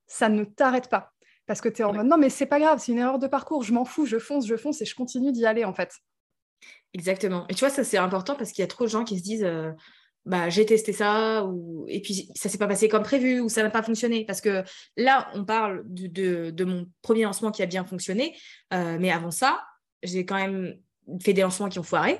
ça 0.06 0.30
ne 0.30 0.44
t'arrête 0.44 0.90
pas. 0.90 1.12
Parce 1.46 1.60
que 1.60 1.70
tu 1.70 1.82
es 1.82 1.86
en 1.86 1.94
mode 1.94 2.08
non, 2.08 2.18
mais 2.18 2.30
c'est 2.30 2.46
pas 2.46 2.60
grave, 2.60 2.80
c'est 2.80 2.92
une 2.92 3.00
erreur 3.00 3.20
de 3.20 3.28
parcours, 3.28 3.64
je 3.64 3.74
m'en 3.74 3.84
fous, 3.84 4.06
je 4.06 4.18
fonce, 4.18 4.48
je 4.48 4.56
fonce 4.56 4.82
et 4.82 4.86
je 4.86 4.96
continue 4.96 5.32
d'y 5.32 5.46
aller 5.46 5.66
en 5.66 5.74
fait. 5.74 5.94
Exactement. 6.94 7.46
Et 7.50 7.56
tu 7.56 7.62
vois, 7.62 7.70
ça 7.70 7.84
c'est 7.84 7.98
important 7.98 8.36
parce 8.36 8.52
qu'il 8.52 8.62
y 8.62 8.64
a 8.64 8.68
trop 8.68 8.86
de 8.86 8.90
gens 8.90 9.04
qui 9.04 9.18
se 9.18 9.24
disent 9.24 9.44
euh, 9.44 9.72
bah, 10.26 10.50
j'ai 10.50 10.66
testé 10.66 10.94
ça, 10.94 11.44
ou... 11.46 11.86
et 11.90 12.02
puis 12.02 12.30
ça 12.36 12.48
s'est 12.48 12.58
pas 12.58 12.68
passé 12.68 12.88
comme 12.88 13.04
prévu, 13.04 13.42
ou 13.42 13.50
ça 13.50 13.62
n'a 13.62 13.70
pas 13.70 13.84
fonctionné. 13.84 14.26
Parce 14.26 14.42
que 14.42 14.64
là, 14.96 15.30
on 15.34 15.44
parle 15.44 15.84
de, 15.86 16.64
mon 16.64 16.88
premier 17.02 17.24
lancement 17.24 17.52
qui 17.52 17.62
a 17.62 17.66
bien 17.66 17.84
fonctionné, 17.84 18.36
euh, 18.74 18.98
mais 19.00 19.12
avant 19.12 19.32
ça, 19.32 19.62
j'ai 20.02 20.26
quand 20.26 20.38
même 20.38 20.76
fait 21.22 21.34
des 21.34 21.42
lancements 21.42 21.70
qui 21.70 21.80
ont 21.80 21.84
foiré. 21.84 22.20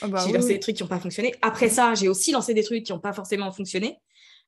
Ah 0.00 0.08
bah 0.08 0.22
j'ai 0.26 0.32
lancé 0.32 0.54
des 0.54 0.60
trucs 0.60 0.76
qui 0.76 0.82
n'ont 0.82 0.88
pas 0.88 0.98
fonctionné. 0.98 1.34
Après 1.42 1.68
ça, 1.68 1.94
j'ai 1.94 2.08
aussi 2.08 2.32
lancé 2.32 2.54
des 2.54 2.62
trucs 2.62 2.84
qui 2.84 2.92
n'ont 2.92 3.00
pas 3.00 3.12
forcément 3.12 3.50
fonctionné. 3.52 3.98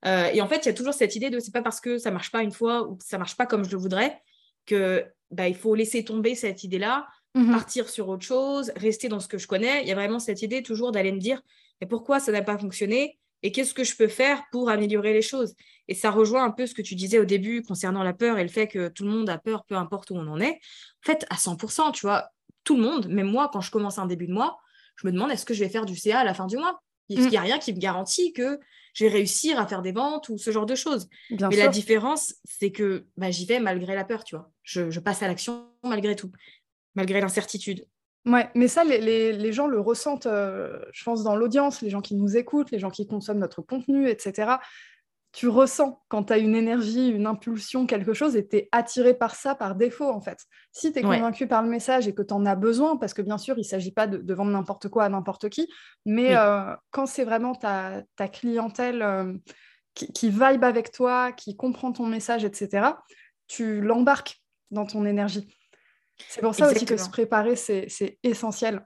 Euh, 0.06 0.30
et 0.32 0.40
en 0.40 0.48
fait, 0.48 0.64
il 0.64 0.66
y 0.66 0.68
a 0.70 0.74
toujours 0.74 0.94
cette 0.94 1.16
idée 1.16 1.30
de 1.30 1.38
c'est 1.38 1.52
pas 1.52 1.62
parce 1.62 1.80
que 1.80 1.98
ça 1.98 2.10
marche 2.10 2.30
pas 2.30 2.42
une 2.42 2.52
fois 2.52 2.88
ou 2.88 2.96
que 2.96 3.04
ça 3.04 3.18
marche 3.18 3.36
pas 3.36 3.46
comme 3.46 3.64
je 3.64 3.70
le 3.70 3.78
voudrais 3.78 4.20
que 4.66 5.04
bah, 5.30 5.48
il 5.48 5.54
faut 5.54 5.74
laisser 5.74 6.04
tomber 6.04 6.34
cette 6.34 6.64
idée-là, 6.64 7.06
mhm. 7.34 7.50
partir 7.50 7.88
sur 7.88 8.08
autre 8.08 8.24
chose, 8.24 8.72
rester 8.76 9.08
dans 9.08 9.20
ce 9.20 9.28
que 9.28 9.38
je 9.38 9.46
connais. 9.46 9.82
Il 9.82 9.88
y 9.88 9.92
a 9.92 9.94
vraiment 9.94 10.18
cette 10.18 10.42
idée 10.42 10.62
toujours 10.62 10.92
d'aller 10.92 11.12
me 11.12 11.18
dire 11.18 11.42
mais 11.80 11.86
pourquoi 11.86 12.20
ça 12.20 12.32
n'a 12.32 12.42
pas 12.42 12.58
fonctionné 12.58 13.18
et 13.42 13.52
qu'est-ce 13.52 13.74
que 13.74 13.84
je 13.84 13.94
peux 13.94 14.08
faire 14.08 14.42
pour 14.52 14.70
améliorer 14.70 15.12
les 15.12 15.22
choses? 15.22 15.54
Et 15.86 15.94
ça 15.94 16.10
rejoint 16.10 16.44
un 16.44 16.50
peu 16.50 16.66
ce 16.66 16.74
que 16.74 16.80
tu 16.80 16.94
disais 16.94 17.18
au 17.18 17.26
début 17.26 17.62
concernant 17.62 18.02
la 18.02 18.14
peur 18.14 18.38
et 18.38 18.42
le 18.42 18.48
fait 18.48 18.68
que 18.68 18.88
tout 18.88 19.04
le 19.04 19.10
monde 19.10 19.28
a 19.28 19.36
peur, 19.36 19.64
peu 19.66 19.76
importe 19.76 20.10
où 20.10 20.14
on 20.14 20.26
en 20.28 20.40
est. 20.40 20.52
En 20.52 21.06
fait, 21.06 21.26
à 21.28 21.34
100%, 21.34 21.92
tu 21.92 22.06
vois, 22.06 22.30
tout 22.64 22.76
le 22.76 22.82
monde, 22.82 23.08
même 23.08 23.30
moi, 23.30 23.50
quand 23.52 23.60
je 23.60 23.70
commence 23.70 23.98
un 23.98 24.06
début 24.06 24.26
de 24.26 24.32
mois, 24.32 24.58
je 24.96 25.06
me 25.06 25.12
demande 25.12 25.30
est-ce 25.30 25.44
que 25.44 25.52
je 25.52 25.62
vais 25.62 25.68
faire 25.68 25.84
du 25.84 25.94
CA 25.94 26.20
à 26.20 26.24
la 26.24 26.32
fin 26.32 26.46
du 26.46 26.56
mois? 26.56 26.80
Il 27.10 27.20
n'y 27.20 27.36
a 27.36 27.40
mm. 27.40 27.44
rien 27.44 27.58
qui 27.58 27.74
me 27.74 27.78
garantit 27.78 28.32
que 28.32 28.58
je 28.94 29.04
vais 29.04 29.10
réussir 29.10 29.58
à 29.58 29.66
faire 29.66 29.82
des 29.82 29.92
ventes 29.92 30.28
ou 30.30 30.38
ce 30.38 30.50
genre 30.50 30.66
de 30.66 30.74
choses. 30.74 31.08
Mais 31.30 31.56
la 31.56 31.68
différence, 31.68 32.34
c'est 32.44 32.70
que 32.70 33.06
bah, 33.16 33.30
j'y 33.30 33.44
vais 33.44 33.60
malgré 33.60 33.94
la 33.94 34.04
peur, 34.04 34.24
tu 34.24 34.36
vois. 34.36 34.50
Je, 34.62 34.98
passe 35.00 35.22
à 35.22 35.28
l'action 35.28 35.68
malgré 35.82 36.16
tout, 36.16 36.30
malgré 36.94 37.20
l'incertitude. 37.20 37.86
Ouais, 38.26 38.48
mais 38.54 38.68
ça, 38.68 38.84
les, 38.84 39.52
gens 39.52 39.66
le 39.66 39.78
ressentent, 39.80 40.26
euh, 40.26 40.78
je 40.92 41.04
pense, 41.04 41.22
dans 41.22 41.36
l'audience, 41.36 41.82
les 41.82 41.90
gens 41.90 42.00
qui 42.00 42.14
nous 42.14 42.36
écoutent, 42.36 42.70
les 42.70 42.78
gens 42.78 42.90
qui 42.90 43.06
consomment 43.06 43.40
notre 43.40 43.60
contenu, 43.60 44.08
etc 44.08 44.56
tu 45.34 45.48
ressens 45.48 46.00
quand 46.08 46.24
tu 46.24 46.32
as 46.32 46.38
une 46.38 46.54
énergie, 46.54 47.08
une 47.08 47.26
impulsion, 47.26 47.86
quelque 47.86 48.14
chose, 48.14 48.36
et 48.36 48.46
tu 48.46 48.56
es 48.56 48.68
attiré 48.70 49.14
par 49.14 49.34
ça 49.34 49.56
par 49.56 49.74
défaut, 49.74 50.08
en 50.08 50.20
fait. 50.20 50.38
Si 50.70 50.92
tu 50.92 51.00
es 51.00 51.02
convaincu 51.02 51.48
par 51.48 51.62
le 51.62 51.68
message 51.68 52.06
et 52.06 52.14
que 52.14 52.22
tu 52.22 52.32
en 52.32 52.46
as 52.46 52.54
besoin, 52.54 52.96
parce 52.96 53.14
que 53.14 53.20
bien 53.22 53.36
sûr, 53.36 53.56
il 53.56 53.62
ne 53.62 53.66
s'agit 53.66 53.90
pas 53.90 54.06
de, 54.06 54.32
vendre 54.32 54.52
n'importe 54.52 54.88
quoi 54.88 55.04
à 55.04 55.08
n'importe 55.08 55.48
qui, 55.48 55.68
mais 56.06 56.36
euh, 56.36 56.72
quand 56.92 57.06
c'est 57.06 57.24
vraiment 57.24 57.56
ta, 57.56 58.04
clientèle 58.32 59.02
euh, 59.02 59.34
qui, 59.94 60.12
qui, 60.12 60.30
vibe 60.30 60.62
avec 60.62 60.92
toi, 60.92 61.32
qui 61.32 61.56
comprend 61.56 61.90
ton 61.90 62.06
message, 62.06 62.44
etc., 62.44 62.90
tu 63.48 63.80
l'embarques 63.80 64.40
dans 64.70 64.86
ton 64.86 65.04
énergie. 65.04 65.52
C'est 66.28 66.40
pour 66.40 66.54
ça 66.54 66.70
aussi 66.70 66.84
que 66.84 66.96
se 66.96 67.10
préparer, 67.10 67.56
c'est 67.56 68.18
essentiel. 68.22 68.84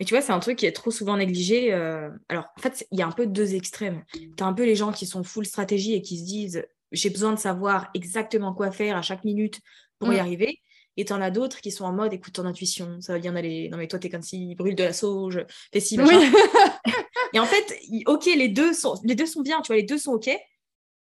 Mais 0.00 0.06
tu 0.06 0.14
vois, 0.14 0.22
c'est 0.22 0.32
un 0.32 0.40
truc 0.40 0.58
qui 0.58 0.66
est 0.66 0.72
trop 0.72 0.90
souvent 0.90 1.16
négligé. 1.16 1.72
Euh, 1.72 2.10
alors, 2.28 2.46
en 2.56 2.60
fait, 2.60 2.86
il 2.90 2.98
y 2.98 3.02
a 3.02 3.06
un 3.06 3.12
peu 3.12 3.26
deux 3.26 3.54
extrêmes. 3.54 4.04
Tu 4.12 4.30
as 4.40 4.46
un 4.46 4.52
peu 4.52 4.64
les 4.64 4.74
gens 4.74 4.90
qui 4.90 5.06
sont 5.06 5.22
full 5.22 5.46
stratégie 5.46 5.94
et 5.94 6.02
qui 6.02 6.18
se 6.18 6.24
disent 6.24 6.66
j'ai 6.90 7.10
besoin 7.10 7.32
de 7.32 7.38
savoir 7.38 7.90
exactement 7.94 8.54
quoi 8.54 8.70
faire 8.70 8.96
à 8.96 9.02
chaque 9.02 9.24
minute 9.24 9.60
pour 9.98 10.12
y 10.12 10.18
arriver. 10.18 10.60
Et 10.96 11.04
tu 11.04 11.12
en 11.12 11.20
as 11.20 11.30
d'autres 11.30 11.60
qui 11.60 11.72
sont 11.72 11.84
en 11.84 11.92
mode 11.92 12.12
écoute 12.12 12.34
ton 12.34 12.44
intuition, 12.44 13.00
ça 13.00 13.14
va 13.14 13.18
bien 13.18 13.34
aller. 13.34 13.68
Non, 13.68 13.78
mais 13.78 13.88
toi, 13.88 13.98
t'es 13.98 14.10
comme 14.10 14.22
si 14.22 14.54
brûle 14.54 14.76
de 14.76 14.84
la 14.84 14.92
sauge, 14.92 15.44
fais 15.72 15.80
ci, 15.80 15.96
machin. 15.96 16.20
et 17.32 17.40
en 17.40 17.46
fait, 17.46 17.80
ok, 18.06 18.26
les 18.26 18.48
deux, 18.48 18.72
sont, 18.72 18.94
les 19.02 19.16
deux 19.16 19.26
sont 19.26 19.42
bien, 19.42 19.60
tu 19.60 19.68
vois, 19.68 19.76
les 19.76 19.82
deux 19.82 19.98
sont 19.98 20.12
ok, 20.12 20.30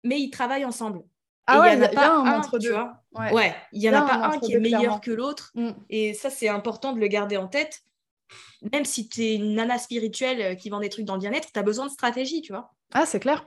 mais 0.03 0.21
ils 0.21 0.31
travaillent 0.31 0.65
ensemble. 0.65 1.03
Ah 1.47 1.61
ouais, 1.61 1.75
il 1.75 1.79
n'y 1.79 1.85
a, 1.85 1.89
pas 1.89 2.11
un, 2.11 2.39
entre 2.39 2.59
deux. 2.59 2.75
Ouais, 3.13 3.55
il 3.73 3.81
n'y 3.81 3.91
en 3.91 3.95
a 3.95 4.03
pas 4.03 4.15
un, 4.15 4.39
qui 4.39 4.55
est 4.55 4.61
meilleur 4.61 5.01
que 5.01 5.11
l'autre. 5.11 5.53
Mm. 5.55 5.73
Et 5.91 6.15
ça, 6.15 6.31
c'est 6.31 6.49
important 6.49 6.93
de 6.93 7.01
le 7.01 7.07
garder 7.07 7.37
en 7.37 7.49
tête. 7.49 7.83
Même 8.73 8.87
si 8.87 9.09
tu 9.09 9.23
es 9.23 9.35
une 9.35 9.55
nana 9.55 9.79
spirituelle 9.79 10.41
euh, 10.41 10.55
qui 10.55 10.71
vend 10.71 10.81
des 10.81 10.89
trucs 10.89 11.05
dans 11.05 11.15
le 11.15 11.21
bien-être, 11.21 11.53
tu 11.53 11.59
as 11.59 11.63
besoin 11.63 11.87
de 11.87 11.91
stratégie, 11.91 12.41
tu 12.41 12.53
vois. 12.53 12.73
Ah, 12.95 13.05
c'est 13.05 13.21
clair. 13.21 13.47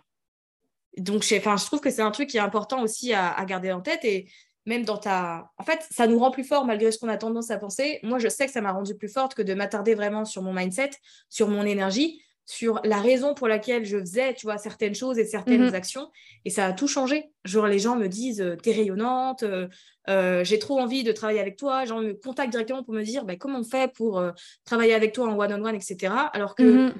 Donc, 0.97 1.23
je, 1.23 1.35
je 1.35 1.65
trouve 1.65 1.79
que 1.79 1.89
c'est 1.89 2.03
un 2.03 2.11
truc 2.11 2.29
qui 2.29 2.37
est 2.37 2.41
important 2.41 2.83
aussi 2.83 3.13
à, 3.13 3.31
à, 3.31 3.45
garder 3.45 3.71
en 3.71 3.81
tête. 3.81 4.05
Et 4.05 4.29
même 4.67 4.85
dans 4.85 4.97
ta. 4.97 5.51
En 5.57 5.63
fait, 5.63 5.87
ça 5.89 6.05
nous 6.05 6.19
rend 6.19 6.29
plus 6.29 6.43
fort 6.43 6.65
malgré 6.65 6.91
ce 6.91 6.99
qu'on 6.99 7.09
a 7.09 7.17
tendance 7.17 7.49
à 7.49 7.57
penser. 7.57 7.99
Moi, 8.03 8.19
je 8.19 8.27
sais 8.27 8.45
que 8.45 8.51
ça 8.51 8.61
m'a 8.61 8.73
rendu 8.73 8.95
plus 8.95 9.11
forte 9.11 9.33
que 9.33 9.41
de 9.41 9.55
m'attarder 9.55 9.95
vraiment 9.95 10.23
sur 10.23 10.43
mon 10.43 10.53
mindset, 10.53 10.91
sur 11.29 11.47
mon 11.47 11.65
énergie 11.65 12.21
sur 12.47 12.79
la 12.85 13.01
raison 13.01 13.33
pour 13.33 13.49
laquelle 13.49 13.85
je 13.85 13.99
faisais, 13.99 14.33
tu 14.33 14.45
vois, 14.45 14.57
certaines 14.57 14.95
choses 14.95 15.19
et 15.19 15.25
certaines 15.25 15.67
mhm. 15.67 15.75
actions. 15.75 16.09
Et 16.45 16.49
ça 16.49 16.65
a 16.65 16.73
tout 16.73 16.87
changé. 16.87 17.29
Genre, 17.43 17.67
les 17.67 17.77
gens 17.77 17.97
me 17.97 18.07
disent, 18.07 18.41
euh, 18.41 18.55
t'es 18.55 18.71
rayonnante, 18.71 19.43
euh, 19.43 19.67
euh, 20.07 20.45
j'ai 20.45 20.57
trop 20.57 20.79
envie 20.79 21.03
de 21.03 21.11
travailler 21.11 21.41
avec 21.41 21.57
toi. 21.57 21.83
Gens 21.83 21.99
me 21.99 22.13
contactent 22.13 22.51
directement 22.51 22.83
pour 22.83 22.93
me 22.93 23.03
dire, 23.03 23.25
bah, 23.25 23.35
comment 23.35 23.59
on 23.59 23.63
fait 23.65 23.91
pour 23.93 24.23
travailler 24.63 24.93
avec 24.93 25.13
toi 25.13 25.27
en 25.27 25.37
one-on-one, 25.37 25.75
etc. 25.75 26.13
Alors 26.31 26.55
que, 26.55 26.63
mhm. 26.63 26.93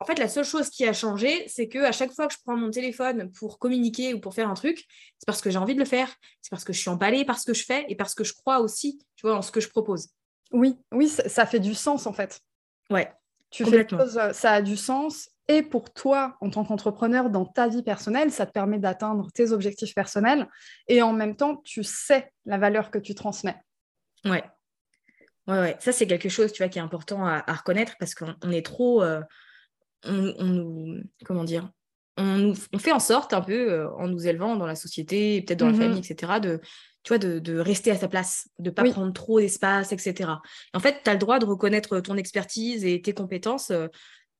en 0.00 0.04
fait, 0.04 0.18
la 0.18 0.26
seule 0.26 0.44
chose 0.44 0.68
qui 0.68 0.84
a 0.84 0.92
changé, 0.92 1.44
c'est 1.46 1.68
que 1.68 1.78
à 1.78 1.92
chaque 1.92 2.12
fois 2.12 2.26
que 2.26 2.34
je 2.34 2.38
prends 2.44 2.56
mon 2.56 2.70
téléphone 2.70 3.30
pour 3.30 3.60
communiquer 3.60 4.14
ou 4.14 4.20
pour 4.20 4.34
faire 4.34 4.50
un 4.50 4.54
truc, 4.54 4.84
c'est 5.16 5.26
parce 5.26 5.40
que 5.40 5.50
j'ai 5.50 5.58
envie 5.58 5.74
de 5.74 5.80
le 5.80 5.86
faire. 5.86 6.12
C'est 6.42 6.50
parce 6.50 6.64
que 6.64 6.72
je 6.72 6.80
suis 6.80 6.90
emballée 6.90 7.24
par 7.24 7.38
ce 7.38 7.46
que 7.46 7.54
je 7.54 7.64
fais 7.64 7.84
et 7.88 7.94
parce 7.94 8.16
que 8.16 8.24
je 8.24 8.34
crois 8.34 8.58
aussi, 8.58 8.98
tu 9.14 9.28
vois, 9.28 9.36
en 9.36 9.42
ce 9.42 9.52
que 9.52 9.60
je 9.60 9.68
propose. 9.68 10.08
Oui, 10.50 10.76
oui, 10.90 11.08
ça 11.08 11.46
fait 11.46 11.60
du 11.60 11.76
sens, 11.76 12.08
en 12.08 12.12
fait. 12.12 12.40
Ouais. 12.90 13.12
Tu 13.50 13.64
fais 13.64 13.70
quelque 13.70 13.96
chose, 13.96 14.18
euh, 14.18 14.32
ça 14.32 14.52
a 14.52 14.62
du 14.62 14.76
sens. 14.76 15.30
Et 15.48 15.62
pour 15.62 15.92
toi, 15.92 16.36
en 16.40 16.50
tant 16.50 16.64
qu'entrepreneur, 16.64 17.30
dans 17.30 17.46
ta 17.46 17.68
vie 17.68 17.82
personnelle, 17.82 18.30
ça 18.30 18.44
te 18.44 18.52
permet 18.52 18.78
d'atteindre 18.78 19.30
tes 19.32 19.52
objectifs 19.52 19.94
personnels. 19.94 20.46
Et 20.88 21.00
en 21.00 21.14
même 21.14 21.36
temps, 21.36 21.56
tu 21.64 21.82
sais 21.82 22.30
la 22.44 22.58
valeur 22.58 22.90
que 22.90 22.98
tu 22.98 23.14
transmets. 23.14 23.56
Ouais. 24.26 24.44
Ouais, 25.46 25.58
ouais. 25.58 25.76
Ça, 25.80 25.92
c'est 25.92 26.06
quelque 26.06 26.28
chose, 26.28 26.52
tu 26.52 26.62
vois, 26.62 26.68
qui 26.68 26.78
est 26.78 26.82
important 26.82 27.26
à, 27.26 27.40
reconnaître 27.52 27.94
parce 27.98 28.14
qu'on 28.14 28.50
est 28.50 28.64
trop... 28.64 29.02
Euh, 29.02 29.22
on, 30.04 30.12
nous... 30.12 31.02
Comment 31.24 31.44
dire 31.44 31.70
on, 32.18 32.36
nous, 32.36 32.54
on 32.74 32.78
fait 32.78 32.92
en 32.92 33.00
sorte, 33.00 33.32
un 33.32 33.40
peu, 33.40 33.72
euh, 33.72 33.90
en 33.92 34.08
nous 34.08 34.26
élevant 34.26 34.56
dans 34.56 34.66
la 34.66 34.74
société, 34.74 35.40
peut-être 35.40 35.60
dans 35.60 35.66
la 35.66 35.72
mhm. 35.72 35.80
famille, 35.80 35.98
etc., 36.00 36.40
de, 36.42 36.60
tu 37.08 37.14
vois, 37.14 37.40
de, 37.40 37.58
rester 37.58 37.90
à 37.90 37.96
sa 37.96 38.06
place, 38.06 38.48
de 38.58 38.68
ne 38.68 38.74
pas 38.74 38.84
prendre 38.84 39.12
trop 39.14 39.40
d'espace, 39.40 39.92
etc. 39.92 40.30
en 40.74 40.80
fait, 40.80 41.00
tu 41.02 41.08
as 41.08 41.14
le 41.14 41.18
droit 41.18 41.38
de 41.38 41.46
reconnaître 41.46 42.00
ton 42.00 42.16
expertise 42.16 42.84
et 42.84 43.00
tes 43.00 43.14
compétences. 43.14 43.70
Euh, 43.70 43.86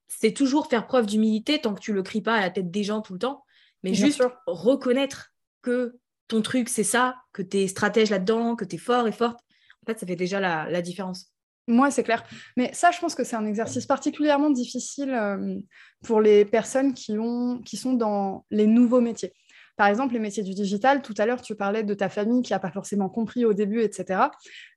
c'est 0.07 0.33
toujours 0.33 0.66
faire 0.66 0.87
preuve 0.87 1.07
d'humilité 1.07 1.61
tant 1.61 1.74
que 1.74 1.81
tu 1.81 1.94
le 1.94 2.02
cries 2.02 2.20
pas 2.20 2.35
à 2.35 2.40
la 2.40 2.50
tête 2.50 2.70
des 2.70 2.85
gens 2.85 3.00
tout 3.00 3.14
le 3.14 3.18
temps, 3.18 3.42
mais 3.83 3.94
juste 3.94 4.22
reconnaître 4.46 5.33
que 5.62 5.96
ton 6.28 6.42
truc, 6.42 6.68
c'est 6.68 6.85
ça, 6.85 7.16
que 7.33 7.40
tu 7.40 7.59
es 7.59 7.68
stratège 7.68 8.11
là-dedans, 8.11 8.54
que 8.54 8.66
tu 8.66 8.76
es 8.76 8.78
fort 8.78 9.09
et 9.09 9.12
forte. 9.12 9.40
En 9.83 9.87
fait, 9.87 9.98
ça 9.98 10.07
fait 10.07 10.16
déjà 10.16 10.38
la, 10.38 10.83
différence. 10.83 11.33
Moi, 11.68 11.90
c'est 11.90 12.02
clair. 12.02 12.22
Mais 12.59 12.70
ça, 12.74 12.90
je 12.90 12.98
pense 12.98 13.14
que 13.14 13.24
c'est 13.24 13.37
un 13.37 13.46
exercice 13.46 13.87
particulièrement 13.87 14.50
difficile 14.50 15.11
euh, 15.11 15.57
pour 16.04 16.20
les 16.20 16.44
personnes 16.44 16.92
qui, 16.92 17.16
ont, 17.18 17.62
qui 17.62 17.78
sont 17.78 17.94
dans 17.94 18.44
les 18.50 18.66
nouveaux 18.66 19.00
métiers. 19.00 19.33
Par 19.79 19.87
exemple, 19.87 20.12
les 20.12 20.19
métiers 20.19 20.43
du 20.43 20.55
digital, 20.55 21.03
tout 21.03 21.14
à 21.19 21.25
l'heure, 21.25 21.41
tu 21.41 21.55
parlais 21.55 21.85
de 21.85 21.95
ta 21.95 22.09
famille 22.09 22.43
qui 22.43 22.53
n'a 22.53 22.59
pas 22.59 22.73
forcément 22.73 23.09
compris 23.09 23.45
au 23.45 23.53
début, 23.55 23.81
etc. 23.81 24.23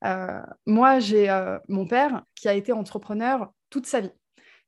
Euh, 0.05 0.39
moi, 0.67 0.99
j'ai 0.99 1.27
euh, 1.27 1.57
mon 1.67 1.87
père 1.87 2.21
qui 2.35 2.47
a 2.47 2.53
été 2.53 2.71
entrepreneur 2.71 3.51
toute 3.71 3.87
sa 3.87 4.01
vie. 4.01 4.11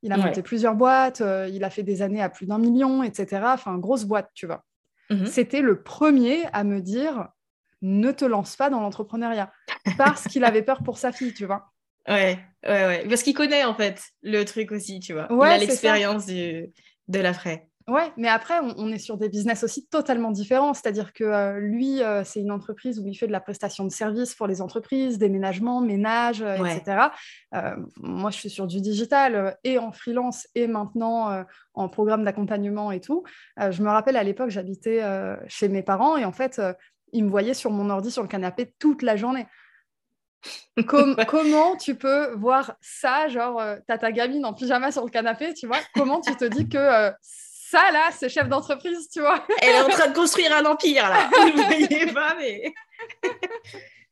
Il 0.02 0.12
a 0.12 0.18
monté 0.18 0.42
plusieurs 0.42 0.74
boîtes, 0.74 1.22
euh, 1.22 1.48
il 1.54 1.64
a 1.64 1.70
fait 1.70 1.84
des 1.84 2.02
années 2.02 2.22
à 2.22 2.30
plus 2.30 2.48
d'un 2.48 2.58
million, 2.58 3.04
etc. 3.04 3.44
Enfin, 3.46 3.78
grosse 3.78 4.06
boîte, 4.06 4.32
tu 4.34 4.48
vois. 4.48 4.64
Mhm. 5.12 5.28
C'était 5.28 5.62
le 5.62 5.84
premier 5.84 6.46
à 6.52 6.64
me 6.64 6.82
dire 6.82 7.30
ne 7.84 8.12
te 8.12 8.26
lance 8.26 8.56
pas 8.56 8.72
dans 8.72 8.82
l'entrepreneuriat 8.82 9.52
parce 10.00 10.28
qu'il 10.28 10.46
avait 10.46 10.64
peur 10.64 10.82
pour 10.82 10.98
sa 10.98 11.12
fille, 11.12 11.36
tu 11.36 11.46
vois. 11.46 11.72
Ouais, 12.08 12.40
ouais, 12.66 12.86
ouais. 12.88 13.08
Parce 13.08 13.22
qu'il 13.22 13.36
connaît 13.36 13.66
en 13.66 13.76
fait 13.76 14.02
le 14.24 14.44
truc 14.46 14.72
aussi, 14.72 15.00
tu 15.00 15.14
vois. 15.14 15.28
il 15.30 15.44
a 15.44 15.58
l'expérience 15.60 16.26
de 16.26 16.72
la. 17.08 17.34
Ouais, 17.88 18.14
mais 18.16 18.30
après, 18.30 18.60
on, 18.78 18.92
est 18.94 18.98
sur 18.98 19.18
des 19.18 19.28
business 19.28 19.64
aussi 19.64 19.86
totalement 19.88 20.32
différents. 20.32 20.74
C'est-à-dire 20.74 21.12
que 21.12 21.26
euh, 21.26 21.60
lui, 21.60 22.02
euh, 22.02 22.24
c'est 22.24 22.40
une 22.40 22.52
entreprise 22.52 23.00
où 23.00 23.08
il 23.08 23.16
fait 23.16 23.28
de 23.28 23.34
la 23.34 23.42
prestation 23.42 23.84
de 23.84 23.90
services 23.90 24.36
pour 24.36 24.48
les 24.48 24.62
entreprises, 24.62 25.18
déménagement, 25.18 25.82
ménage, 25.82 26.42
euh, 26.42 26.56
etc. 26.64 27.08
moi, 27.98 28.32
je 28.32 28.38
suis 28.38 28.50
sur 28.50 28.68
du 28.68 28.80
digital 28.80 29.58
et 29.66 29.78
en 29.78 29.92
freelance 29.92 30.48
et 30.56 30.68
maintenant 30.68 31.44
en 31.74 31.90
programme 31.90 32.24
d'accompagnement 32.24 32.92
et 32.92 33.02
tout. 33.02 33.24
je 33.58 33.82
me 33.82 33.90
rappelle 33.90 34.16
à 34.16 34.24
l'époque, 34.24 34.50
j'habitais 34.50 35.02
chez 35.48 35.68
mes 35.68 35.84
parents 35.84 36.18
et 36.18 36.26
en 36.26 36.32
fait, 36.32 36.62
ils 37.12 37.24
me 37.24 37.30
voyaient 37.30 37.54
sur 37.54 37.72
mon 37.72 37.90
ordi 37.90 38.12
sur 38.12 38.22
le 38.22 38.28
canapé 38.28 38.74
toute 38.80 39.02
la 39.02 39.16
journée. 39.16 39.46
comment 41.28 41.76
tu 41.78 41.96
peux 41.96 42.34
voir 42.34 42.76
ça, 42.82 43.28
genre, 43.28 43.62
t'as 43.88 43.98
ta 43.98 44.12
gamine 44.12 44.46
en 44.46 44.54
pyjama 44.54 44.92
sur 44.92 45.04
le 45.04 45.10
canapé, 45.10 45.54
tu 45.54 45.68
vois? 45.68 45.80
Comment 45.94 46.22
tu 46.22 46.36
te 46.36 46.46
dis 46.46 46.68
que 46.68 47.12
ça, 47.74 47.92
là, 47.92 48.10
c'est 48.12 48.30
chef 48.30 48.48
d'entreprise, 48.48 49.10
tu 49.10 49.20
vois. 49.20 49.44
Elle 49.62 49.76
est 49.76 49.82
en 49.82 49.90
train 49.90 50.08
de 50.08 50.14
construire 50.14 50.56
un 50.56 50.66
empire, 50.66 51.10
là. 51.10 51.28
Vous 51.42 51.58
ne 51.58 51.64
voyez 51.64 52.14
pas, 52.14 52.36
mais... 52.38 52.72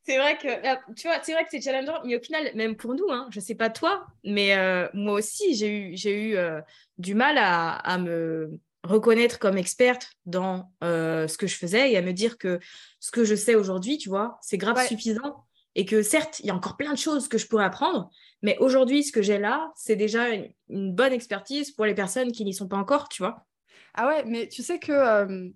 c'est 0.04 0.18
vrai 0.18 0.36
que, 0.38 0.94
tu 0.96 1.08
vois, 1.08 1.18
c'est 1.22 1.34
vrai 1.34 1.44
que 1.44 1.50
c'est 1.52 1.62
challengeant, 1.62 2.02
mais 2.04 2.18
au 2.18 2.22
final, 2.22 2.50
même 2.56 2.76
pour 2.76 2.96
nous, 2.96 3.06
hein, 3.12 3.28
je 3.30 3.40
sais 3.40 3.54
pas 3.54 3.70
toi, 3.70 4.08
mais 4.24 4.58
euh, 4.58 4.88
moi 4.96 5.14
aussi, 5.14 5.54
j'ai 5.54 5.70
eu, 5.70 5.92
j'ai 5.96 6.30
eu 6.30 6.38
euh, 6.38 6.60
du 6.98 7.14
mal 7.14 7.38
à, 7.38 7.98
me 8.00 8.50
reconnaître 8.84 9.38
comme 9.38 9.60
experte 9.60 10.10
dans 10.26 10.72
euh, 10.84 11.28
ce 11.28 11.38
que 11.38 11.46
je 11.46 11.56
faisais 11.56 11.92
et 11.92 11.98
à 11.98 12.02
me 12.02 12.14
dire 12.14 12.40
que 12.40 12.60
ce 13.00 13.12
que 13.12 13.24
je 13.24 13.36
sais 13.36 13.54
aujourd'hui, 13.54 14.00
tu 14.00 14.10
vois, 14.10 14.40
c'est 14.42 14.58
grave 14.58 14.84
suffisant 14.88 15.46
et 15.76 15.86
que 15.86 16.02
certes, 16.02 16.40
il 16.40 16.48
y 16.48 16.50
a 16.50 16.56
encore 16.56 16.78
plein 16.78 16.94
de 16.94 16.98
choses 16.98 17.28
que 17.28 17.38
je 17.38 17.46
pourrais 17.46 17.66
apprendre, 17.66 18.10
mais 18.42 18.58
aujourd'hui, 18.58 19.04
ce 19.04 19.12
que 19.12 19.22
j'ai 19.22 19.38
là, 19.38 19.72
c'est 19.76 19.96
déjà 19.96 20.30
une, 20.30 20.96
bonne 20.96 21.14
expertise 21.14 21.72
pour 21.72 21.86
les 21.86 21.94
personnes 21.94 22.32
qui 22.32 22.44
n'y 22.44 22.54
sont 22.54 22.68
pas 22.68 22.78
encore, 22.78 23.08
tu 23.08 23.22
vois. 23.22 23.46
Ah 23.94 24.08
ouais, 24.08 24.24
mais 24.26 24.48
tu 24.48 24.64
sais 24.64 24.80
que 24.80 24.92
euh, 24.92 25.50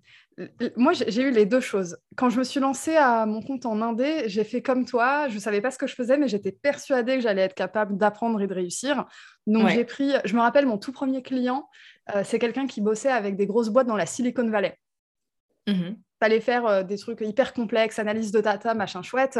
moi, 0.76 0.92
j'ai 0.92 1.22
eu 1.22 1.30
les 1.30 1.46
deux 1.46 1.60
choses. 1.60 1.96
Quand 2.14 2.28
je 2.28 2.38
me 2.38 2.44
suis 2.44 2.60
lancée 2.60 2.96
à 2.96 3.24
mon 3.24 3.40
compte 3.40 3.64
en 3.64 3.80
Indé, 3.80 4.24
j'ai 4.26 4.44
fait 4.44 4.60
comme 4.60 4.84
toi. 4.84 5.28
Je 5.28 5.34
ne 5.34 5.40
savais 5.40 5.62
pas 5.62 5.70
ce 5.70 5.78
que 5.78 5.86
je 5.86 5.94
faisais, 5.94 6.18
mais 6.18 6.28
j'étais 6.28 6.52
persuadée 6.52 7.16
que 7.16 7.22
j'allais 7.22 7.42
être 7.42 7.54
capable 7.54 7.96
d'apprendre 7.96 8.40
et 8.42 8.46
de 8.46 8.52
réussir. 8.52 9.06
Donc, 9.46 9.68
j'ai 9.68 9.84
pris, 9.84 10.12
je 10.24 10.34
me 10.34 10.40
rappelle, 10.40 10.66
mon 10.66 10.76
tout 10.76 10.92
premier 10.92 11.22
client, 11.22 11.68
euh, 12.14 12.22
c'est 12.24 12.38
quelqu'un 12.38 12.66
qui 12.66 12.80
bossait 12.82 13.10
avec 13.10 13.36
des 13.36 13.46
grosses 13.46 13.70
boîtes 13.70 13.86
dans 13.86 13.96
la 13.96 14.06
Silicon 14.06 14.48
Valley. 14.48 14.78
Mmh 15.66 15.94
Fallait 16.18 16.40
faire 16.40 16.66
euh, 16.66 16.82
des 16.82 16.96
trucs 16.96 17.20
hyper 17.20 17.52
complexes, 17.52 17.98
analyse 17.98 18.32
de 18.32 18.40
data, 18.40 18.72
machin 18.72 19.02
chouette. 19.02 19.38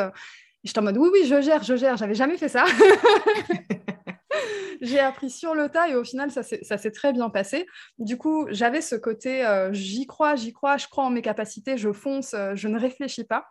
J'étais 0.63 0.79
en 0.79 0.83
mode 0.83 0.99
oui, 0.99 1.09
oui, 1.11 1.27
je 1.27 1.41
gère, 1.41 1.63
je 1.63 1.75
gère. 1.77 1.97
J'avais 1.97 2.15
jamais 2.15 2.37
fait 2.37 2.49
ça. 2.49 2.65
j'ai 4.81 5.01
appris 5.01 5.31
sur 5.31 5.55
le 5.55 5.69
tas 5.69 5.89
et 5.89 5.95
au 5.95 6.05
final, 6.05 6.31
ça 6.31 6.43
s'est 6.43 6.91
très 6.91 7.13
bien 7.13 7.31
passé. 7.31 7.67
Du 7.99 8.17
coup, 8.17 8.47
j'avais 8.51 8.81
ce 8.81 8.97
côté 8.97 9.45
euh, 9.45 9.73
j'y 9.73 10.07
crois, 10.07 10.37
j'y 10.37 10.53
crois, 10.53 10.77
je 10.77 10.87
crois 10.89 11.05
en 11.05 11.11
mes 11.11 11.23
capacités, 11.23 11.77
je 11.77 11.93
fonce, 11.93 12.35
euh, 12.35 12.53
je 12.55 12.69
ne 12.69 12.79
réfléchis 12.79 13.25
pas. 13.25 13.47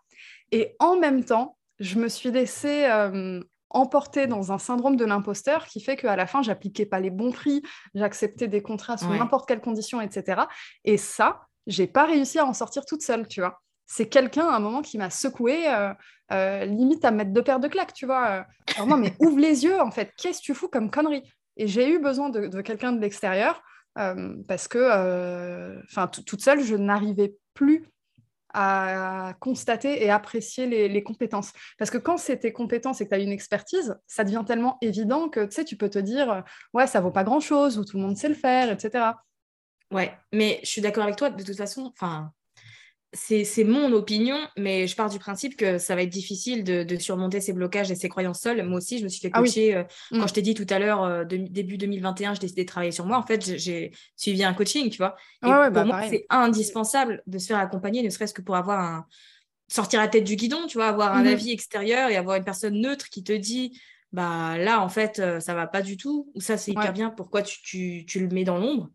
Et 0.51 0.75
en 0.79 0.97
même 0.97 1.23
temps, 1.23 1.57
je 1.79 1.97
me 1.99 2.07
suis 2.07 2.31
laissée 2.31 2.85
euh, 2.85 3.41
emporter 3.69 4.27
dans 4.27 4.51
un 4.51 4.57
syndrome 4.57 4.95
de 4.95 5.05
l'imposteur 5.05 5.65
qui 5.65 5.81
fait 5.81 5.97
qu'à 5.97 6.15
la 6.15 6.27
fin, 6.27 6.41
j'appliquais 6.41 6.85
pas 6.85 6.99
les 6.99 7.09
bons 7.09 7.31
prix, 7.31 7.61
j'acceptais 7.93 8.47
des 8.47 8.61
contrats 8.61 8.97
sous 8.97 9.09
n'importe 9.09 9.47
quelles 9.47 9.61
conditions, 9.61 9.99
etc. 10.01 10.43
Et 10.85 10.97
ça, 10.97 11.41
j'ai 11.67 11.87
pas 11.87 12.05
réussi 12.05 12.39
à 12.39 12.45
en 12.45 12.53
sortir 12.53 12.85
toute 12.85 13.01
seule, 13.01 13.27
tu 13.27 13.41
vois 13.41 13.61
c'est 13.87 14.07
quelqu'un 14.07 14.47
à 14.47 14.55
un 14.55 14.59
moment 14.59 14.81
qui 14.81 14.97
m'a 14.97 15.09
secoué, 15.09 15.67
euh, 15.67 15.93
euh, 16.31 16.65
limite 16.65 17.05
à 17.05 17.11
mettre 17.11 17.31
deux 17.31 17.43
paires 17.43 17.59
de 17.59 17.67
claques, 17.67 17.93
tu 17.93 18.05
vois. 18.05 18.45
Alors 18.75 18.87
non, 18.87 18.97
mais 18.97 19.13
ouvre 19.19 19.39
les 19.39 19.63
yeux, 19.63 19.79
en 19.79 19.91
fait. 19.91 20.13
Qu'est-ce 20.17 20.39
que 20.39 20.45
tu 20.45 20.53
fous 20.53 20.67
comme 20.67 20.89
connerie? 20.89 21.23
Et 21.57 21.67
j'ai 21.67 21.89
eu 21.89 21.99
besoin 21.99 22.29
de, 22.29 22.61
quelqu'un 22.61 22.91
de 22.91 22.99
l'extérieur 22.99 23.61
euh, 23.97 24.35
parce 24.47 24.67
que, 24.67 25.81
enfin, 25.85 26.07
toute 26.07 26.41
seule, 26.41 26.61
je 26.61 26.75
n'arrivais 26.75 27.35
plus 27.53 27.87
à 28.57 29.33
constater 29.41 30.03
et 30.03 30.09
apprécier 30.09 30.65
les, 30.65 31.03
compétences. 31.03 31.51
Parce 31.77 31.91
que 31.91 31.97
quand 31.97 32.17
c'est 32.17 32.37
tes 32.37 32.53
compétences 32.53 33.01
et 33.01 33.05
que 33.05 33.09
tu 33.09 33.15
as 33.15 33.19
une 33.19 33.31
expertise, 33.31 33.97
ça 34.07 34.23
devient 34.23 34.43
tellement 34.47 34.77
évident 34.81 35.27
que 35.27 35.45
tu 35.45 35.51
sais, 35.51 35.65
tu 35.65 35.75
peux 35.75 35.89
te 35.89 35.99
dire, 35.99 36.43
ouais, 36.73 36.87
ça 36.87 37.01
vaut 37.01 37.11
pas 37.11 37.25
grand-chose, 37.25 37.77
ou 37.77 37.83
tout 37.83 37.97
le 37.97 38.03
monde 38.03 38.17
sait 38.17 38.29
le 38.29 38.35
faire, 38.35 38.71
etc. 38.71 39.11
Ouais, 39.91 40.13
mais 40.31 40.59
je 40.63 40.69
suis 40.69 40.81
d'accord 40.81 41.03
avec 41.03 41.15
toi, 41.15 41.29
de 41.29 41.43
toute 41.43 41.57
façon, 41.57 41.91
enfin, 41.93 42.31
c'est 43.15 43.63
mon 43.63 43.91
opinion, 43.93 44.37
mais 44.57 44.87
je 44.87 44.95
pars 44.95 45.09
du 45.09 45.19
principe 45.19 45.55
que 45.55 45.77
ça 45.77 45.95
va 45.95 46.03
être 46.03 46.09
difficile 46.09 46.63
de, 46.63 46.95
surmonter 46.97 47.41
ces 47.41 47.53
blocages 47.53 47.91
et 47.91 47.95
ces 47.95 48.09
croyances 48.09 48.41
seules. 48.41 48.63
Moi 48.63 48.77
aussi, 48.77 48.99
je 48.99 49.03
me 49.03 49.09
suis 49.09 49.21
fait 49.21 49.29
ah 49.33 49.39
coacher. 49.39 49.75
Euh, 49.75 49.83
mm. 50.11 50.19
Quand 50.19 50.27
je 50.27 50.33
t'ai 50.33 50.41
dit 50.41 50.53
tout 50.53 50.65
à 50.69 50.79
l'heure, 50.79 51.03
euh, 51.03 51.23
début 51.25 51.77
2021, 51.77 52.33
j'ai 52.33 52.41
décidé 52.41 52.63
de 52.63 52.67
travailler 52.67 52.91
sur 52.91 53.05
moi. 53.05 53.17
En 53.17 53.23
fait, 53.23 53.57
j'ai 53.57 53.91
suivi 54.15 54.43
un 54.43 54.53
coaching, 54.53 54.89
tu 54.89 54.97
vois. 54.97 55.15
Et 55.43 55.47
pour 55.47 55.71
bah, 55.71 55.85
moi, 55.85 56.01
c'est 56.09 56.25
indispensable 56.29 57.23
de 57.27 57.37
se 57.37 57.47
faire 57.47 57.57
accompagner, 57.57 58.03
ne 58.03 58.09
serait-ce 58.09 58.33
que 58.33 58.41
pour 58.41 58.55
avoir 58.55 58.79
un 58.79 59.05
sortir 59.67 59.99
la 59.99 60.07
tête 60.07 60.23
du 60.23 60.35
guidon, 60.35 60.67
tu 60.67 60.77
vois, 60.77 60.87
avoir 60.87 61.15
un 61.15 61.23
mm-hmm. 61.23 61.31
avis 61.31 61.51
extérieur 61.51 62.09
et 62.09 62.17
avoir 62.17 62.37
une 62.37 62.43
personne 62.43 62.79
neutre 62.79 63.09
qui 63.09 63.23
te 63.23 63.33
dit 63.33 63.79
bah 64.11 64.57
là, 64.57 64.81
en 64.81 64.89
fait, 64.89 65.19
euh, 65.19 65.39
ça 65.39 65.53
va 65.53 65.67
pas 65.67 65.81
du 65.81 65.97
tout, 65.97 66.31
ou 66.35 66.41
ça, 66.41 66.57
c'est 66.57 66.71
hyper 66.71 66.93
bien, 66.93 67.09
pourquoi 67.09 67.41
tu, 67.41 68.05
le 68.15 68.27
mets 68.29 68.45
dans 68.45 68.57
l'ombre? 68.57 68.89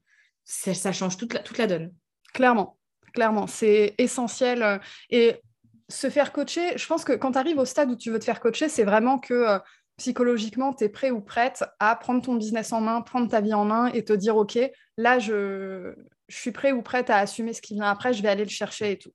Ça, 0.45 0.73
ça 0.73 0.93
change 0.93 1.17
toute 1.17 1.35
la, 1.35 1.41
toute 1.41 1.59
la 1.59 1.67
donne. 1.67 1.93
Clairement 2.33 2.80
clairement. 3.13 3.47
C'est 3.47 3.95
essentiel. 3.99 4.63
Euh, 4.63 4.79
et 5.11 5.41
se 5.89 6.09
faire 6.09 6.33
coacher, 6.33 6.77
je 6.77 6.87
pense 6.87 7.05
que 7.05 7.13
quand 7.13 7.33
tu 7.33 7.39
arrives 7.39 7.59
au 7.59 7.65
stade 7.65 7.91
où 7.91 7.97
tu 7.97 8.11
veux 8.11 8.19
te 8.19 8.25
faire 8.25 8.41
coacher, 8.41 8.69
c'est 8.69 8.85
vraiment 8.85 9.19
que 9.19 9.35
euh, 9.35 9.59
psychologiquement, 9.97 10.73
tu 10.73 10.85
es 10.85 10.89
prêt 10.89 11.11
ou 11.11 11.21
prête 11.21 11.65
à 11.79 11.95
prendre 11.95 12.23
ton 12.23 12.35
business 12.35 12.73
en 12.73 12.81
main, 12.81 13.03
prendre 13.03 13.29
ta 13.29 13.41
vie 13.41 13.53
en 13.53 13.67
main 13.67 13.89
et 13.89 14.05
te 14.05 14.13
dire, 14.13 14.37
OK, 14.37 14.59
là, 14.97 15.19
je, 15.19 15.95
suis 16.29 16.53
prêt 16.53 16.73
ou 16.73 16.81
prête 16.81 17.11
à 17.11 17.19
assumer 17.19 17.53
ce 17.53 17.61
qui 17.61 17.75
vient 17.75 17.91
après, 17.91 18.13
je 18.13 18.23
vais 18.23 18.29
aller 18.29 18.45
le 18.45 18.51
chercher 18.51 18.93
et 18.93 18.99
tout. 18.99 19.13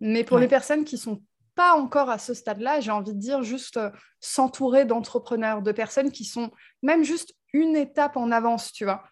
Mais 0.00 0.22
pour 0.22 0.38
les 0.38 0.48
personnes 0.48 0.84
qui 0.84 0.98
sont 0.98 1.22
pas 1.54 1.72
encore 1.72 2.08
à 2.08 2.18
ce 2.18 2.34
stade-là, 2.34 2.78
j'ai 2.78 2.92
envie 2.92 3.14
de 3.14 3.18
dire 3.18 3.42
juste 3.42 3.78
euh, 3.78 3.90
s'entourer 4.20 4.84
d'entrepreneurs, 4.84 5.60
de 5.60 5.72
personnes 5.72 6.12
qui 6.12 6.24
sont 6.24 6.52
même 6.82 7.02
juste 7.02 7.34
une 7.52 7.74
étape 7.74 8.16
en 8.16 8.30
avance, 8.30 8.70
tu 8.70 8.84
vois. 8.84 9.02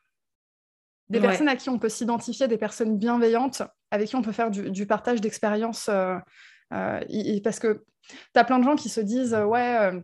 Des 1.09 1.20
personnes 1.20 1.49
à 1.49 1.57
qui 1.57 1.70
on 1.70 1.78
peut 1.78 1.89
s'identifier, 1.89 2.47
des 2.47 2.59
personnes 2.59 2.99
bienveillantes, 2.99 3.62
avec 3.91 4.09
qui 4.09 4.16
on 4.16 4.22
peut 4.22 4.32
faire 4.32 4.51
du, 4.51 4.87
partage 4.87 5.20
d'expériences. 5.20 5.89
Euh, 5.89 6.16
euh, 6.72 7.41
parce 7.43 7.59
que 7.59 7.84
tu 8.09 8.41
as 8.41 8.45
plein 8.45 8.59
de 8.59 8.64
gens 8.64 8.76
qui 8.76 8.89
se 8.89 9.01
disent 9.01 9.34
Ouais, 9.34 9.78
euh, 9.80 10.01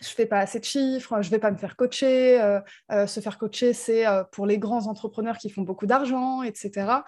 je 0.00 0.08
fais 0.08 0.26
pas 0.26 0.38
assez 0.38 0.60
de 0.60 0.64
chiffres, 0.64 1.20
je 1.20 1.30
vais 1.30 1.38
pas 1.38 1.50
me 1.50 1.58
faire 1.58 1.76
coacher. 1.76 2.38
se 2.90 3.20
faire 3.20 3.38
coacher, 3.38 3.72
c'est 3.74 4.04
pour 4.32 4.46
les 4.46 4.58
grands 4.58 4.86
entrepreneurs 4.86 5.36
qui 5.36 5.50
font 5.50 5.62
beaucoup 5.62 5.86
d'argent, 5.86 6.42
etc. 6.42 7.02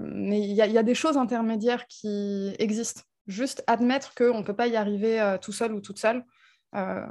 mais 0.00 0.40
il 0.40 0.54
y, 0.54 0.78
a 0.78 0.82
des 0.84 0.94
choses 0.94 1.16
intermédiaires 1.16 1.88
qui 1.88 2.54
existent. 2.60 3.02
Juste 3.26 3.64
admettre 3.66 4.14
qu'on 4.14 4.38
ne 4.38 4.44
peut 4.44 4.54
pas 4.54 4.68
y 4.68 4.76
arriver 4.76 5.36
tout 5.42 5.52
seul 5.52 5.72
ou 5.72 5.80
toute 5.80 5.98
seule, 5.98 6.24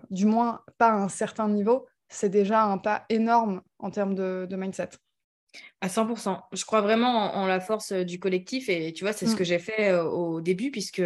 du 0.09 0.25
moins 0.25 0.61
pas 0.77 0.87
à 0.87 0.93
un 0.93 1.09
certain 1.09 1.49
niveau, 1.49 1.85
c'est 2.07 2.29
déjà 2.29 2.63
un 2.63 2.77
pas 2.77 3.03
énorme 3.09 3.61
en 3.79 3.91
termes 3.91 4.15
de 4.15 4.55
mindset. 4.55 4.91
À 5.81 5.87
100%. 5.87 6.41
Je 6.51 6.65
crois 6.65 6.81
vraiment 6.81 7.35
en, 7.37 7.47
la 7.47 7.61
force 7.61 7.93
euh, 7.93 8.03
du 8.03 8.19
collectif 8.19 8.67
et 8.67 8.91
tu 8.91 9.05
vois, 9.05 9.13
c'est 9.13 9.25
ce 9.25 9.35
que 9.37 9.43
mmh. 9.43 9.45
j'ai 9.45 9.59
fait 9.59 9.89
euh, 9.89 10.03
au 10.03 10.41
début 10.41 10.71
puisque 10.71 11.01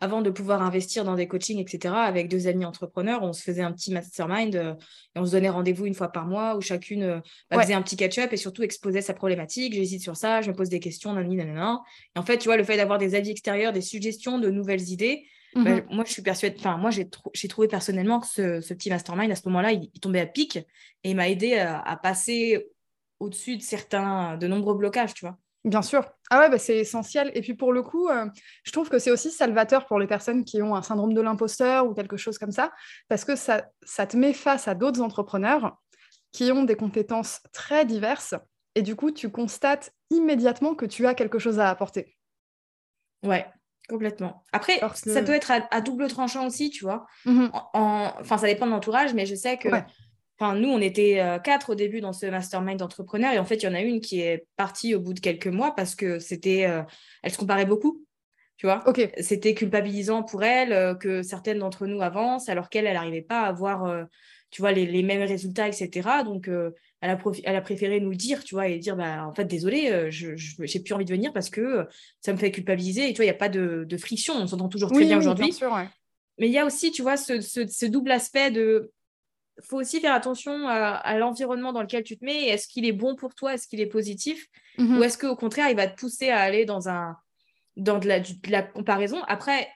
avant 0.00 0.22
de 0.22 0.30
pouvoir 0.30 0.62
investir 0.62 1.04
dans 1.04 1.16
des 1.16 1.26
coachings, 1.26 1.58
etc., 1.58 1.92
avec 1.96 2.28
deux 2.28 2.46
amis 2.46 2.64
entrepreneurs, 2.64 3.24
on 3.24 3.32
se 3.32 3.42
faisait 3.42 3.62
un 3.62 3.72
petit 3.72 3.92
mastermind 3.92 4.54
euh, 4.54 4.74
et 5.16 5.18
on 5.18 5.26
se 5.26 5.32
donnait 5.32 5.48
rendez-vous 5.48 5.86
une 5.86 5.94
fois 5.94 6.12
par 6.12 6.26
mois 6.26 6.56
où 6.56 6.60
chacune 6.60 7.20
bah, 7.50 7.60
faisait 7.60 7.74
un 7.74 7.82
petit 7.82 7.96
catch-up 7.96 8.32
et 8.32 8.36
surtout 8.36 8.62
exposait 8.62 9.02
sa 9.02 9.14
problématique. 9.14 9.74
J'hésite 9.74 10.02
sur 10.02 10.16
ça, 10.16 10.42
je 10.42 10.50
me 10.50 10.54
pose 10.54 10.68
des 10.68 10.80
questions, 10.80 11.12
nanani, 11.12 11.36
nanana. 11.36 11.82
Et 12.14 12.18
en 12.20 12.22
fait, 12.22 12.38
tu 12.38 12.44
vois, 12.44 12.56
le 12.56 12.64
fait 12.64 12.76
d'avoir 12.76 12.98
des 12.98 13.16
avis 13.16 13.30
extérieurs, 13.30 13.72
des 13.72 13.80
suggestions, 13.80 14.38
de 14.38 14.48
nouvelles 14.48 14.90
idées, 14.90 15.26
bah, 15.56 15.76
mmh 15.76 15.82
moi, 15.90 16.04
je 16.04 16.12
suis 16.12 16.22
persuadée, 16.22 16.56
enfin, 16.58 16.76
moi, 16.78 16.90
j'ai, 16.90 17.08
trouvé 17.48 17.68
personnellement 17.68 18.18
que 18.18 18.26
ce, 18.26 18.74
petit 18.74 18.90
mastermind, 18.90 19.30
à 19.30 19.36
ce 19.36 19.42
moment-là, 19.46 19.72
il, 19.72 19.88
tombait 20.00 20.20
à 20.20 20.26
pic 20.26 20.56
et 20.56 21.10
il 21.10 21.16
m'a 21.16 21.28
aidé 21.28 21.54
à 21.54 21.96
passer 22.02 22.73
au-dessus 23.20 23.56
de 23.56 23.62
certains, 23.62 24.36
de 24.36 24.46
nombreux 24.46 24.74
blocages, 24.74 25.14
tu 25.14 25.24
vois. 25.24 25.38
Bien 25.64 25.80
sûr. 25.80 26.04
Ah 26.30 26.40
ouais, 26.40 26.50
bah 26.50 26.58
c'est 26.58 26.76
essentiel. 26.76 27.30
Et 27.34 27.40
puis 27.40 27.54
pour 27.54 27.72
le 27.72 27.82
coup, 27.82 28.08
euh, 28.08 28.26
je 28.64 28.72
trouve 28.72 28.90
que 28.90 28.98
c'est 28.98 29.10
aussi 29.10 29.30
salvateur 29.30 29.86
pour 29.86 29.98
les 29.98 30.06
personnes 30.06 30.44
qui 30.44 30.60
ont 30.60 30.74
un 30.74 30.82
syndrome 30.82 31.14
de 31.14 31.20
l'imposteur 31.22 31.86
ou 31.86 31.94
quelque 31.94 32.18
chose 32.18 32.36
comme 32.36 32.52
ça, 32.52 32.70
parce 33.08 33.24
que 33.24 33.34
ça, 33.34 33.66
ça 33.82 34.06
te 34.06 34.16
met 34.16 34.34
face 34.34 34.68
à 34.68 34.74
d'autres 34.74 35.00
entrepreneurs 35.00 35.78
qui 36.32 36.52
ont 36.52 36.64
des 36.64 36.76
compétences 36.76 37.40
très 37.52 37.86
diverses, 37.86 38.34
et 38.74 38.82
du 38.82 38.96
coup, 38.96 39.10
tu 39.10 39.30
constates 39.30 39.92
immédiatement 40.10 40.74
que 40.74 40.84
tu 40.84 41.06
as 41.06 41.14
quelque 41.14 41.38
chose 41.38 41.60
à 41.60 41.70
apporter. 41.70 42.16
Ouais, 43.22 43.46
complètement. 43.88 44.44
Après, 44.52 44.80
ça 44.94 45.22
doit 45.22 45.36
être 45.36 45.52
à, 45.70 45.80
double 45.80 46.08
tranchant 46.08 46.46
aussi, 46.46 46.70
tu 46.70 46.84
vois. 46.84 47.06
Mmh 47.24 47.46
enfin, 47.72 48.36
ça 48.36 48.46
dépend 48.46 48.66
de 48.66 48.72
l'entourage, 48.72 49.14
mais 49.14 49.26
je 49.26 49.34
sais 49.34 49.56
que... 49.56 49.68
Enfin, 50.38 50.56
nous, 50.56 50.68
on 50.68 50.80
était 50.80 51.20
euh, 51.20 51.38
quatre 51.38 51.70
au 51.70 51.74
début 51.76 52.00
dans 52.00 52.12
ce 52.12 52.26
mastermind 52.26 52.78
d'entrepreneurs 52.78 53.32
et 53.32 53.38
en 53.38 53.44
fait, 53.44 53.56
il 53.56 53.64
y 53.64 53.68
en 53.68 53.74
a 53.74 53.80
une 53.80 54.00
qui 54.00 54.20
est 54.20 54.46
partie 54.56 54.94
au 54.94 55.00
bout 55.00 55.14
de 55.14 55.20
quelques 55.20 55.46
mois 55.46 55.74
parce 55.74 55.94
que 55.94 56.18
c'était, 56.18 56.66
euh, 56.66 56.82
elle 57.22 57.30
se 57.30 57.38
comparait 57.38 57.66
beaucoup, 57.66 58.04
tu 58.56 58.66
vois. 58.66 58.82
C'était 59.20 59.54
culpabilisant 59.54 60.24
pour 60.24 60.42
elle 60.42 60.72
euh, 60.72 60.94
que 60.96 61.22
certaines 61.22 61.60
d'entre 61.60 61.86
nous 61.86 62.02
avancent 62.02 62.48
alors 62.48 62.68
qu'elle, 62.68 62.86
elle 62.86 62.94
n'arrivait 62.94 63.22
pas 63.22 63.42
à 63.42 63.46
avoir, 63.46 64.08
tu 64.50 64.60
vois, 64.60 64.72
les, 64.72 65.02
mêmes 65.04 65.22
résultats, 65.22 65.68
etc. 65.68 66.08
Donc, 66.24 66.48
elle 66.48 67.10
a, 67.10 67.18
elle, 67.44 67.56
a 67.56 67.60
préféré 67.60 68.00
nous 68.00 68.10
le 68.10 68.16
dire, 68.16 68.42
tu 68.42 68.56
vois, 68.56 68.66
et 68.66 68.78
dire, 68.78 68.96
bah, 68.96 69.24
en 69.24 69.34
fait, 69.34 69.44
désolé, 69.44 70.10
je 70.10 70.32
n'ai 70.32 70.82
plus 70.82 70.94
envie 70.94 71.04
de 71.04 71.14
venir 71.14 71.32
parce 71.32 71.48
que 71.48 71.86
ça 72.20 72.32
me 72.32 72.38
fait 72.38 72.50
culpabiliser. 72.50 73.08
Et 73.08 73.12
tu 73.12 73.16
vois, 73.16 73.24
il 73.24 73.28
n'y 73.28 73.36
a 73.36 73.38
pas 73.38 73.48
de, 73.48 73.96
friction. 73.98 74.34
On 74.34 74.48
s'entend 74.48 74.68
toujours 74.68 74.90
très 74.90 75.04
bien 75.04 75.18
aujourd'hui. 75.18 75.56
Mais 76.40 76.48
il 76.48 76.52
y 76.52 76.58
a 76.58 76.66
aussi, 76.66 76.90
tu 76.90 77.02
vois, 77.02 77.16
ce 77.16 77.86
double 77.86 78.10
aspect 78.10 78.50
de 78.50 78.90
faut 79.62 79.78
aussi 79.78 80.00
faire 80.00 80.14
attention 80.14 80.68
à, 80.68 81.16
l'environnement 81.18 81.72
dans 81.72 81.82
lequel 81.82 82.02
tu 82.02 82.16
te 82.18 82.24
mets. 82.24 82.48
Est-ce 82.48 82.68
qu'il 82.68 82.84
est 82.86 82.92
bon 82.92 83.14
pour 83.14 83.34
toi? 83.34 83.54
Est-ce 83.54 83.68
qu'il 83.68 83.80
est 83.80 83.86
positif? 83.86 84.46
Mhm. 84.78 84.98
Ou 84.98 85.02
est-ce 85.04 85.18
qu'au 85.18 85.36
contraire, 85.36 85.70
il 85.70 85.76
va 85.76 85.86
te 85.86 85.98
pousser 85.98 86.30
à 86.30 86.40
aller 86.40 86.64
dans, 86.64 86.88
un, 86.88 87.16
dans 87.76 87.98
de, 87.98 88.08
la, 88.48 88.62
comparaison? 88.62 89.22
Après, 89.28 89.68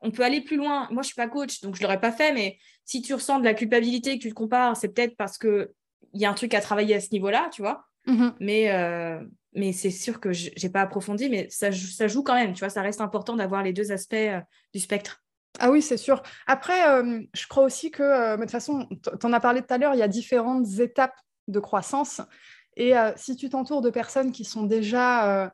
on 0.00 0.10
peut 0.10 0.22
aller 0.22 0.40
plus 0.40 0.56
loin. 0.56 0.88
Moi, 0.90 1.02
je 1.02 1.08
suis 1.08 1.14
pas 1.14 1.28
coach, 1.28 1.60
donc 1.60 1.76
je 1.76 1.82
l'aurais 1.82 2.00
pas 2.00 2.12
fait. 2.12 2.32
Mais 2.32 2.58
si 2.84 3.02
tu 3.02 3.14
ressens 3.14 3.40
de 3.40 3.44
la 3.44 3.54
culpabilité, 3.54 4.16
que 4.18 4.22
tu 4.22 4.30
te 4.30 4.34
compares, 4.34 4.76
c'est 4.76 4.88
peut-être 4.88 5.16
parce 5.16 5.38
qu'il 5.38 5.68
y 6.14 6.24
a 6.24 6.30
un 6.30 6.34
truc 6.34 6.54
à 6.54 6.60
travailler 6.60 6.94
à 6.94 7.00
ce 7.00 7.10
niveau-là, 7.12 7.50
tu 7.52 7.62
vois. 7.62 7.84
Mhm. 8.06 8.34
Mais, 8.40 8.70
euh, 8.70 9.20
mais 9.54 9.72
c'est 9.72 9.90
sûr 9.90 10.20
que 10.20 10.32
j'ai 10.32 10.68
pas 10.70 10.82
approfondi, 10.82 11.28
mais 11.28 11.48
ça, 11.50 11.70
ça 11.72 12.08
joue 12.08 12.22
quand 12.22 12.34
même. 12.34 12.52
Tu 12.52 12.60
vois, 12.60 12.70
ça 12.70 12.82
reste 12.82 13.00
important 13.00 13.36
d'avoir 13.36 13.62
les 13.62 13.72
deux 13.72 13.92
aspects 13.92 14.14
euh, 14.14 14.40
du 14.72 14.80
spectre. 14.80 15.23
Ah 15.60 15.70
oui, 15.70 15.82
c'est 15.82 15.96
sûr. 15.96 16.22
Après, 16.46 16.88
euh, 16.88 17.20
je 17.32 17.46
crois 17.46 17.62
aussi 17.62 17.90
que, 17.90 18.02
euh, 18.02 18.36
de 18.36 18.42
toute 18.42 18.50
façon, 18.50 18.88
tu 19.02 19.26
en 19.26 19.32
as 19.32 19.40
parlé 19.40 19.62
tout 19.62 19.72
à 19.72 19.78
l'heure, 19.78 19.94
il 19.94 19.98
y 19.98 20.02
a 20.02 20.08
différentes 20.08 20.66
étapes 20.80 21.14
de 21.46 21.60
croissance. 21.60 22.20
Et 22.76 22.96
euh, 22.96 23.12
si 23.16 23.36
tu 23.36 23.48
t'entoures 23.48 23.80
de 23.80 23.90
personnes 23.90 24.32
qui 24.32 24.44
sont 24.44 24.64
déjà 24.64 25.52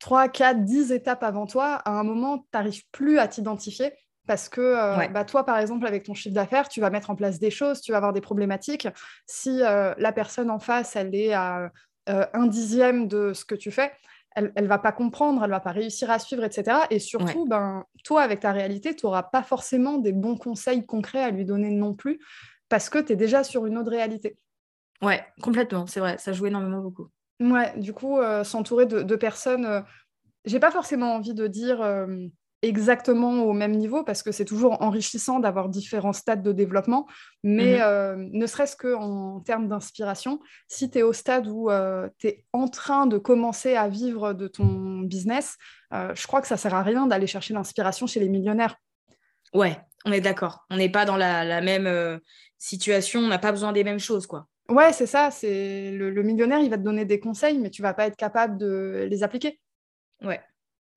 3, 0.00 0.28
4, 0.28 0.64
10 0.64 0.90
étapes 0.90 1.22
avant 1.22 1.46
toi, 1.46 1.74
à 1.84 1.92
un 1.92 2.02
moment, 2.02 2.38
tu 2.38 2.44
n'arrives 2.52 2.82
plus 2.90 3.18
à 3.18 3.28
t'identifier. 3.28 3.92
Parce 4.26 4.48
que 4.48 5.12
bah, 5.12 5.24
toi, 5.24 5.44
par 5.44 5.58
exemple, 5.58 5.86
avec 5.86 6.04
ton 6.04 6.14
chiffre 6.14 6.34
d'affaires, 6.34 6.68
tu 6.68 6.80
vas 6.80 6.90
mettre 6.90 7.10
en 7.10 7.14
place 7.14 7.38
des 7.38 7.50
choses, 7.50 7.80
tu 7.80 7.92
vas 7.92 7.98
avoir 7.98 8.12
des 8.12 8.22
problématiques. 8.22 8.88
Si 9.26 9.58
la 9.58 10.12
personne 10.12 10.50
en 10.50 10.58
face, 10.58 10.96
elle 10.96 11.14
est 11.14 11.32
à 11.32 11.70
un 12.08 12.46
dixième 12.46 13.06
de 13.06 13.34
ce 13.34 13.44
que 13.44 13.54
tu 13.54 13.70
fais, 13.70 13.92
elle 14.34 14.52
ne 14.56 14.66
va 14.66 14.78
pas 14.78 14.92
comprendre, 14.92 15.42
elle 15.42 15.50
ne 15.50 15.54
va 15.54 15.60
pas 15.60 15.70
réussir 15.70 16.10
à 16.10 16.18
suivre, 16.18 16.44
etc. 16.44 16.78
Et 16.90 16.98
surtout, 16.98 17.46
ben, 17.46 17.84
toi, 18.02 18.22
avec 18.22 18.40
ta 18.40 18.52
réalité, 18.52 18.94
tu 18.94 19.06
n'auras 19.06 19.22
pas 19.22 19.42
forcément 19.42 19.98
des 19.98 20.12
bons 20.12 20.36
conseils 20.36 20.84
concrets 20.84 21.22
à 21.22 21.30
lui 21.30 21.44
donner 21.44 21.70
non 21.70 21.94
plus, 21.94 22.20
parce 22.68 22.90
que 22.90 22.98
tu 22.98 23.12
es 23.12 23.16
déjà 23.16 23.44
sur 23.44 23.66
une 23.66 23.78
autre 23.78 23.90
réalité. 23.90 24.36
Ouais, 25.02 25.24
complètement, 25.42 25.86
c'est 25.86 26.00
vrai, 26.00 26.18
ça 26.18 26.32
joue 26.32 26.46
énormément 26.46 26.80
beaucoup. 26.80 27.08
Ouais, 27.40 27.78
du 27.78 27.92
coup, 27.92 28.18
euh, 28.18 28.44
s'entourer 28.44 28.86
de, 28.86 29.16
personnes, 29.16 29.66
euh, 29.66 29.80
j'ai 30.44 30.60
pas 30.60 30.70
forcément 30.70 31.14
envie 31.14 31.34
de 31.34 31.46
dire 31.46 31.82
euh, 31.82 32.06
exactement 32.66 33.44
au 33.44 33.52
même 33.52 33.72
niveau 33.72 34.02
parce 34.04 34.22
que 34.22 34.32
c'est 34.32 34.44
toujours 34.44 34.82
enrichissant 34.82 35.38
d'avoir 35.38 35.68
différents 35.68 36.12
stades 36.12 36.42
de 36.42 36.52
développement. 36.52 37.06
Mais 37.42 37.76
mhm. 37.76 37.82
euh, 37.82 38.16
ne 38.32 38.46
serait-ce 38.46 38.76
qu'en 38.76 39.40
termes 39.40 39.68
d'inspiration, 39.68 40.40
si 40.68 40.90
tu 40.90 40.98
es 40.98 41.02
au 41.02 41.12
stade 41.12 41.46
où 41.46 41.70
euh, 41.70 42.08
tu 42.18 42.28
es 42.28 42.44
en 42.52 42.68
train 42.68 43.06
de 43.06 43.18
commencer 43.18 43.76
à 43.76 43.88
vivre 43.88 44.32
de 44.32 44.48
ton 44.48 45.00
business, 45.00 45.56
euh, 45.92 46.14
je 46.14 46.26
crois 46.26 46.40
que 46.40 46.48
ça 46.48 46.56
sert 46.56 46.74
à 46.74 46.82
rien 46.82 47.06
d'aller 47.06 47.26
chercher 47.26 47.54
l'inspiration 47.54 48.06
chez 48.06 48.20
les 48.20 48.28
millionnaires. 48.28 48.76
Ouais, 49.52 49.78
on 50.04 50.12
est 50.12 50.20
d'accord. 50.20 50.64
On 50.70 50.76
n'est 50.76 50.90
pas 50.90 51.04
dans 51.04 51.16
la, 51.16 51.60
même 51.60 52.20
situation, 52.58 53.20
on 53.20 53.28
n'a 53.28 53.38
pas 53.38 53.52
besoin 53.52 53.72
des 53.72 53.84
mêmes 53.84 54.00
choses, 54.00 54.26
quoi. 54.26 54.46
Ouais, 54.68 54.92
c'est 54.92 55.06
ça. 55.06 55.30
C'est 55.30 55.92
le, 55.92 56.10
le, 56.10 56.22
millionnaire, 56.22 56.60
il 56.60 56.70
va 56.70 56.78
te 56.78 56.82
donner 56.82 57.04
des 57.04 57.20
conseils, 57.20 57.58
mais 57.58 57.70
tu 57.70 57.82
vas 57.82 57.94
pas 57.94 58.06
être 58.06 58.16
capable 58.16 58.56
de 58.56 59.06
les 59.08 59.22
appliquer. 59.22 59.60
Ouais, 60.22 60.40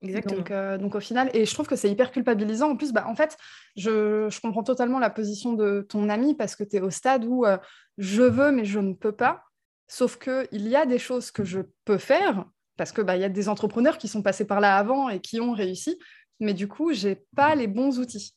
donc, 0.02 0.50
euh, 0.50 0.78
donc, 0.78 0.94
au 0.94 1.00
final, 1.00 1.28
et 1.34 1.44
je 1.44 1.52
trouve 1.52 1.66
que 1.66 1.74
c'est 1.74 1.90
hyper 1.90 2.12
culpabilisant. 2.12 2.70
En 2.70 2.76
plus, 2.76 2.92
bah, 2.92 3.06
en 3.08 3.16
fait, 3.16 3.36
je, 3.76 4.28
je, 4.30 4.40
comprends 4.40 4.62
totalement 4.62 4.98
la 4.98 5.10
position 5.10 5.54
de 5.54 5.84
ton 5.88 6.08
ami 6.08 6.34
parce 6.34 6.54
que 6.54 6.62
tu 6.62 6.76
es 6.76 6.80
au 6.80 6.90
stade 6.90 7.24
où 7.24 7.44
euh, 7.44 7.58
je 7.96 8.22
veux, 8.22 8.52
mais 8.52 8.64
je 8.64 8.78
ne 8.78 8.92
peux 8.92 9.12
pas. 9.12 9.44
Sauf 9.88 10.18
qu'il 10.18 10.68
y 10.68 10.76
a 10.76 10.86
des 10.86 10.98
choses 10.98 11.30
que 11.30 11.44
je 11.44 11.60
peux 11.84 11.98
faire 11.98 12.44
parce 12.76 12.92
qu'il 12.92 13.04
bah, 13.04 13.16
y 13.16 13.24
a 13.24 13.28
des 13.28 13.48
entrepreneurs 13.48 13.98
qui 13.98 14.06
sont 14.06 14.22
passés 14.22 14.46
par 14.46 14.60
là 14.60 14.76
avant 14.76 15.08
et 15.08 15.20
qui 15.20 15.40
ont 15.40 15.52
réussi. 15.52 15.98
Mais 16.38 16.54
du 16.54 16.68
coup, 16.68 16.92
j'ai 16.92 17.24
pas 17.34 17.56
les 17.56 17.66
bons 17.66 17.98
outils. 17.98 18.36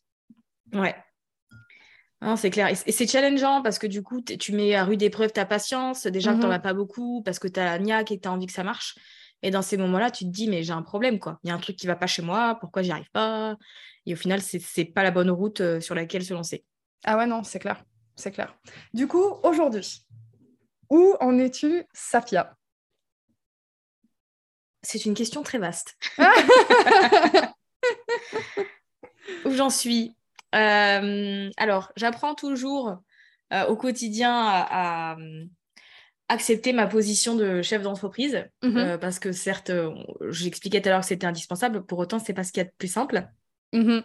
Ouais. 0.73 0.95
c'est 2.37 2.49
clair. 2.49 2.69
Et 2.69 2.91
c'est 2.91 3.07
challengeant 3.07 3.61
parce 3.61 3.77
que 3.77 3.85
du 3.85 4.01
coup, 4.01 4.21
tu 4.21 4.53
mets 4.53 4.73
à 4.73 4.83
rude 4.83 5.03
épreuve 5.03 5.31
ta 5.31 5.45
patience. 5.45 6.07
Déjà 6.07 6.31
que 6.31 6.37
tu 6.37 6.43
n'en 6.43 6.49
mmh 6.49 6.53
as 6.53 6.59
pas 6.59 6.73
beaucoup 6.73 7.21
parce 7.21 7.37
que 7.37 7.47
tu 7.47 7.59
as 7.59 7.65
la 7.65 7.77
niaque 7.77 8.11
et 8.11 8.17
que 8.17 8.23
tu 8.23 8.27
as 8.27 8.31
envie 8.31 8.47
que 8.47 8.53
ça 8.53 8.63
marche. 8.63 8.95
Et 9.43 9.51
dans 9.51 9.61
ces 9.61 9.77
moments-là, 9.77 10.11
tu 10.11 10.25
te 10.25 10.29
dis, 10.29 10.47
mais 10.47 10.63
j'ai 10.63 10.73
un 10.73 10.81
problème, 10.81 11.19
quoi. 11.19 11.39
Il 11.43 11.49
y 11.49 11.51
a 11.51 11.55
un 11.55 11.59
truc 11.59 11.75
qui 11.75 11.87
va 11.87 11.95
pas 11.95 12.07
chez 12.07 12.21
moi, 12.21 12.57
pourquoi 12.59 12.81
j'y 12.81 12.91
arrive 12.91 13.09
pas? 13.11 13.57
Et 14.05 14.13
au 14.13 14.17
final, 14.17 14.41
c'est 14.41 14.61
n'est 14.77 14.85
pas 14.85 15.03
la 15.03 15.11
bonne 15.11 15.31
route 15.31 15.61
euh, 15.61 15.81
sur 15.81 15.95
laquelle 15.95 16.23
se 16.23 16.33
lancer. 16.33 16.63
Ah 17.03 17.17
ouais, 17.17 17.25
non, 17.25 17.43
c'est 17.43 17.59
clair. 17.59 17.83
C'est 18.15 18.31
clair. 18.31 18.55
Du 18.93 19.07
coup, 19.07 19.25
aujourd'hui, 19.43 20.05
où 20.89 21.15
en 21.19 21.37
es-tu, 21.37 21.83
Safia? 21.93 22.55
C'est 24.83 25.05
une 25.05 25.13
question 25.13 25.43
très 25.43 25.57
vaste. 25.57 25.97
où 29.45 29.51
j'en 29.51 29.69
suis? 29.69 30.15
Euh, 30.55 31.49
Alors, 31.57 31.91
j'apprends 31.95 32.35
toujours 32.35 32.97
euh, 33.53 33.65
au 33.67 33.75
quotidien 33.75 34.33
à, 34.33 35.17
accepter 36.31 36.71
ma 36.71 36.87
position 36.87 37.35
de 37.35 37.61
chef 37.61 37.81
d'entreprise 37.81 38.45
mhm. 38.63 38.77
euh, 38.77 38.97
parce 38.97 39.19
que 39.19 39.33
certes, 39.33 39.69
euh, 39.69 39.93
j'expliquais 40.29 40.81
tout 40.81 40.87
à 40.87 40.93
l'heure 40.93 41.01
que 41.01 41.07
c'était 41.07 41.27
indispensable, 41.27 41.85
pour 41.85 41.99
autant, 41.99 42.19
c'est 42.19 42.33
pas 42.33 42.45
ce 42.45 42.53
qu'il 42.53 42.63
y 42.63 42.65
a 42.65 42.69
de 42.69 42.73
plus 42.77 42.87
simple. 42.87 43.27
Mhm. 43.73 44.03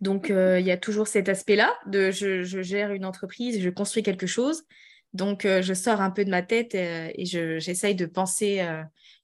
Donc, 0.00 0.28
il 0.28 0.64
y 0.64 0.70
a 0.70 0.76
toujours 0.76 1.08
cet 1.08 1.28
aspect-là 1.28 1.72
de 1.86 2.10
je, 2.10 2.42
gère 2.62 2.92
une 2.92 3.04
entreprise, 3.04 3.60
je 3.60 3.70
construis 3.70 4.02
quelque 4.02 4.26
chose. 4.26 4.64
Donc, 5.12 5.42
je 5.44 5.74
sors 5.74 6.00
un 6.00 6.10
peu 6.10 6.24
de 6.24 6.30
ma 6.30 6.42
tête 6.42 6.74
et, 6.74 7.24
j'essaye 7.24 7.94
de 7.94 8.06
penser 8.06 8.64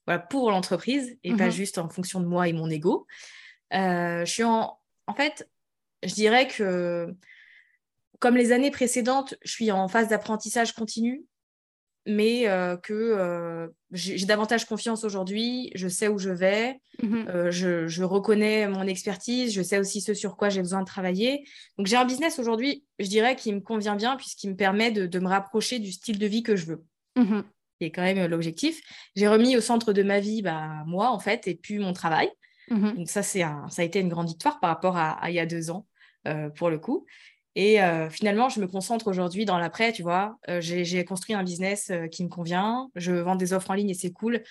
voilà, 0.06 0.18
pour 0.18 0.50
l'entreprise 0.50 1.16
et 1.22 1.34
pas 1.34 1.46
mhm. 1.46 1.52
juste 1.52 1.78
en 1.78 1.88
fonction 1.88 2.20
de 2.20 2.26
moi 2.26 2.48
et 2.48 2.52
mon 2.52 2.68
ego. 2.68 3.06
je 3.70 4.24
suis 4.26 4.44
en... 4.44 4.76
En 5.06 5.14
fait, 5.14 5.48
je 6.02 6.14
dirais 6.14 6.48
que 6.48 7.14
comme 8.18 8.36
les 8.36 8.52
années 8.52 8.70
précédentes, 8.70 9.34
je 9.42 9.52
suis 9.52 9.70
en 9.72 9.88
phase 9.88 10.08
d'apprentissage 10.08 10.72
continu, 10.72 11.24
mais 12.06 12.48
euh, 12.48 12.76
que 12.76 12.94
euh, 12.94 13.68
j'ai 13.92 14.24
davantage 14.24 14.64
confiance 14.64 15.04
aujourd'hui, 15.04 15.70
je 15.74 15.88
sais 15.88 16.08
où 16.08 16.18
je 16.18 16.30
vais, 16.30 16.80
mmh 17.02 17.24
euh, 17.28 17.50
je, 17.50 18.02
reconnais 18.02 18.66
mon 18.68 18.86
expertise, 18.86 19.52
je 19.52 19.62
sais 19.62 19.78
aussi 19.78 20.00
ce 20.00 20.14
sur 20.14 20.36
quoi 20.36 20.48
j'ai 20.48 20.60
besoin 20.60 20.80
de 20.80 20.86
travailler. 20.86 21.44
Donc 21.76 21.86
j'ai 21.86 21.96
un 21.96 22.04
business 22.04 22.38
aujourd'hui, 22.38 22.84
je 22.98 23.08
dirais, 23.08 23.36
qui 23.36 23.52
me 23.52 23.60
convient 23.60 23.96
bien 23.96 24.16
puisqu'il 24.16 24.50
me 24.50 24.56
permet 24.56 24.90
de, 24.90 25.18
me 25.18 25.28
rapprocher 25.28 25.78
du 25.78 25.92
style 25.92 26.18
de 26.18 26.26
vie 26.26 26.42
que 26.42 26.56
je 26.56 26.66
veux. 26.66 26.84
Qui 27.78 27.86
est 27.86 27.90
quand 27.90 28.02
même 28.02 28.26
l'objectif. 28.26 28.80
J'ai 29.16 29.28
remis 29.28 29.56
au 29.56 29.60
centre 29.60 29.92
de 29.92 30.02
ma 30.02 30.20
vie 30.20 30.42
bah, 30.42 30.84
moi, 30.86 31.10
en 31.10 31.18
fait, 31.18 31.46
et 31.48 31.54
puis 31.54 31.78
mon 31.78 31.92
travail. 31.92 32.30
Mmh 32.68 32.92
Donc 32.92 33.08
ça, 33.08 33.22
c'est 33.22 33.40
ça 33.40 33.82
a 33.82 33.82
été 33.82 34.00
une 34.00 34.08
grande 34.08 34.28
victoire 34.28 34.60
par 34.60 34.70
rapport 34.70 34.96
à, 34.96 35.12
à 35.12 35.30
il 35.30 35.34
y 35.34 35.40
a 35.40 35.46
deux 35.46 35.70
ans, 35.70 35.86
pour 36.56 36.70
le 36.70 36.78
coup. 36.78 37.06
Et 37.56 37.82
euh, 37.82 38.08
finalement, 38.10 38.48
je 38.48 38.60
me 38.60 38.66
concentre 38.66 39.08
aujourd'hui 39.08 39.44
dans 39.44 39.58
l'après, 39.58 39.92
tu 39.92 40.02
vois. 40.02 40.38
Euh, 40.48 40.60
j'ai 40.60 41.04
construit 41.04 41.34
un 41.34 41.42
business 41.42 41.90
euh, 41.90 42.06
qui 42.06 42.22
me 42.22 42.28
convient. 42.28 42.88
Je 42.94 43.12
vends 43.12 43.36
des 43.36 43.52
offres 43.52 43.70
en 43.70 43.74
ligne 43.74 43.90
et 43.90 43.94
c'est 43.94 44.12
cool. 44.12 44.42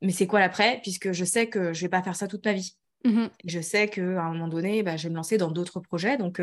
Mais 0.00 0.12
c'est 0.12 0.26
quoi 0.26 0.40
l'après? 0.40 0.80
Puisque 0.82 1.12
je 1.12 1.24
sais 1.24 1.48
que 1.48 1.72
je 1.72 1.80
vais 1.82 1.88
pas 1.88 2.02
faire 2.02 2.16
ça 2.16 2.28
toute 2.28 2.44
ma 2.44 2.52
vie. 2.52 2.76
Mmh 3.04 3.26
je 3.46 3.60
sais 3.60 3.88
qu'à 3.88 4.02
un 4.02 4.32
moment 4.32 4.48
donné, 4.48 4.82
bah, 4.82 4.96
je 4.96 5.04
vais 5.04 5.10
me 5.10 5.16
lancer 5.16 5.38
dans 5.38 5.50
d'autres 5.50 5.80
projets. 5.80 6.18
Donc, 6.18 6.40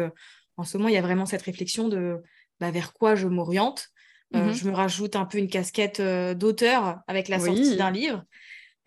en 0.58 0.64
ce 0.64 0.78
moment, 0.78 0.90
il 0.90 0.96
y 0.96 0.98
a 0.98 1.02
vraiment 1.02 1.26
cette 1.26 1.44
réflexion 1.44 1.88
de 1.88 2.22
bah, 2.60 2.72
vers 2.72 2.94
quoi 2.94 3.16
je 3.16 3.28
m'oriente. 3.28 3.90
Mmh 4.34 4.52
je 4.54 4.68
me 4.68 4.74
rajoute 4.74 5.16
un 5.16 5.26
peu 5.26 5.38
une 5.38 5.48
casquette 5.48 6.02
d'auteur 6.02 7.00
avec 7.08 7.30
la 7.30 7.40
sortie 7.40 7.78
d'un 7.78 7.92
livre. 7.92 8.26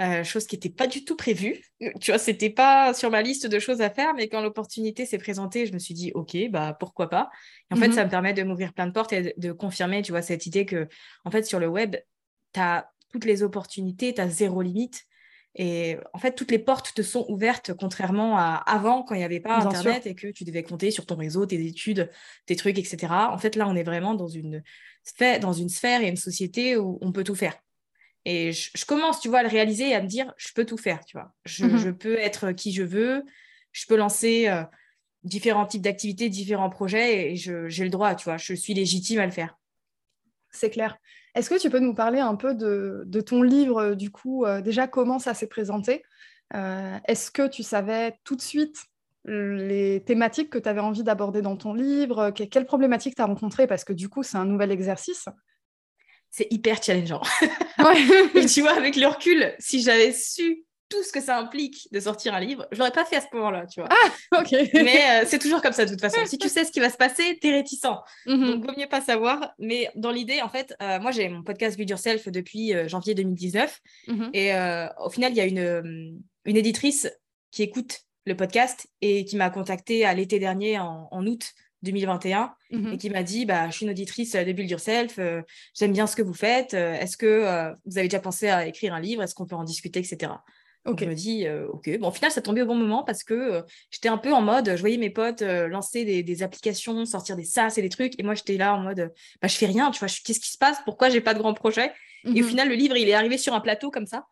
Euh, 0.00 0.24
chose 0.24 0.46
qui 0.46 0.56
n'était 0.56 0.70
pas 0.70 0.86
du 0.86 1.04
tout 1.04 1.14
prévue. 1.14 1.62
Tu 2.00 2.10
vois, 2.10 2.18
c'était 2.18 2.48
pas 2.48 2.94
sur 2.94 3.10
ma 3.10 3.20
liste 3.20 3.46
de 3.46 3.58
choses 3.58 3.82
à 3.82 3.90
faire, 3.90 4.14
mais 4.14 4.28
quand 4.28 4.40
l'opportunité 4.40 5.04
s'est 5.04 5.18
présentée, 5.18 5.66
je 5.66 5.74
me 5.74 5.78
suis 5.78 5.92
dit, 5.92 6.10
OK, 6.14 6.34
bah 6.48 6.74
pourquoi 6.78 7.10
pas. 7.10 7.28
en 7.70 7.76
fait, 7.76 7.88
mhm. 7.88 7.94
ça 7.94 8.04
me 8.06 8.10
permet 8.10 8.32
de 8.32 8.42
m'ouvrir 8.42 8.72
plein 8.72 8.86
de 8.86 8.92
portes 8.92 9.12
et 9.12 9.34
de, 9.36 9.52
confirmer, 9.52 10.00
tu 10.00 10.12
vois, 10.12 10.22
cette 10.22 10.46
idée 10.46 10.64
que, 10.64 10.88
en 11.26 11.30
fait, 11.30 11.42
sur 11.42 11.60
le 11.60 11.68
web, 11.68 11.96
tu 12.54 12.60
as 12.60 12.90
toutes 13.12 13.26
les 13.26 13.42
opportunités, 13.42 14.14
tu 14.14 14.22
as 14.22 14.28
zéro 14.30 14.62
limite. 14.62 15.04
Et 15.54 15.98
en 16.14 16.18
fait, 16.18 16.34
toutes 16.34 16.50
les 16.50 16.60
portes 16.60 16.94
te 16.94 17.02
sont 17.02 17.26
ouvertes, 17.28 17.74
contrairement 17.74 18.38
à 18.38 18.54
avant, 18.54 19.02
quand 19.02 19.14
il 19.14 19.18
n'y 19.18 19.24
avait 19.24 19.40
pas 19.40 19.56
Internet 19.56 20.06
et 20.06 20.14
que 20.14 20.28
tu 20.28 20.44
devais 20.44 20.62
compter 20.62 20.90
sur 20.90 21.04
ton 21.04 21.16
réseau, 21.16 21.44
tes 21.44 21.62
études, 21.66 22.08
tes 22.46 22.56
trucs, 22.56 22.78
etc. 22.78 23.12
En 23.30 23.36
fait, 23.36 23.54
là, 23.54 23.68
on 23.68 23.76
est 23.76 23.82
vraiment 23.82 24.14
dans 24.14 24.28
une, 24.28 24.62
dans 25.42 25.52
une 25.52 25.68
sphère 25.68 26.02
et 26.02 26.08
une 26.08 26.16
société 26.16 26.78
où 26.78 26.98
on 27.02 27.12
peut 27.12 27.24
tout 27.24 27.34
faire. 27.34 27.60
Et 28.24 28.52
je, 28.52 28.84
commence, 28.84 29.20
tu 29.20 29.28
vois, 29.28 29.38
à 29.38 29.42
le 29.42 29.48
réaliser 29.48 29.90
et 29.90 29.94
à 29.94 30.02
me 30.02 30.06
dire, 30.06 30.32
je 30.36 30.52
peux 30.54 30.66
tout 30.66 30.76
faire, 30.76 31.04
tu 31.04 31.16
vois. 31.16 31.32
Je, 31.46 31.64
mhm. 31.64 31.96
peux 31.96 32.18
être 32.18 32.52
qui 32.52 32.72
je 32.72 32.82
veux, 32.82 33.24
je 33.72 33.86
peux 33.86 33.96
lancer 33.96 34.48
euh, 34.48 34.62
différents 35.24 35.66
types 35.66 35.82
d'activités, 35.82 36.28
différents 36.28 36.70
projets, 36.70 37.32
et 37.32 37.36
j'ai 37.36 37.84
le 37.84 37.90
droit, 37.90 38.14
tu 38.14 38.24
vois, 38.24 38.36
je 38.36 38.54
suis 38.54 38.74
légitime 38.74 39.20
à 39.20 39.26
le 39.26 39.32
faire. 39.32 39.58
C'est 40.50 40.70
clair. 40.70 40.98
Est-ce 41.34 41.48
que 41.48 41.58
tu 41.58 41.70
peux 41.70 41.78
nous 41.78 41.94
parler 41.94 42.18
un 42.18 42.34
peu 42.34 42.54
de, 42.54 43.20
ton 43.20 43.42
livre, 43.42 43.94
du 43.94 44.10
coup, 44.10 44.44
euh, 44.44 44.60
déjà, 44.60 44.86
comment 44.86 45.18
ça 45.18 45.32
s'est 45.32 45.46
présenté? 45.46 46.02
Euh, 46.54 46.98
Est-ce 47.06 47.30
que 47.30 47.46
tu 47.46 47.62
savais 47.62 48.18
tout 48.24 48.36
de 48.36 48.42
suite 48.42 48.84
les 49.24 50.02
thématiques 50.04 50.50
que 50.50 50.58
tu 50.58 50.68
avais 50.68 50.80
envie 50.80 51.04
d'aborder 51.04 51.40
dans 51.40 51.56
ton 51.56 51.72
livre? 51.72 52.30
Quelles 52.30 52.66
problématiques 52.66 53.14
tu 53.14 53.22
as 53.22 53.26
rencontrées 53.26 53.66
Parce 53.66 53.84
que 53.84 53.92
du 53.92 54.08
coup, 54.08 54.22
c'est 54.22 54.38
un 54.38 54.46
nouvel 54.46 54.72
exercice 54.72 55.28
c'est 56.30 56.46
hyper 56.50 56.82
challengeant. 56.82 57.22
et 58.34 58.46
tu 58.46 58.60
vois, 58.60 58.72
avec 58.72 58.96
le 58.96 59.06
recul, 59.06 59.54
si 59.58 59.82
j'avais 59.82 60.12
su 60.12 60.64
tout 60.90 61.02
ce 61.04 61.12
que 61.12 61.20
ça 61.20 61.38
implique 61.38 61.88
de 61.92 62.00
sortir 62.00 62.34
un 62.34 62.40
livre, 62.40 62.66
je 62.72 62.78
l'aurais 62.78 62.90
pas 62.90 63.04
fait 63.04 63.16
à 63.16 63.20
ce 63.20 63.26
moment-là, 63.32 63.64
tu 63.66 63.80
vois. 63.80 63.88
Ah, 63.90 64.40
ok. 64.40 64.50
Mais 64.74 65.22
euh, 65.22 65.24
c'est 65.26 65.38
toujours 65.38 65.62
comme 65.62 65.72
ça 65.72 65.84
de 65.84 65.90
toute 65.90 66.00
façon. 66.00 66.20
Si 66.26 66.36
tu 66.36 66.48
sais 66.48 66.64
ce 66.64 66.72
qui 66.72 66.80
va 66.80 66.90
se 66.90 66.96
passer, 66.96 67.38
t'es 67.40 67.52
réticent. 67.52 67.86
Mhm. 68.26 68.46
Donc, 68.50 68.66
vaut 68.66 68.76
mieux 68.76 68.88
pas 68.88 69.00
savoir. 69.00 69.54
Mais 69.58 69.88
dans 69.94 70.10
l'idée, 70.10 70.42
en 70.42 70.48
fait, 70.48 70.74
euh, 70.82 70.98
moi, 70.98 71.12
j'ai 71.12 71.28
mon 71.28 71.42
podcast 71.44 71.76
Build 71.76 71.90
Yourself 71.90 72.28
depuis 72.28 72.74
euh, 72.74 72.88
janvier 72.88 73.14
2019. 73.14 73.80
Mhm. 74.08 74.30
Et 74.34 74.52
au 74.98 75.10
final, 75.10 75.32
il 75.32 75.36
y 75.36 75.40
a 75.40 75.46
une, 75.46 76.20
une 76.44 76.56
éditrice 76.56 77.08
qui 77.52 77.62
écoute 77.62 78.00
le 78.26 78.36
podcast 78.36 78.88
et 79.00 79.24
qui 79.24 79.36
m'a 79.36 79.50
contacté 79.50 80.04
à 80.04 80.12
l'été 80.12 80.38
dernier 80.38 80.78
en, 80.78 81.08
en 81.10 81.26
août 81.26 81.52
2021 81.82 82.52
mmh 82.70 82.92
et 82.92 82.98
qui 82.98 83.10
m'a 83.10 83.22
dit 83.22 83.46
bah, 83.46 83.68
Je 83.70 83.76
suis 83.76 83.84
une 83.84 83.90
auditrice 83.90 84.32
de 84.32 84.52
Build 84.52 84.70
Yourself, 84.70 85.18
euh, 85.18 85.42
j'aime 85.74 85.92
bien 85.92 86.06
ce 86.06 86.16
que 86.16 86.22
vous 86.22 86.34
faites. 86.34 86.74
Euh, 86.74 86.94
est-ce 86.94 87.16
que 87.16 87.26
euh, 87.26 87.72
vous 87.86 87.98
avez 87.98 88.08
déjà 88.08 88.20
pensé 88.20 88.48
à 88.48 88.66
écrire 88.66 88.94
un 88.94 89.00
livre 89.00 89.22
Est-ce 89.22 89.34
qu'on 89.34 89.46
peut 89.46 89.56
en 89.56 89.64
discuter, 89.64 90.00
etc. 90.00 90.32
Donc, 90.86 91.00
je 91.00 91.04
me 91.04 91.14
dis 91.14 91.46
Ok. 91.72 91.90
Bon, 91.98 92.08
au 92.08 92.10
final, 92.10 92.30
ça 92.30 92.40
tombait 92.40 92.62
au 92.62 92.66
bon 92.66 92.74
moment 92.74 93.04
parce 93.04 93.22
que 93.22 93.62
j'étais 93.90 94.08
un 94.08 94.16
peu 94.16 94.32
en 94.32 94.40
mode 94.40 94.76
je 94.76 94.80
voyais 94.80 94.96
mes 94.96 95.10
potes 95.10 95.42
lancer 95.42 96.22
des, 96.22 96.42
applications, 96.42 97.04
sortir 97.04 97.36
des 97.36 97.44
SaaS 97.44 97.74
et 97.76 97.82
des 97.82 97.90
trucs. 97.90 98.18
Et 98.18 98.22
moi, 98.22 98.34
j'étais 98.34 98.56
là 98.56 98.74
en 98.74 98.80
mode 98.80 99.12
bah, 99.42 99.48
Je 99.48 99.56
fais 99.56 99.66
rien, 99.66 99.90
tu 99.90 99.98
vois, 99.98 100.08
qu'est-ce 100.08 100.40
qui 100.40 100.50
se 100.50 100.58
passe? 100.58 100.78
Pourquoi 100.86 101.10
j'ai 101.10 101.20
pas 101.20 101.34
de 101.34 101.38
grands 101.38 101.52
projets? 101.52 101.92
Et 102.24 102.42
au 102.42 102.44
mmh 102.44 102.48
final, 102.48 102.68
le 102.68 102.74
livre, 102.76 102.96
il 102.96 103.08
est 103.08 103.14
arrivé 103.14 103.36
sur 103.36 103.52
un 103.52 103.60
plateau 103.60 103.90
comme 103.90 104.06
ça. 104.06 104.26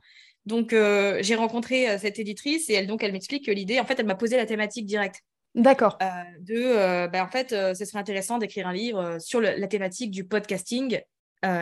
Donc, 0.47 0.71
j'ai 0.71 1.35
rencontré 1.35 1.99
cette 1.99 2.19
éditrice 2.19 2.71
et 2.71 2.75
elle, 2.75 2.87
donc, 2.87 3.05
elle 3.05 3.13
m'explique 3.13 3.45
que 3.45 3.51
l'idée, 3.51 3.79
en 3.79 3.85
fait, 3.85 4.01
elle 4.01 4.07
m'a 4.07 4.15
posé 4.15 4.39
la 4.39 4.47
thématique 4.47 4.87
directe. 4.87 5.23
D'accord. 5.55 5.99
Euh, 6.03 6.07
de, 6.41 6.55
euh, 6.55 7.09
bah, 7.09 7.25
en 7.25 7.29
fait, 7.29 7.53
euh, 7.53 7.75
ce 7.75 7.85
serait 7.85 7.99
intéressant 7.99 8.39
d'écrire 8.39 8.69
un 8.69 8.73
livre 8.73 9.19
sur 9.19 9.41
la 9.41 9.67
thématique 9.67 10.11
du 10.11 10.25
podcasting. 10.25 11.01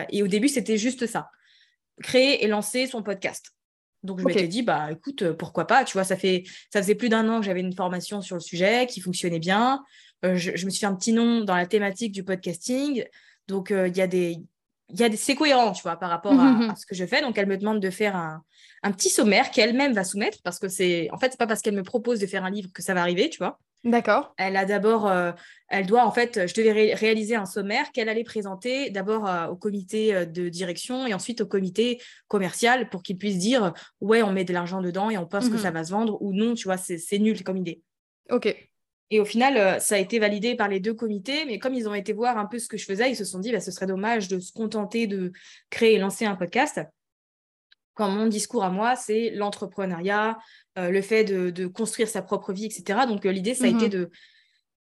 et 0.09 0.23
au 0.23 0.27
début, 0.27 0.49
c'était 0.49 0.77
juste 0.77 1.05
ça 1.07 1.29
créer 2.03 2.43
et 2.43 2.47
lancer 2.47 2.85
son 2.85 3.01
podcast. 3.01 3.51
Donc, 4.03 4.19
je 4.19 4.25
m'étais 4.25 4.47
dit, 4.47 4.61
bah 4.61 4.91
écoute, 4.91 5.31
pourquoi 5.31 5.65
pas 5.65 5.83
Tu 5.83 5.93
vois, 5.93 6.03
ça, 6.03 6.15
fait, 6.15 6.43
ça 6.71 6.79
faisait 6.79 6.93
plus 6.93 7.09
d'un 7.09 7.27
an 7.27 7.39
que 7.39 7.45
j'avais 7.47 7.61
une 7.61 7.73
formation 7.73 8.21
sur 8.21 8.35
le 8.35 8.39
sujet 8.39 8.85
qui 8.85 9.01
fonctionnait 9.01 9.39
bien. 9.39 9.83
Je, 10.21 10.51
me 10.51 10.69
suis 10.69 10.79
fait 10.79 10.85
un 10.85 10.95
petit 10.95 11.11
nom 11.11 11.41
dans 11.41 11.55
la 11.55 11.65
thématique 11.65 12.11
du 12.11 12.23
podcasting. 12.23 13.03
Donc, 13.47 13.71
il 13.71 13.97
y 13.97 14.01
a 14.01 14.07
des. 14.07 14.37
Y 14.93 15.03
a 15.03 15.09
des... 15.09 15.17
C'est 15.17 15.33
cohérent, 15.33 15.71
tu 15.71 15.81
vois, 15.81 15.97
par 15.97 16.11
rapport 16.11 16.33
à, 16.39 16.75
ce 16.75 16.85
que 16.85 16.93
je 16.93 17.05
fais. 17.05 17.21
Donc, 17.21 17.39
elle 17.39 17.47
me 17.47 17.57
demande 17.57 17.79
de 17.79 17.89
faire 17.89 18.15
un, 18.15 18.43
un 18.83 18.91
petit 18.91 19.09
sommaire 19.09 19.49
qu'elle-même 19.49 19.93
va 19.93 20.03
soumettre 20.03 20.37
parce 20.43 20.59
que 20.59 20.67
c'est. 20.67 21.09
En 21.11 21.17
fait, 21.17 21.31
c'est 21.31 21.39
pas 21.39 21.47
parce 21.47 21.63
qu'elle 21.63 21.75
me 21.75 21.83
propose 21.83 22.19
de 22.19 22.27
faire 22.27 22.45
un 22.45 22.51
livre 22.51 22.69
que 22.71 22.83
ça 22.83 22.93
va 22.93 23.01
arriver, 23.01 23.31
tu 23.31 23.39
vois. 23.39 23.59
D'accord. 23.87 24.33
Elle 24.37 24.57
a 24.57 24.65
d'abord, 24.65 25.07
euh, 25.07 25.31
elle 25.69 25.85
doit 25.85 26.05
en 26.05 26.11
fait, 26.11 26.45
je 26.45 26.53
devais 26.53 26.93
réaliser 26.93 27.35
un 27.35 27.45
sommaire 27.45 27.91
qu'elle 27.93 28.09
allait 28.09 28.25
présenter 28.25 28.89
d'abord 28.89 29.27
euh, 29.27 29.47
au 29.47 29.55
comité 29.55 30.13
euh, 30.13 30.25
de 30.25 30.49
direction 30.49 31.07
et 31.07 31.13
ensuite 31.13 31.39
au 31.39 31.45
comité 31.45 32.01
commercial 32.27 32.89
pour 32.89 33.01
qu'ils 33.01 33.17
puissent 33.17 33.39
dire 33.39 33.73
ouais, 34.01 34.21
on 34.23 34.33
met 34.33 34.43
de 34.43 34.51
l'argent 34.51 34.81
dedans 34.81 35.09
et 35.09 35.17
on 35.17 35.25
pense 35.25 35.47
que 35.47 35.53
mhm. 35.53 35.61
ça 35.61 35.71
va 35.71 35.85
se 35.85 35.91
vendre 35.91 36.21
ou 36.21 36.33
non, 36.33 36.53
tu 36.53 36.65
vois, 36.65 36.75
c'est 36.75 37.19
nul 37.19 37.41
comme 37.43 37.57
idée. 37.57 37.81
Ok. 38.29 38.53
Et 39.09 39.21
au 39.21 39.25
final, 39.25 39.79
ça 39.79 39.95
a 39.95 39.99
été 39.99 40.19
validé 40.19 40.55
par 40.55 40.67
les 40.67 40.81
deux 40.81 40.93
comités, 40.93 41.45
mais 41.45 41.59
comme 41.59 41.73
ils 41.73 41.87
ont 41.87 41.93
été 41.93 42.11
voir 42.11 42.37
un 42.37 42.45
peu 42.45 42.59
ce 42.59 42.67
que 42.67 42.75
je 42.75 42.83
faisais, 42.83 43.09
ils 43.09 43.15
se 43.15 43.23
sont 43.23 43.39
dit 43.39 43.53
bah, 43.53 43.61
ce 43.61 43.71
serait 43.71 43.87
dommage 43.87 44.27
de 44.27 44.37
se 44.39 44.51
contenter 44.51 45.07
de 45.07 45.31
créer 45.69 45.93
et 45.93 45.97
lancer 45.97 46.25
un 46.25 46.35
podcast 46.35 46.81
quand 47.97 48.09
mon 48.09 48.27
discours 48.27 48.63
à 48.63 48.69
moi, 48.69 48.95
c'est 48.95 49.31
l'entrepreneuriat, 49.31 50.37
euh, 50.77 50.91
le 50.91 51.01
fait 51.01 51.23
de, 51.23 51.67
construire 51.67 52.07
sa 52.07 52.21
propre 52.21 52.53
vie, 52.53 52.65
etc. 52.65 52.99
Donc, 53.07 53.25
euh, 53.25 53.31
l'idée, 53.31 53.55
ça 53.55 53.65
a 53.65 53.67
été 53.67 53.85
mhm. 53.85 53.89
de 53.89 54.09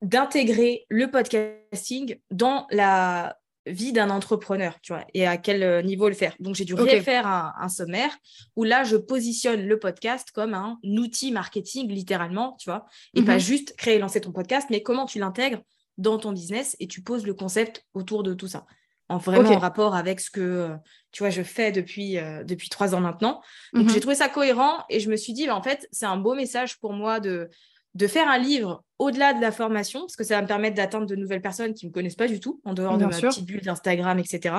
d'intégrer 0.04 0.86
le 0.90 1.10
podcasting 1.10 2.18
dans 2.30 2.68
la 2.70 3.36
vie 3.66 3.94
d'un 3.94 4.12
entrepreneur, 4.12 4.80
tu 4.82 4.94
vois, 4.94 5.04
et 5.16 5.26
à 5.26 5.38
quel 5.38 5.64
euh, 5.64 5.82
niveau 5.82 6.08
le 6.08 6.14
faire. 6.14 6.36
Donc, 6.40 6.54
j'ai 6.54 6.66
dû 6.66 6.76
refaire 6.76 7.26
un, 7.26 7.70
sommaire 7.70 8.16
où 8.56 8.64
là, 8.64 8.84
je 8.84 8.96
positionne 8.96 9.66
le 9.66 9.80
podcast 9.80 10.30
comme 10.32 10.54
un 10.54 10.78
outil 10.84 11.32
marketing, 11.32 11.90
littéralement, 11.90 12.56
tu 12.60 12.70
vois, 12.70 12.86
et 13.16 13.24
pas 13.24 13.36
mhm. 13.36 13.40
juste 13.40 13.76
créer 13.76 13.96
et 13.96 14.00
lancer 14.00 14.22
ton 14.22 14.32
podcast, 14.32 14.68
mais 14.70 14.84
comment 14.84 15.06
tu 15.06 15.18
l'intègres 15.18 15.62
dans 15.98 16.20
ton 16.20 16.32
business 16.32 16.76
et 16.80 16.88
tu 16.88 17.02
poses 17.02 17.26
le 17.26 17.34
concept 17.34 17.84
autour 17.94 18.22
de 18.22 18.36
tout 18.36 18.48
ça. 18.48 18.66
En 19.10 19.18
vraiment 19.18 19.52
en 19.52 19.60
rapport 19.60 19.96
avec 19.96 20.20
ce 20.20 20.30
que 20.30 20.70
tu 21.12 21.24
vois, 21.24 21.30
je 21.30 21.42
fais 21.42 21.72
depuis, 21.72 22.18
depuis 22.46 22.70
trois 22.70 22.94
ans 22.94 23.00
maintenant. 23.00 23.42
Donc, 23.74 23.86
Mhm. 23.86 23.90
j'ai 23.94 24.00
trouvé 24.00 24.16
ça 24.16 24.30
cohérent 24.30 24.84
et 24.90 25.00
je 25.00 25.10
me 25.10 25.16
suis 25.16 25.34
dit, 25.34 25.48
bah, 25.48 25.56
en 25.56 25.62
fait, 25.64 25.88
c'est 25.92 26.06
un 26.06 26.18
beau 26.18 26.36
message 26.36 26.78
pour 26.80 26.94
moi 26.94 27.20
de, 27.20 27.50
de 27.96 28.08
faire 28.08 28.28
un 28.28 28.38
livre 28.38 28.84
au-delà 29.00 29.34
de 29.34 29.42
la 29.42 29.52
formation, 29.52 30.02
parce 30.02 30.16
que 30.16 30.24
ça 30.24 30.36
va 30.36 30.42
me 30.42 30.48
permettre 30.48 30.76
d'atteindre 30.76 31.06
de 31.08 31.16
nouvelles 31.16 31.42
personnes 31.42 31.74
qui 31.74 31.86
ne 31.86 31.90
me 31.90 31.94
connaissent 31.94 32.16
pas 32.16 32.28
du 32.28 32.40
tout, 32.40 32.62
en 32.66 32.74
dehors 32.74 32.98
Bien 32.98 33.08
de 33.08 33.14
ma 33.14 33.20
petite 33.22 33.46
bulle 33.46 33.62
d'Instagram, 33.62 34.20
etc. 34.20 34.56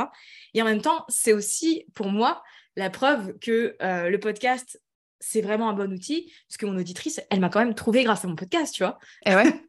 Et 0.54 0.62
en 0.62 0.64
même 0.64 0.80
temps, 0.80 1.04
c'est 1.08 1.32
aussi 1.32 1.84
pour 1.94 2.08
moi 2.08 2.42
la 2.76 2.90
preuve 2.90 3.36
que 3.40 3.76
euh, 3.82 4.08
le 4.08 4.18
podcast, 4.18 4.80
c'est 5.20 5.40
vraiment 5.40 5.68
un 5.68 5.72
bon 5.74 5.92
outil, 5.92 6.32
parce 6.48 6.56
que 6.56 6.66
mon 6.66 6.76
auditrice, 6.78 7.20
elle 7.30 7.40
m'a 7.40 7.48
quand 7.48 7.58
même 7.60 7.74
trouvé 7.74 8.02
grâce 8.04 8.24
à 8.24 8.28
mon 8.28 8.36
podcast, 8.36 8.74
tu 8.74 8.82
vois. 8.82 8.98
Et 9.26 9.34
ouais. 9.34 9.44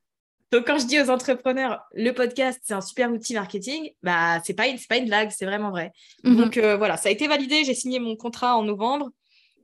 Donc, 0.51 0.65
quand 0.65 0.79
je 0.79 0.85
dis 0.87 0.99
aux 0.99 1.09
entrepreneurs, 1.09 1.81
le 1.93 2.11
podcast, 2.11 2.59
c'est 2.63 2.73
un 2.73 2.81
super 2.81 3.11
outil 3.11 3.33
marketing, 3.35 3.91
bah, 4.01 4.41
c'est 4.43 4.53
pas, 4.55 4.67
une- 4.67 4.79
pas 4.89 4.97
une 4.97 5.05
blague, 5.05 5.29
c'est 5.29 5.45
vraiment 5.45 5.69
vrai. 5.69 5.91
Mhm. 6.23 6.37
Donc, 6.37 6.57
euh, 6.57 6.75
voilà, 6.77 6.97
ça 6.97 7.09
a 7.09 7.11
été 7.11 7.27
validé. 7.27 7.63
J'ai 7.63 7.75
signé 7.75 7.99
mon 7.99 8.15
contrat 8.15 8.57
en 8.57 8.63
novembre. 8.63 9.09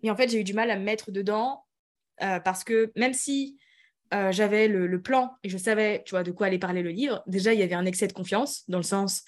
Et 0.03 0.11
en 0.11 0.15
fait, 0.15 0.29
j'ai 0.29 0.39
eu 0.39 0.43
du 0.43 0.53
mal 0.53 0.69
à 0.69 0.77
me 0.77 0.83
mettre 0.83 1.09
dedans 1.11 1.63
euh, 2.21 2.39
parce 2.39 2.63
que 2.63 2.91
même 2.95 3.13
si 3.13 3.57
euh, 4.13 4.31
j'avais 4.31 4.67
le, 4.67 4.85
le 4.85 5.01
plan 5.01 5.31
et 5.43 5.49
je 5.49 5.57
savais, 5.57 6.03
tu 6.05 6.11
vois, 6.11 6.21
de 6.23 6.31
quoi 6.31 6.47
allait 6.47 6.59
parler 6.59 6.83
le 6.83 6.91
livre, 6.91 7.23
déjà, 7.25 7.53
il 7.53 7.59
y 7.59 7.63
avait 7.63 7.73
un 7.73 7.85
excès 7.87 8.05
de 8.07 8.13
confiance 8.13 8.63
dans 8.67 8.77
le 8.77 8.83
sens, 8.83 9.23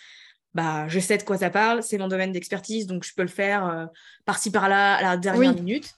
bah, 0.53 0.88
je 0.88 0.99
sais 0.99 1.18
de 1.18 1.24
quoi 1.24 1.39
ça 1.39 1.49
parle, 1.49 1.82
c'est 1.82 1.97
mon 1.97 2.08
domaine 2.08 2.32
d'expertise, 2.32 2.86
donc 2.86 3.03
je 3.03 3.14
peux 3.16 3.24
le 3.24 3.28
faire 3.28 3.89
par-ci, 4.26 4.51
par-là, 4.51 4.95
à 4.95 5.01
la 5.01 5.18
dernière 5.18 5.49
Oui. 5.51 5.55
minute. 5.55 5.89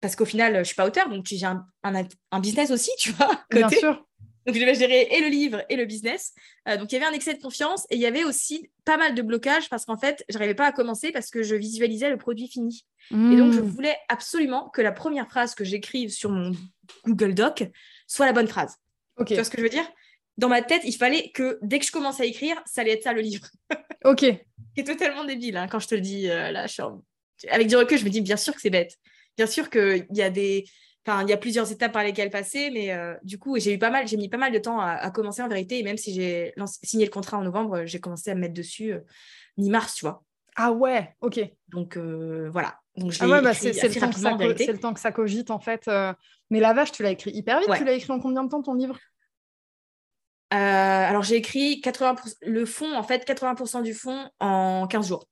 Parce 0.00 0.14
qu'au 0.16 0.24
final, 0.24 0.58
je 0.58 0.62
suis 0.64 0.74
pas 0.76 0.86
auteur, 0.86 1.08
donc 1.08 1.26
j'ai 1.26 1.44
un, 1.46 1.64
un, 1.84 2.02
un 2.32 2.40
business 2.40 2.70
aussi, 2.72 2.90
tu 2.98 3.12
vois, 3.12 3.30
Bien 3.50 3.68
sûr. 3.68 4.04
Donc, 4.48 4.54
je 4.56 4.60
devais 4.60 4.74
gérer 4.74 5.08
et 5.10 5.20
le 5.20 5.28
livre 5.28 5.62
et 5.68 5.76
le 5.76 5.84
business. 5.84 6.32
Euh, 6.68 6.78
donc, 6.78 6.90
il 6.90 6.94
y 6.94 6.98
avait 6.98 7.06
un 7.06 7.12
excès 7.12 7.34
de 7.34 7.40
confiance 7.42 7.86
et 7.90 7.96
il 7.96 8.00
y 8.00 8.06
avait 8.06 8.24
aussi 8.24 8.70
pas 8.86 8.96
mal 8.96 9.14
de 9.14 9.20
blocages 9.20 9.68
parce 9.68 9.84
qu'en 9.84 9.98
fait, 9.98 10.24
je 10.30 10.34
n'arrivais 10.38 10.54
pas 10.54 10.66
à 10.66 10.72
commencer 10.72 11.12
parce 11.12 11.28
que 11.30 11.42
je 11.42 11.54
visualisais 11.54 12.08
le 12.08 12.16
produit 12.16 12.48
fini. 12.48 12.86
Et 13.10 13.36
donc, 13.36 13.52
je 13.52 13.60
Mhm. 13.60 13.68
voulais 13.68 13.96
absolument 14.08 14.70
que 14.70 14.80
la 14.80 14.90
première 14.92 15.28
phrase 15.28 15.54
que 15.54 15.64
j'écrive 15.64 16.08
sur 16.10 16.30
mon 16.30 16.52
Google 17.06 17.34
Doc 17.34 17.64
soit 18.06 18.24
la 18.26 18.32
bonne 18.32 18.48
phrase. 18.48 18.76
Tu 19.26 19.34
vois 19.34 19.44
ce 19.44 19.50
que 19.50 19.58
je 19.58 19.62
veux 19.62 19.68
dire? 19.68 19.86
Dans 20.38 20.48
ma 20.48 20.62
tête, 20.62 20.82
il 20.84 20.92
fallait 20.96 21.30
que 21.30 21.58
dès 21.62 21.78
que 21.78 21.84
je 21.84 21.92
commence 21.92 22.18
à 22.20 22.24
écrire, 22.24 22.56
ça 22.64 22.80
allait 22.80 22.92
être 22.92 23.02
ça 23.02 23.12
le 23.12 23.20
livre. 23.20 23.46
Ok. 24.04 24.24
C'est 24.76 24.84
totalement 24.84 25.24
débile 25.24 25.56
hein, 25.56 25.66
quand 25.68 25.80
je 25.80 25.88
te 25.88 25.94
le 25.96 26.00
dis 26.00 26.30
euh, 26.30 26.52
là. 26.52 26.66
je 26.68 26.72
suis 26.72 26.82
en- 26.82 27.02
Avec 27.50 27.66
du 27.66 27.76
recul, 27.76 27.98
je 27.98 28.04
me 28.04 28.10
dis 28.10 28.20
bien 28.22 28.36
sûr 28.36 28.54
que 28.54 28.60
c'est 28.60 28.70
bête. 28.70 28.94
Bien 29.36 29.46
sûr 29.46 29.68
qu'il 29.70 30.06
y 30.12 30.22
a 30.22 30.30
des. 30.30 30.64
Enfin, 31.08 31.22
il 31.22 31.30
y 31.30 31.32
a 31.32 31.38
plusieurs 31.38 31.72
étapes 31.72 31.92
par 31.92 32.02
lesquelles 32.02 32.28
passer, 32.30 32.70
mais 32.70 32.92
euh, 32.92 33.14
du 33.22 33.38
coup, 33.38 33.58
j'ai 33.58 33.72
eu 33.72 33.78
pas 33.78 33.88
mal, 33.88 34.06
j'ai 34.06 34.18
mis 34.18 34.28
pas 34.28 34.36
mal 34.36 34.52
de 34.52 34.58
temps 34.58 34.78
à, 34.78 34.90
à 34.90 35.10
commencer 35.10 35.40
en 35.42 35.48
vérité. 35.48 35.78
Et 35.78 35.82
même 35.82 35.96
si 35.96 36.12
j'ai 36.12 36.52
signé 36.82 37.06
le 37.06 37.10
contrat 37.10 37.38
en 37.38 37.42
novembre, 37.42 37.84
j'ai 37.86 37.98
commencé 37.98 38.30
à 38.30 38.34
me 38.34 38.40
mettre 38.40 38.52
dessus 38.54 38.92
euh, 38.92 39.00
mi-mars, 39.56 39.94
tu 39.94 40.04
vois. 40.04 40.22
Ah 40.60 40.72
ouais. 40.72 41.14
Ok. 41.20 41.40
Donc 41.68 41.96
euh, 41.96 42.50
voilà. 42.52 42.80
Donc 42.96 43.14
Ah 43.20 43.28
ouais, 43.28 43.40
bah 43.40 43.54
c'est 43.54 43.72
le, 43.72 44.00
temps 44.00 44.10
que 44.10 44.18
ça 44.18 44.30
le 44.72 44.78
temps 44.78 44.92
que 44.92 45.10
cogite 45.12 45.50
en 45.52 45.60
fait. 45.60 45.86
euh. 45.86 46.12
Mais 46.50 46.58
la 46.58 46.72
vache, 46.72 46.90
tu 46.90 47.04
l'as 47.04 47.10
écrit 47.12 47.30
hyper 47.30 47.60
vite. 47.60 47.68
Ouais. 47.68 47.78
Tu 47.78 47.84
l'as 47.84 47.92
écrit 47.92 48.10
en 48.10 48.18
combien 48.18 48.42
de 48.42 48.48
temps 48.48 48.60
ton 48.60 48.74
livre? 48.74 48.98
Euh, 50.52 50.56
alors 50.56 51.22
j'ai 51.22 51.36
écrit 51.36 51.80
80%, 51.80 52.34
le 52.42 52.66
fond, 52.66 52.92
en 52.96 53.02
fait, 53.02 53.24
80% 53.28 53.82
du 53.82 53.94
fond 53.94 54.28
en 54.40 54.86
15 54.88 55.08
jours. 55.08 55.28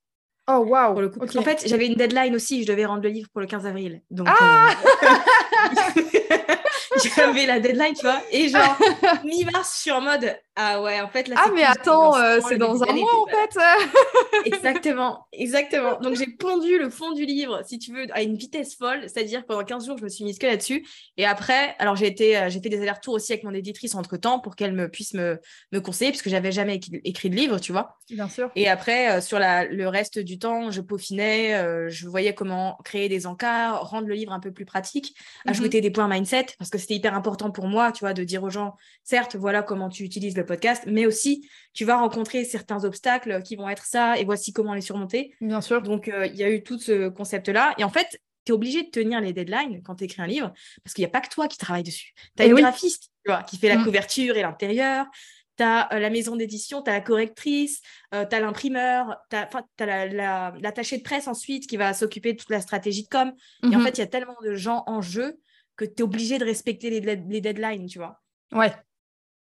Oh 0.48 0.64
waouh. 0.68 1.06
Ok. 1.20 1.34
En 1.34 1.42
fait, 1.42 1.66
j'avais 1.66 1.86
une 1.86 1.94
deadline 1.94 2.36
aussi, 2.36 2.62
je 2.62 2.68
devais 2.68 2.84
rendre 2.84 3.02
le 3.02 3.08
livre 3.08 3.28
pour 3.32 3.40
le 3.40 3.48
15 3.48 3.66
avril. 3.66 4.02
Donc, 4.10 4.28
Ah 4.30 4.68
euh, 5.02 5.06
j'avais 7.16 7.46
la 7.46 7.60
deadline, 7.60 7.94
tu 7.94 8.02
vois. 8.02 8.22
Et 8.30 8.48
genre, 8.48 8.76
mi-mars, 9.24 9.74
je 9.76 9.80
suis 9.82 9.92
en 9.92 10.00
mode 10.00 10.36
Ah 10.58 10.80
ouais, 10.82 11.00
en 11.02 11.08
fait, 11.08 11.28
là, 11.28 11.36
Ah 11.38 11.50
mais 11.54 11.62
attends, 11.64 12.16
euh, 12.16 12.40
c'est 12.48 12.56
dans 12.56 12.82
un 12.82 12.92
mois 12.94 13.20
en 13.22 13.26
fait. 13.26 13.58
Exactement, 14.44 15.26
exactement. 15.32 15.98
Donc, 16.00 16.14
j'ai 16.16 16.26
pondu 16.26 16.78
le 16.78 16.88
fond 16.90 17.12
du 17.12 17.24
livre, 17.24 17.62
si 17.66 17.78
tu 17.78 17.92
veux, 17.92 18.06
à 18.12 18.22
une 18.22 18.36
vitesse 18.36 18.74
folle. 18.76 19.02
C'est-à-dire, 19.08 19.44
pendant 19.44 19.64
15 19.64 19.86
jours, 19.86 19.98
je 19.98 20.04
me 20.04 20.08
suis 20.08 20.24
mise 20.24 20.38
que 20.38 20.46
là-dessus. 20.46 20.86
Et 21.16 21.26
après, 21.26 21.74
alors, 21.78 21.96
j'ai 21.96 22.06
été, 22.06 22.36
euh, 22.38 22.48
j'ai 22.48 22.60
fait 22.60 22.68
des 22.68 22.80
allers-retours 22.80 23.14
aussi 23.14 23.32
avec 23.32 23.44
mon 23.44 23.52
éditrice 23.52 23.94
entre-temps 23.94 24.38
pour 24.38 24.56
qu'elle 24.56 24.72
me 24.72 24.88
puisse 24.88 25.14
me, 25.14 25.38
me 25.72 25.80
conseiller, 25.80 26.10
puisque 26.10 26.28
j'avais 26.28 26.52
jamais 26.52 26.76
écrit- 26.76 27.30
de 27.30 27.34
livre, 27.36 27.58
tu 27.58 27.72
vois. 27.72 27.98
Bien 28.10 28.28
sûr. 28.28 28.50
Et 28.56 28.68
après, 28.68 29.10
euh, 29.16 29.20
sur 29.20 29.38
la, 29.38 29.64
le 29.64 29.88
reste 29.88 30.18
du 30.18 30.38
temps, 30.38 30.70
je 30.70 30.80
peaufinais, 30.80 31.54
euh, 31.54 31.88
je 31.88 32.06
voyais 32.06 32.34
comment 32.34 32.78
créer 32.84 33.08
des 33.08 33.26
encarts, 33.26 33.88
rendre 33.90 34.06
le 34.06 34.14
livre 34.14 34.32
un 34.32 34.40
peu 34.40 34.52
plus 34.52 34.64
pratique, 34.64 35.14
Mhm. 35.44 35.50
ajouter 35.50 35.80
des 35.80 35.90
points 35.90 36.08
mindset, 36.08 36.46
parce 36.58 36.70
que 36.70 36.78
c'était 36.78 36.94
hyper 36.94 37.14
important 37.14 37.50
pour 37.50 37.66
moi, 37.66 37.92
tu 37.92 38.00
vois, 38.00 38.12
de 38.14 38.22
dire 38.24 38.42
aux 38.44 38.50
gens, 38.50 38.74
certes, 39.02 39.34
voilà 39.36 39.62
comment 39.62 39.88
tu 39.88 40.04
utilises 40.04 40.36
le 40.36 40.45
podcast, 40.46 40.84
mais 40.86 41.04
aussi, 41.06 41.48
tu 41.74 41.84
vas 41.84 41.96
rencontrer 41.98 42.44
certains 42.44 42.84
obstacles 42.84 43.42
qui 43.42 43.56
vont 43.56 43.68
être 43.68 43.84
ça, 43.84 44.18
et 44.18 44.24
voici 44.24 44.52
comment 44.52 44.72
les 44.74 44.80
surmonter. 44.80 45.34
Bien 45.40 45.60
sûr. 45.60 45.82
Donc, 45.82 46.08
euh, 46.08 46.26
il 46.26 46.36
y 46.36 46.44
a 46.44 46.50
eu 46.50 46.62
tout 46.62 46.78
ce 46.78 47.08
concept-là. 47.08 47.74
Et 47.78 47.84
en 47.84 47.90
fait, 47.90 48.20
tu 48.44 48.52
es 48.52 48.54
obligé 48.54 48.82
de 48.84 48.88
tenir 48.90 49.20
les 49.20 49.32
deadlines 49.32 49.82
quand 49.82 49.96
tu 49.96 50.04
écris 50.04 50.22
un 50.22 50.26
livre, 50.26 50.52
parce 50.84 50.94
qu'il 50.94 51.02
n'y 51.02 51.06
a 51.06 51.10
pas 51.10 51.20
que 51.20 51.28
toi 51.28 51.48
qui 51.48 51.58
travaille 51.58 51.82
dessus. 51.82 52.12
Tu 52.36 52.42
as 52.42 52.46
Eh 52.46 52.48
une 52.48 52.54
oui. 52.54 52.62
graphiste 52.62 53.10
tu 53.24 53.32
vois, 53.32 53.42
qui 53.42 53.56
fait 53.58 53.68
la 53.68 53.78
Mm. 53.78 53.84
couverture 53.84 54.36
et 54.36 54.42
l'intérieur. 54.42 55.06
Tu 55.58 55.64
as 55.64 55.88
la 55.98 56.10
maison 56.10 56.36
d'édition, 56.36 56.82
tu 56.82 56.90
as 56.90 56.92
la 56.92 57.00
correctrice, 57.00 57.80
tu 58.12 58.16
as 58.18 58.40
l'imprimeur, 58.40 59.16
tu 59.30 59.36
as, 59.36 59.48
la, 59.86 60.06
la- 60.06 60.54
l'attaché 60.60 60.98
de 60.98 61.02
presse 61.02 61.26
ensuite 61.28 61.66
qui 61.66 61.76
va 61.76 61.92
s'occuper 61.94 62.34
de 62.34 62.38
toute 62.38 62.50
la 62.50 62.60
stratégie 62.60 63.02
de 63.04 63.08
com. 63.08 63.32
Et 63.64 63.74
en 63.74 63.78
Mhm. 63.78 63.84
fait, 63.84 63.90
il 63.92 63.98
y 63.98 64.02
a 64.02 64.06
tellement 64.06 64.36
de 64.44 64.54
gens 64.54 64.84
en 64.86 65.00
jeu 65.00 65.40
que 65.76 65.84
tu 65.84 65.94
es 65.98 66.02
obligé 66.02 66.38
de 66.38 66.44
respecter 66.44 66.88
les, 66.90 67.00
les 67.00 67.40
deadlines, 67.40 67.86
tu 67.86 67.98
vois. 67.98 68.20
Ouais. 68.52 68.72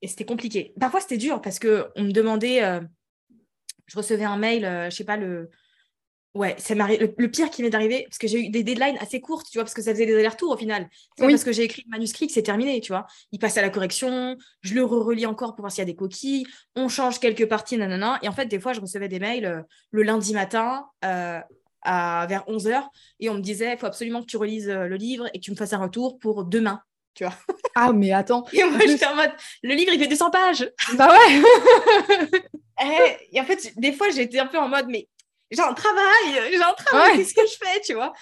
Et 0.04 0.06
c'était 0.06 0.26
compliqué. 0.26 0.74
Parfois, 0.78 1.00
c'était 1.00 1.16
dur 1.16 1.40
parce 1.40 1.58
qu'on 1.58 2.02
me 2.02 2.12
demandait, 2.12 2.62
euh, 2.62 2.78
je 3.86 3.96
recevais 3.96 4.24
un 4.24 4.36
mail, 4.36 4.66
euh, 4.66 4.90
je 4.90 4.96
sais 4.96 5.04
pas, 5.04 5.16
le. 5.16 5.48
Ouais, 6.34 6.54
ça. 6.58 6.74
Le, 6.74 7.14
le 7.16 7.30
pire 7.30 7.48
qui 7.48 7.62
m'est 7.62 7.74
arrivé, 7.74 8.02
parce 8.04 8.18
que 8.18 8.28
j'ai 8.28 8.38
eu 8.44 8.50
des 8.50 8.62
deadlines 8.62 8.98
assez 9.00 9.22
courtes, 9.22 9.46
tu 9.50 9.56
vois, 9.56 9.64
parce 9.64 9.72
que 9.72 9.80
ça 9.80 9.92
faisait 9.92 10.04
des 10.04 10.14
allers-retours 10.14 10.50
au 10.52 10.56
final. 10.58 10.90
C'est 10.92 11.22
pas 11.22 11.26
Oui. 11.26 11.32
parce 11.32 11.44
que 11.44 11.52
j'ai 11.52 11.62
écrit 11.62 11.84
le 11.86 11.90
manuscrit 11.90 12.26
que 12.26 12.34
c'est 12.34 12.42
terminé, 12.42 12.82
tu 12.82 12.92
vois. 12.92 13.06
Il 13.32 13.38
passe 13.38 13.56
à 13.56 13.62
la 13.62 13.70
correction, 13.70 14.36
je 14.60 14.74
le 14.74 14.84
relis 14.84 15.24
encore 15.24 15.54
pour 15.54 15.62
voir 15.62 15.72
s'il 15.72 15.78
y 15.78 15.82
a 15.82 15.86
des 15.86 15.96
coquilles, 15.96 16.44
on 16.76 16.88
change 16.88 17.18
quelques 17.18 17.48
parties, 17.48 17.78
nanana. 17.78 18.18
Et 18.20 18.28
en 18.28 18.32
fait, 18.32 18.44
des 18.44 18.60
fois, 18.60 18.74
je 18.74 18.82
recevais 18.82 19.08
des 19.08 19.20
mails 19.20 19.46
euh, 19.46 19.62
le 19.90 20.02
lundi 20.02 20.34
matin 20.34 20.84
euh, 21.06 21.40
à, 21.80 22.26
vers 22.28 22.44
11h 22.46 22.82
et 23.20 23.30
on 23.30 23.34
me 23.36 23.40
disait 23.40 23.72
il 23.72 23.78
faut 23.78 23.86
absolument 23.86 24.20
que 24.20 24.26
tu 24.26 24.36
relises 24.36 24.68
le 24.68 24.96
livre 24.96 25.28
et 25.32 25.38
que 25.38 25.44
tu 25.44 25.50
me 25.50 25.56
fasses 25.56 25.72
un 25.72 25.78
retour 25.78 26.18
pour 26.18 26.44
demain. 26.44 26.82
Ah 27.74 27.92
mais 27.92 28.12
attends. 28.12 28.44
Et 28.52 28.64
moi, 28.64 28.78
j'étais 28.86 29.06
en 29.06 29.14
mode 29.16 29.32
le 29.62 29.74
livre, 29.74 29.92
il 29.92 30.00
fait 30.00 30.06
200 30.08 30.30
pages. 30.30 30.70
Bah 30.94 31.08
ouais. 31.12 31.42
Eh, 32.82 33.36
et 33.36 33.40
en 33.40 33.44
fait, 33.44 33.72
des 33.78 33.92
fois, 33.92 34.10
j'étais 34.10 34.40
un 34.40 34.46
peu 34.46 34.58
en 34.58 34.66
mode, 34.68 34.86
mais 34.88 35.08
j'ai 35.50 35.60
un 35.62 35.74
travail, 35.74 36.50
j'ai 36.50 36.56
un 36.60 36.72
travail, 36.72 37.12
Ouais. 37.12 37.16
qu'est-ce 37.18 37.32
que 37.34 37.46
je 37.46 37.56
fais, 37.56 37.80
tu 37.82 37.94
vois? 37.94 38.12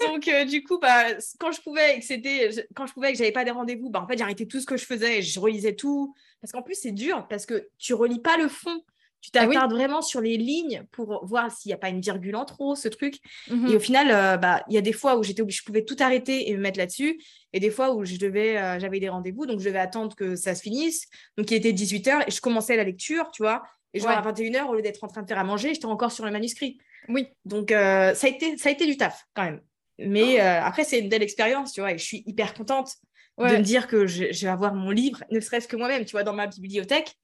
Donc, 0.00 0.28
euh, 0.28 0.44
du 0.44 0.62
coup, 0.62 0.78
bah, 0.78 1.04
quand 1.40 1.50
je 1.52 1.62
pouvais, 1.62 1.96
et 1.96 2.00
que 2.00 2.04
c'était, 2.04 2.50
quand 2.74 2.86
je 2.86 2.92
pouvais, 2.92 3.08
et 3.08 3.12
que 3.12 3.18
j'avais 3.18 3.32
pas 3.32 3.44
des 3.44 3.50
rendez-vous, 3.50 3.88
bah, 3.88 4.02
en 4.02 4.06
fait, 4.06 4.18
j'arrêtais 4.18 4.44
tout 4.44 4.60
ce 4.60 4.66
que 4.66 4.76
je 4.76 4.84
faisais, 4.84 5.22
je 5.22 5.40
relisais 5.40 5.74
tout. 5.74 6.14
Parce 6.42 6.52
qu'en 6.52 6.60
plus, 6.60 6.74
c'est 6.74 6.92
dur, 6.92 7.26
parce 7.30 7.46
que 7.46 7.70
tu 7.78 7.94
relis 7.94 8.20
pas 8.20 8.36
le 8.36 8.48
fond. 8.48 8.82
Tu 9.24 9.30
Ah 9.38 9.46
oui. 9.46 9.54
t'attardes 9.54 9.72
vraiment 9.72 10.02
sur 10.02 10.20
les 10.20 10.36
lignes 10.36 10.84
pour 10.92 11.24
voir 11.24 11.50
s'il 11.50 11.70
n'y 11.70 11.72
a 11.74 11.78
pas 11.78 11.88
une 11.88 12.02
virgule 12.02 12.36
en 12.36 12.44
trop, 12.44 12.74
ce 12.74 12.88
truc. 12.88 13.16
Mhm. 13.50 13.68
Et 13.68 13.76
au 13.76 13.80
final, 13.80 14.10
euh, 14.10 14.36
bah, 14.36 14.62
il 14.68 14.74
y 14.74 14.78
a 14.78 14.82
des 14.82 14.92
fois 14.92 15.16
où 15.16 15.22
j'étais 15.22 15.40
obligée, 15.40 15.60
je 15.60 15.64
pouvais 15.64 15.82
tout 15.84 15.96
arrêter 16.00 16.50
et 16.50 16.54
me 16.54 16.60
mettre 16.60 16.78
là-dessus, 16.78 17.18
et 17.54 17.58
des 17.60 17.70
fois 17.70 17.94
où 17.94 18.04
je 18.04 18.16
devais, 18.16 18.58
euh, 18.58 18.78
j'avais 18.78 19.00
des 19.00 19.08
rendez-vous, 19.08 19.46
donc 19.46 19.60
je 19.60 19.64
devais 19.64 19.78
attendre 19.78 20.14
que 20.14 20.36
ça 20.36 20.54
se 20.54 20.60
finisse. 20.60 21.06
Donc 21.38 21.50
il 21.50 21.54
était 21.54 21.72
18h 21.72 22.24
et 22.26 22.30
je 22.30 22.40
commençais 22.42 22.76
la 22.76 22.84
lecture, 22.84 23.30
tu 23.32 23.42
vois. 23.42 23.62
Et 23.94 24.00
genre 24.00 24.10
Ouais. 24.10 24.16
à 24.16 24.20
21h, 24.20 24.66
au 24.68 24.74
lieu 24.74 24.82
d'être 24.82 25.02
en 25.04 25.08
train 25.08 25.22
de 25.22 25.26
faire 25.26 25.38
à 25.38 25.44
manger, 25.44 25.72
j'étais 25.72 25.86
encore 25.86 26.12
sur 26.12 26.26
le 26.26 26.30
manuscrit. 26.30 26.76
Oui. 27.08 27.28
Donc 27.46 27.72
euh, 27.72 28.12
ça, 28.14 28.26
a 28.26 28.30
été, 28.30 28.56
ça 28.58 28.68
a 28.68 28.72
été 28.72 28.84
du 28.86 28.96
taf 28.98 29.24
quand 29.34 29.44
même. 29.44 29.60
Mais 29.98 30.40
euh, 30.40 30.60
après, 30.62 30.84
c'est 30.84 30.98
une 30.98 31.08
belle 31.08 31.22
expérience, 31.22 31.72
tu 31.72 31.80
vois, 31.80 31.92
et 31.92 31.98
je 31.98 32.04
suis 32.04 32.24
hyper 32.26 32.52
contente 32.52 32.90
de 33.38 33.44
me 33.44 33.62
dire 33.62 33.86
que 33.88 34.06
je, 34.06 34.32
je 34.32 34.42
vais 34.46 34.52
avoir 34.52 34.74
mon 34.74 34.90
livre, 34.90 35.24
ne 35.30 35.40
serait-ce 35.40 35.66
que 35.66 35.76
moi-même, 35.76 36.04
tu 36.04 36.12
vois, 36.12 36.22
dans 36.24 36.32
ma 36.32 36.46
bibliothèque, 36.48 37.14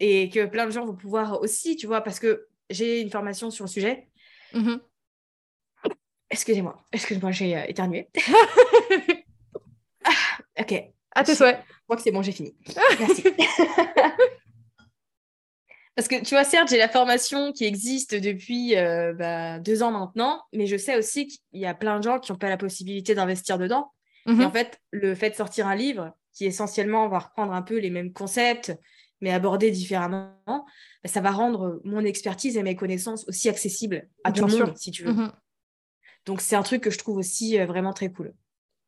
et 0.00 0.28
que 0.30 0.46
plein 0.46 0.66
de 0.66 0.70
gens 0.70 0.84
vont 0.86 0.94
pouvoir 0.96 1.40
aussi, 1.40 1.76
tu 1.76 1.86
vois, 1.86 2.00
parce 2.02 2.18
que 2.20 2.46
j'ai 2.70 3.00
une 3.00 3.10
formation 3.10 3.50
sur 3.50 3.64
le 3.64 3.70
sujet. 3.70 4.08
Mhm. 4.54 4.80
Excusez-moi, 6.30 6.84
excusez-moi, 6.92 7.32
j'ai 7.32 7.56
euh, 7.56 7.64
éternué. 7.68 8.08
Ah, 10.04 10.38
ok, 10.60 10.70
je 10.70 10.76
À 11.14 11.24
tes 11.24 11.34
souhaits. 11.34 11.58
crois 11.84 11.96
que 11.96 12.02
c'est 12.02 12.12
bon, 12.12 12.22
j'ai 12.22 12.32
fini. 12.32 12.56
Merci. 12.98 13.24
Parce 15.96 16.06
que 16.08 16.22
tu 16.22 16.34
vois, 16.34 16.44
certes, 16.44 16.68
j'ai 16.70 16.78
la 16.78 16.88
formation 16.88 17.52
qui 17.52 17.64
existe 17.64 18.14
depuis 18.14 18.76
euh, 18.76 19.12
bah, 19.12 19.58
deux 19.58 19.82
ans 19.82 19.90
maintenant, 19.90 20.40
mais 20.52 20.66
je 20.66 20.76
sais 20.76 20.96
aussi 20.96 21.26
qu'il 21.26 21.60
y 21.60 21.66
a 21.66 21.74
plein 21.74 21.98
de 21.98 22.04
gens 22.04 22.20
qui 22.20 22.30
n'ont 22.30 22.38
pas 22.38 22.48
la 22.48 22.56
possibilité 22.56 23.14
d'investir 23.16 23.58
dedans. 23.58 23.92
Et 24.26 24.44
en 24.44 24.50
fait, 24.50 24.78
le 24.90 25.14
fait 25.14 25.30
de 25.30 25.34
sortir 25.34 25.66
un 25.66 25.74
livre 25.74 26.14
qui 26.34 26.44
essentiellement 26.44 27.08
va 27.08 27.18
reprendre 27.18 27.52
un 27.52 27.62
peu 27.62 27.78
les 27.78 27.88
mêmes 27.90 28.12
concepts, 28.12 28.72
mais 29.20 29.32
abordés 29.32 29.70
différemment, 29.70 30.34
bah, 30.46 30.64
ça 31.06 31.20
va 31.20 31.30
rendre 31.30 31.80
mon 31.84 32.04
expertise 32.04 32.56
et 32.56 32.62
mes 32.62 32.76
connaissances 32.76 33.26
aussi 33.28 33.48
accessibles 33.48 34.08
à 34.24 34.30
Bien 34.30 34.46
tout 34.46 34.48
le 34.50 34.66
monde, 34.66 34.76
si 34.76 34.90
tu 34.90 35.04
veux. 35.04 35.12
Mhm. 35.12 35.32
Donc, 36.26 36.40
c'est 36.40 36.56
un 36.56 36.62
truc 36.62 36.82
que 36.82 36.90
je 36.90 36.98
trouve 36.98 37.16
aussi 37.16 37.58
euh, 37.58 37.66
vraiment 37.66 37.92
très 37.92 38.10
cool. 38.12 38.34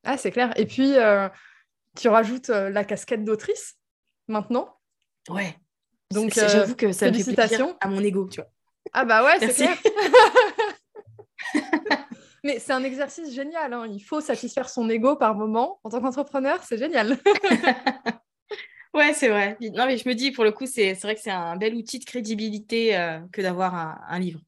Ah 0.04 0.16
c'est 0.16 0.30
clair. 0.30 0.52
Et 0.58 0.66
puis 0.66 0.96
euh, 0.96 1.28
tu 1.96 2.08
rajoutes 2.08 2.50
euh, 2.50 2.70
la 2.70 2.84
casquette 2.84 3.24
d'autrice 3.24 3.76
maintenant. 4.28 4.78
Ouais. 5.28 5.56
Donc, 6.10 6.32
j'avoue 6.34 6.74
que 6.74 6.92
ça 6.92 7.10
me 7.10 7.12
fait 7.14 7.34
plaisir 7.34 7.76
à 7.80 7.88
mon 7.88 8.00
ego, 8.02 8.28
tu 8.28 8.40
vois. 8.40 8.50
Ah 8.92 9.04
bah 9.04 9.24
ouais, 9.24 9.38
c'est 9.38 9.54
clair. 9.54 9.76
Mais 12.44 12.58
c'est 12.58 12.72
un 12.72 12.82
exercice 12.82 13.32
génial. 13.34 13.72
Hein. 13.72 13.86
Il 13.90 14.00
faut 14.00 14.20
satisfaire 14.20 14.68
son 14.68 14.88
ego 14.88 15.16
par 15.16 15.34
moment. 15.34 15.78
En 15.84 15.90
tant 15.90 16.00
qu'entrepreneur, 16.00 16.62
c'est 16.64 16.78
génial. 16.78 17.18
ouais, 18.94 19.12
c'est 19.14 19.28
vrai. 19.28 19.56
Non, 19.60 19.86
mais 19.86 19.96
je 19.96 20.08
me 20.08 20.14
dis, 20.14 20.30
pour 20.30 20.44
le 20.44 20.52
coup, 20.52 20.66
c'est 20.66 20.92
vrai 20.94 21.14
que 21.14 21.20
c'est 21.20 21.30
un 21.30 21.56
bel 21.56 21.74
outil 21.74 21.98
de 21.98 22.04
crédibilité 22.04 22.96
euh, 22.96 23.20
que 23.32 23.42
d'avoir 23.42 23.74
un, 23.74 24.18
livre. 24.18 24.40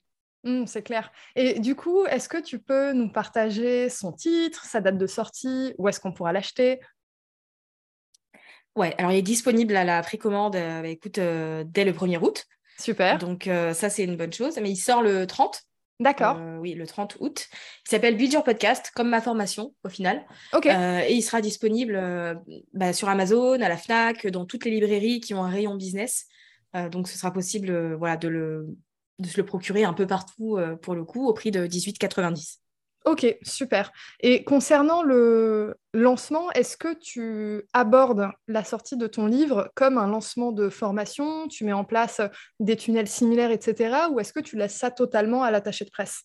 Mmh, 0.45 0.67
c'est 0.67 0.83
clair. 0.83 1.13
Et 1.37 1.61
du 1.61 1.75
coup, 1.75 2.05
est-ce 2.07 2.29
que 2.29 2.39
tu 2.39 2.59
peux 2.59 2.93
nous 2.93 3.11
partager 3.11 3.89
son 3.89 4.13
titre, 4.13 4.65
sa 4.65 4.81
date 4.81 4.99
de 4.99 5.07
sortie, 5.07 5.75
où 5.79 5.89
est-ce 5.89 6.01
qu'on 6.01 6.13
pourra 6.13 6.33
l'acheter? 6.33 6.81
Ouais, 8.75 8.95
alors 8.97 9.13
il 9.13 9.19
est 9.19 9.23
disponible 9.23 9.77
à 9.77 9.85
la 9.85 10.03
précommande, 10.03 10.57
euh, 10.57 10.83
bah, 10.83 10.89
écoute, 10.89 11.19
euh, 11.19 11.63
dès 11.67 11.85
le 11.85 11.93
1er 11.93 12.19
août. 12.19 12.47
Super. 12.79 13.19
Donc 13.19 13.45
ça, 13.45 13.91
c'est 13.91 14.03
une 14.03 14.17
bonne 14.17 14.33
chose. 14.33 14.59
Mais 14.61 14.71
il 14.71 14.77
sort 14.77 15.03
le 15.03 15.27
30. 15.27 15.63
D'accord. 16.03 16.37
Euh, 16.41 16.59
oui, 16.59 16.75
le 16.75 16.87
30 16.87 17.17
août. 17.21 17.49
Il 17.87 17.91
s'appelle 17.91 18.17
Build 18.17 18.33
Your 18.33 18.45
Podcast, 18.45 18.91
comme 18.95 19.09
ma 19.09 19.21
formation 19.21 19.75
au 19.85 19.89
final. 19.89 20.25
Ok. 20.53 20.67
Euh, 20.67 21.01
et 21.07 21.15
il 21.15 21.23
sera 21.23 21.41
disponible 21.41 21.95
euh, 21.97 22.35
bah, 22.75 22.93
sur 22.93 23.09
Amazon, 23.09 23.61
à 23.61 23.69
la 23.69 23.77
Fnac, 23.77 24.27
dans 24.27 24.45
toutes 24.45 24.65
les 24.65 24.73
librairies 24.73 25.21
qui 25.21 25.33
ont 25.35 25.45
un 25.45 25.51
rayon 25.51 25.77
business. 25.77 26.27
donc 26.91 27.09
ce 27.09 27.17
sera 27.17 27.33
possible 27.33 27.95
voilà, 27.95 28.17
de, 28.17 28.29
le, 28.29 28.67
de 29.19 29.29
se 29.29 29.37
le 29.37 29.45
procurer 29.45 29.85
un 29.85 29.93
peu 29.93 30.07
partout 30.07 30.59
pour 30.81 30.95
le 30.95 31.05
coup, 31.05 31.27
au 31.29 31.33
prix 31.33 31.51
de 31.51 31.67
18,90. 31.67 32.62
Ok, 33.05 33.27
super. 33.43 33.93
Et 34.21 34.45
concernant 34.45 35.03
le 35.03 35.77
lancement, 35.93 36.53
est-ce 36.53 36.77
que 36.77 36.95
tu 36.95 37.65
abordes 37.73 38.31
la 38.47 38.63
sortie 38.63 38.97
de 38.97 39.07
ton 39.07 39.27
livre 39.27 39.71
comme 39.75 39.99
un 39.99 40.07
lancement 40.07 40.53
de 40.53 40.69
formation? 40.69 41.49
Tu 41.49 41.65
mets 41.65 41.73
en 41.73 41.85
place 41.85 42.21
des 42.61 42.77
tunnels 42.77 43.09
similaires, 43.09 43.51
etc. 43.51 44.07
Ou 44.11 44.21
est-ce 44.21 44.33
que 44.33 44.41
tu 44.41 44.57
laisses 44.57 44.77
ça 44.77 44.91
totalement 44.91 45.43
à 45.43 45.51
l'attaché 45.51 45.85
de 45.85 45.91
presse? 45.91 46.23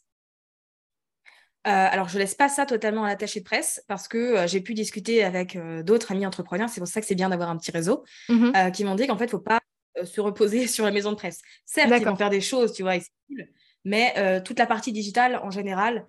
Euh, 1.67 1.69
alors, 1.69 2.07
je 2.07 2.17
laisse 2.17 2.36
pas 2.36 2.47
ça 2.47 2.65
totalement 2.65 3.03
à 3.03 3.09
l'attaché 3.09 3.41
de 3.41 3.45
presse 3.45 3.84
parce 3.89 4.07
que 4.07 4.17
euh, 4.17 4.47
j'ai 4.47 4.61
pu 4.61 4.73
discuter 4.73 5.23
avec 5.23 5.57
euh, 5.57 5.84
d'autres 5.84 6.11
amis 6.11 6.25
entrepreneurs. 6.25 6.69
C'est 6.69 6.80
pour 6.80 6.88
ça 6.88 7.01
que 7.01 7.07
c'est 7.07 7.15
bien 7.15 7.30
d'avoir 7.30 7.49
un 7.49 7.57
petit 7.57 7.71
réseau 7.71 8.05
mmh 8.30 8.71
qui 8.71 8.86
m'ont 8.86 8.95
dit 8.95 9.07
qu'en 9.07 9.17
fait, 9.17 9.25
il 9.25 9.28
ne 9.28 9.32
faut 9.32 9.39
pas 9.39 9.59
se 10.03 10.21
reposer 10.21 10.67
sur 10.67 10.86
la 10.86 10.91
maison 10.91 11.11
de 11.11 11.17
presse. 11.17 11.41
Certes, 11.65 11.91
ils 11.97 12.05
vont 12.05 12.15
faire 12.15 12.30
des 12.30 12.41
choses, 12.41 12.71
tu 12.71 12.84
vois, 12.84 12.93
mais 13.84 14.41
toute 14.43 14.59
la 14.59 14.65
partie 14.65 14.93
digitale 14.93 15.39
en 15.43 15.49
général, 15.49 16.05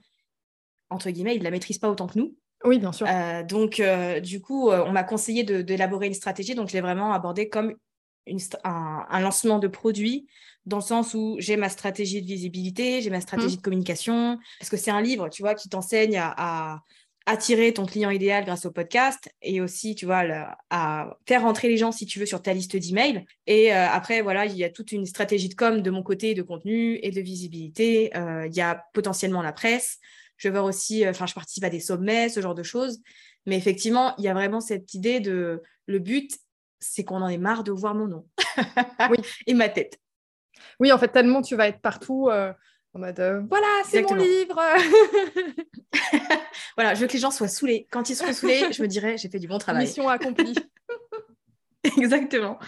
entre 0.90 1.10
guillemets, 1.10 1.34
ils 1.34 1.40
ne 1.40 1.44
la 1.44 1.50
maîtrisent 1.50 1.78
pas 1.78 1.90
autant 1.90 2.06
que 2.06 2.18
nous. 2.18 2.34
Oui, 2.64 2.78
bien 2.78 2.92
sûr. 2.92 3.06
Euh, 3.08 3.42
donc, 3.42 3.80
euh, 3.80 4.20
du 4.20 4.40
coup, 4.40 4.70
euh, 4.70 4.84
on 4.84 4.92
m'a 4.92 5.04
conseillé 5.04 5.44
d'élaborer 5.44 6.06
une 6.06 6.14
stratégie. 6.14 6.54
Donc, 6.54 6.68
je 6.68 6.74
l'ai 6.74 6.80
vraiment 6.80 7.12
abordé 7.12 7.48
comme 7.48 7.74
un, 8.64 9.20
lancement 9.20 9.58
de 9.58 9.68
produit, 9.68 10.26
dans 10.66 10.78
le 10.78 10.82
sens 10.82 11.14
où 11.14 11.36
j'ai 11.38 11.56
ma 11.56 11.68
stratégie 11.68 12.20
de 12.20 12.26
visibilité, 12.26 13.00
j'ai 13.00 13.10
ma 13.10 13.20
stratégie 13.20 13.54
mmh. 13.54 13.58
de 13.58 13.62
communication. 13.62 14.38
Parce 14.58 14.70
que 14.70 14.76
c'est 14.76 14.90
un 14.90 15.00
livre, 15.00 15.28
tu 15.28 15.42
vois, 15.42 15.54
qui 15.54 15.68
t'enseigne 15.68 16.18
à, 16.18 16.82
attirer 17.26 17.74
ton 17.74 17.84
client 17.84 18.08
idéal 18.08 18.46
grâce 18.46 18.64
au 18.64 18.70
podcast 18.70 19.30
et 19.42 19.60
aussi, 19.60 19.94
tu 19.94 20.06
vois, 20.06 20.24
à 20.70 21.18
faire 21.26 21.42
rentrer 21.42 21.68
les 21.68 21.76
gens, 21.76 21.92
si 21.92 22.06
tu 22.06 22.18
veux, 22.18 22.24
sur 22.24 22.40
ta 22.40 22.54
liste 22.54 22.74
d'emails. 22.74 23.26
Et 23.46 23.70
après, 23.70 24.22
voilà, 24.22 24.46
il 24.46 24.56
y 24.56 24.64
a 24.64 24.70
toute 24.70 24.92
une 24.92 25.04
stratégie 25.04 25.50
de 25.50 25.54
com 25.54 25.82
de 25.82 25.90
mon 25.90 26.02
côté, 26.02 26.32
de 26.32 26.40
contenu 26.40 26.98
et 27.02 27.10
de 27.10 27.20
visibilité. 27.20 28.10
il 28.14 28.56
y 28.56 28.62
a 28.62 28.82
potentiellement 28.94 29.42
la 29.42 29.52
presse. 29.52 29.98
Je 30.38 30.48
vais 30.48 30.52
voir 30.52 30.64
aussi, 30.64 31.04
euh, 31.04 31.10
enfin, 31.10 31.26
je 31.26 31.34
participe 31.34 31.64
à 31.64 31.70
des 31.70 31.80
sommets, 31.80 32.28
ce 32.28 32.40
genre 32.40 32.54
de 32.54 32.62
choses. 32.62 33.00
Mais 33.44 33.56
effectivement, 33.56 34.14
il 34.16 34.24
y 34.24 34.28
a 34.28 34.34
vraiment 34.34 34.60
cette 34.60 34.94
idée 34.94 35.20
de 35.20 35.62
le 35.86 35.98
but, 35.98 36.38
c'est 36.80 37.04
qu'on 37.04 37.22
en 37.22 37.28
ait 37.28 37.38
marre 37.38 37.64
de 37.64 37.72
voir 37.72 37.94
mon 37.94 38.06
nom 38.06 38.26
oui. 39.10 39.18
et 39.46 39.54
ma 39.54 39.68
tête. 39.68 39.98
Oui, 40.80 40.92
en 40.92 40.98
fait, 40.98 41.08
tellement 41.08 41.42
tu 41.42 41.56
vas 41.56 41.68
être 41.68 41.80
partout 41.80 42.28
euh, 42.30 42.52
en 42.94 43.00
mode 43.00 43.18
euh, 43.18 43.42
voilà, 43.48 43.66
c'est 43.84 44.02
mon 44.02 44.14
livre. 44.14 44.60
voilà, 46.76 46.94
je 46.94 47.00
veux 47.00 47.08
que 47.08 47.14
les 47.14 47.18
gens 47.18 47.32
soient 47.32 47.48
saoulés. 47.48 47.88
Quand 47.90 48.08
ils 48.08 48.14
seront 48.14 48.32
saoulés, 48.32 48.72
je 48.72 48.82
me 48.82 48.86
dirais 48.86 49.16
j'ai 49.18 49.28
fait 49.28 49.40
du 49.40 49.48
bon 49.48 49.58
travail. 49.58 49.86
Mission 49.86 50.08
accomplie. 50.08 50.54
Exactement. 51.98 52.58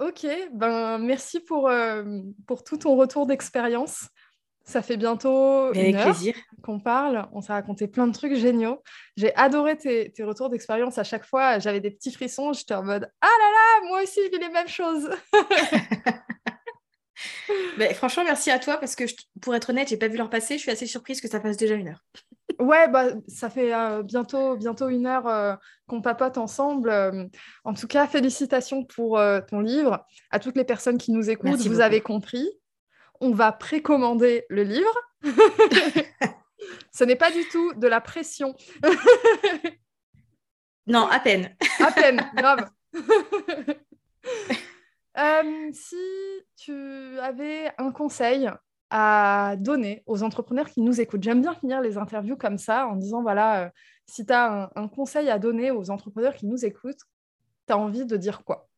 Ok, 0.00 0.26
ben 0.52 0.98
merci 0.98 1.38
pour, 1.38 1.70
pour 2.48 2.64
tout 2.64 2.78
ton 2.78 2.96
retour 2.96 3.26
d'expérience. 3.26 4.08
Ça 4.64 4.80
fait 4.80 4.96
bientôt 4.96 5.72
une 5.74 5.94
heure 5.94 6.16
qu'on 6.62 6.80
parle. 6.80 7.28
On 7.32 7.42
s'est 7.42 7.52
raconté 7.52 7.86
plein 7.86 8.06
de 8.06 8.12
trucs 8.12 8.34
géniaux. 8.34 8.82
J'ai 9.16 9.34
adoré 9.36 9.76
tes, 9.76 10.12
retours 10.20 10.48
d'expérience 10.48 10.96
à 10.98 11.04
chaque 11.04 11.26
fois. 11.26 11.58
J'avais 11.58 11.80
des 11.80 11.90
petits 11.90 12.12
frissons. 12.12 12.54
J'étais 12.54 12.74
en 12.74 12.82
mode 12.82 13.10
Ah 13.20 13.26
là 13.26 13.50
là, 13.50 13.88
moi 13.88 14.02
aussi, 14.02 14.20
je 14.24 14.30
vis 14.30 14.38
les 14.38 14.48
mêmes 14.48 14.68
choses. 14.68 15.10
Mais 17.78 17.92
franchement, 17.92 18.24
merci 18.24 18.50
à 18.50 18.58
toi 18.58 18.78
parce 18.78 18.96
que 18.96 19.04
pour 19.40 19.54
être 19.54 19.70
honnête, 19.70 19.88
j'ai 19.88 19.98
pas 19.98 20.08
vu 20.08 20.16
leur 20.16 20.30
passer. 20.30 20.56
Je 20.56 20.62
suis 20.62 20.70
assez 20.70 20.86
surprise 20.86 21.20
que 21.20 21.28
ça 21.28 21.40
passe 21.40 21.56
déjà 21.56 21.74
une 21.74 21.88
heure. 21.88 22.02
ouais, 22.58 22.88
bah, 22.88 23.08
ça 23.28 23.50
fait 23.50 23.74
euh, 23.74 24.02
bientôt, 24.02 24.56
bientôt 24.56 24.88
une 24.88 25.06
heure 25.06 25.26
euh, 25.26 25.54
qu'on 25.86 26.00
papote 26.00 26.38
ensemble. 26.38 26.88
Euh, 26.88 27.24
en 27.64 27.74
tout 27.74 27.86
cas, 27.86 28.06
félicitations 28.06 28.84
pour 28.84 29.20
ton 29.48 29.60
livre. 29.60 30.04
À 30.30 30.38
toutes 30.38 30.56
les 30.56 30.64
personnes 30.64 30.98
qui 30.98 31.12
nous 31.12 31.30
écoutent, 31.30 31.66
vous 31.66 31.80
avez 31.80 32.00
compris 32.00 32.48
on 33.20 33.32
va 33.32 33.52
précommander 33.52 34.46
le 34.48 34.62
livre. 34.62 34.94
Ce 36.92 37.04
n'est 37.04 37.16
pas 37.16 37.30
du 37.30 37.46
tout 37.48 37.72
de 37.74 37.86
la 37.86 38.00
pression. 38.00 38.54
non, 40.86 41.06
à 41.08 41.20
peine. 41.20 41.54
à 41.80 41.92
peine, 41.92 42.30
grave. 42.34 42.70
Euh, 45.16 45.70
si 45.72 45.96
tu 46.56 46.72
avais 47.20 47.70
un 47.78 47.92
conseil 47.92 48.50
à 48.90 49.54
donner 49.58 50.02
aux 50.06 50.24
entrepreneurs 50.24 50.68
qui 50.68 50.82
nous 50.82 51.00
écoutent, 51.00 51.22
j'aime 51.22 51.40
bien 51.40 51.54
finir 51.54 51.80
les 51.80 51.98
interviews 51.98 52.36
comme 52.36 52.58
ça 52.58 52.88
en 52.88 52.96
disant, 52.96 53.22
voilà, 53.22 53.66
euh, 53.66 53.70
si 54.06 54.26
tu 54.26 54.32
as 54.32 54.70
un, 54.74 54.88
conseil 54.88 55.30
à 55.30 55.38
donner 55.38 55.70
aux 55.70 55.90
entrepreneurs 55.90 56.34
qui 56.34 56.46
nous 56.46 56.64
écoutent, 56.64 57.02
tu 57.66 57.72
as 57.72 57.78
envie 57.78 58.06
de 58.06 58.16
dire 58.16 58.44
quoi? 58.44 58.68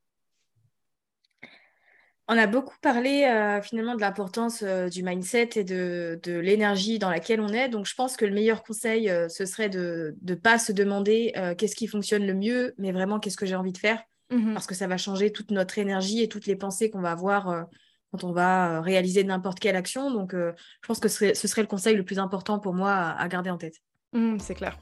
On 2.29 2.37
a 2.37 2.47
beaucoup 2.47 2.77
parlé 2.83 3.24
euh, 3.24 3.62
finalement 3.62 3.95
de 3.95 4.01
l'importance 4.01 4.62
euh, 4.62 4.89
du 4.89 5.05
mindset 5.05 5.51
et 5.57 5.64
de, 5.64 6.18
l'énergie 6.27 6.99
dans 6.99 7.11
laquelle 7.11 7.41
on 7.41 7.49
est. 7.49 7.68
Donc 7.68 7.87
je 7.87 7.95
pense 7.95 8.16
que 8.16 8.24
le 8.24 8.33
meilleur 8.33 8.64
conseil, 8.64 9.09
euh, 9.09 9.29
ce 9.29 9.47
serait 9.47 9.68
de 9.68 10.16
ne 10.22 10.35
pas 10.35 10.59
se 10.59 10.72
demander 10.72 11.33
qu'est-ce 11.57 11.77
qui 11.77 11.87
fonctionne 11.87 12.27
le 12.27 12.35
mieux, 12.35 12.74
mais 12.79 12.93
vraiment 12.93 13.20
qu'est-ce 13.20 13.37
que 13.37 13.47
j'ai 13.47 13.57
envie 13.57 13.72
de 13.72 13.79
faire. 13.79 14.03
Mmh 14.31 14.55
Parce 14.55 14.66
que 14.66 14.74
ça 14.74 14.89
va 14.89 14.97
changer 14.97 15.31
toute 15.31 15.53
notre 15.53 15.79
énergie 15.79 16.20
et 16.20 16.29
toutes 16.29 16.47
les 16.47 16.57
pensées 16.57 16.91
qu'on 16.91 17.01
va 17.01 17.12
avoir 17.12 17.66
quand 18.11 18.24
on 18.24 18.33
va 18.33 18.81
réaliser 18.81 19.22
n'importe 19.22 19.61
quelle 19.61 19.77
action. 19.77 20.11
Donc 20.11 20.35
je 20.35 20.87
pense 20.87 20.99
que 20.99 21.09
ce 21.09 21.35
serait, 21.35 21.62
le 21.62 21.68
conseil 21.68 21.95
le 21.95 22.05
plus 22.05 22.18
important 22.18 22.59
pour 22.59 22.74
moi 22.74 22.93
à, 22.93 23.29
garder 23.29 23.51
en 23.51 23.59
tête. 23.59 23.77
Mmh, 24.12 24.39
c'est 24.41 24.55
clair. 24.55 24.79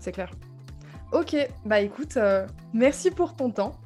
C'est 0.00 0.12
clair. 0.12 0.30
Ok, 1.12 1.36
bah 1.64 1.80
écoute, 1.80 2.18
merci 2.72 3.12
pour 3.12 3.36
ton 3.36 3.50
temps. 3.50 3.78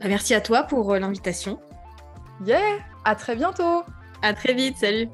Bah, 0.00 0.08
merci 0.08 0.34
à 0.34 0.40
toi 0.40 0.62
pour 0.62 0.92
euh, 0.92 0.98
l'invitation. 0.98 1.60
Yeah, 2.46 2.78
à 3.04 3.14
très 3.14 3.36
bientôt. 3.36 3.84
À 4.22 4.32
très 4.32 4.54
vite, 4.54 4.78
salut. 4.78 5.08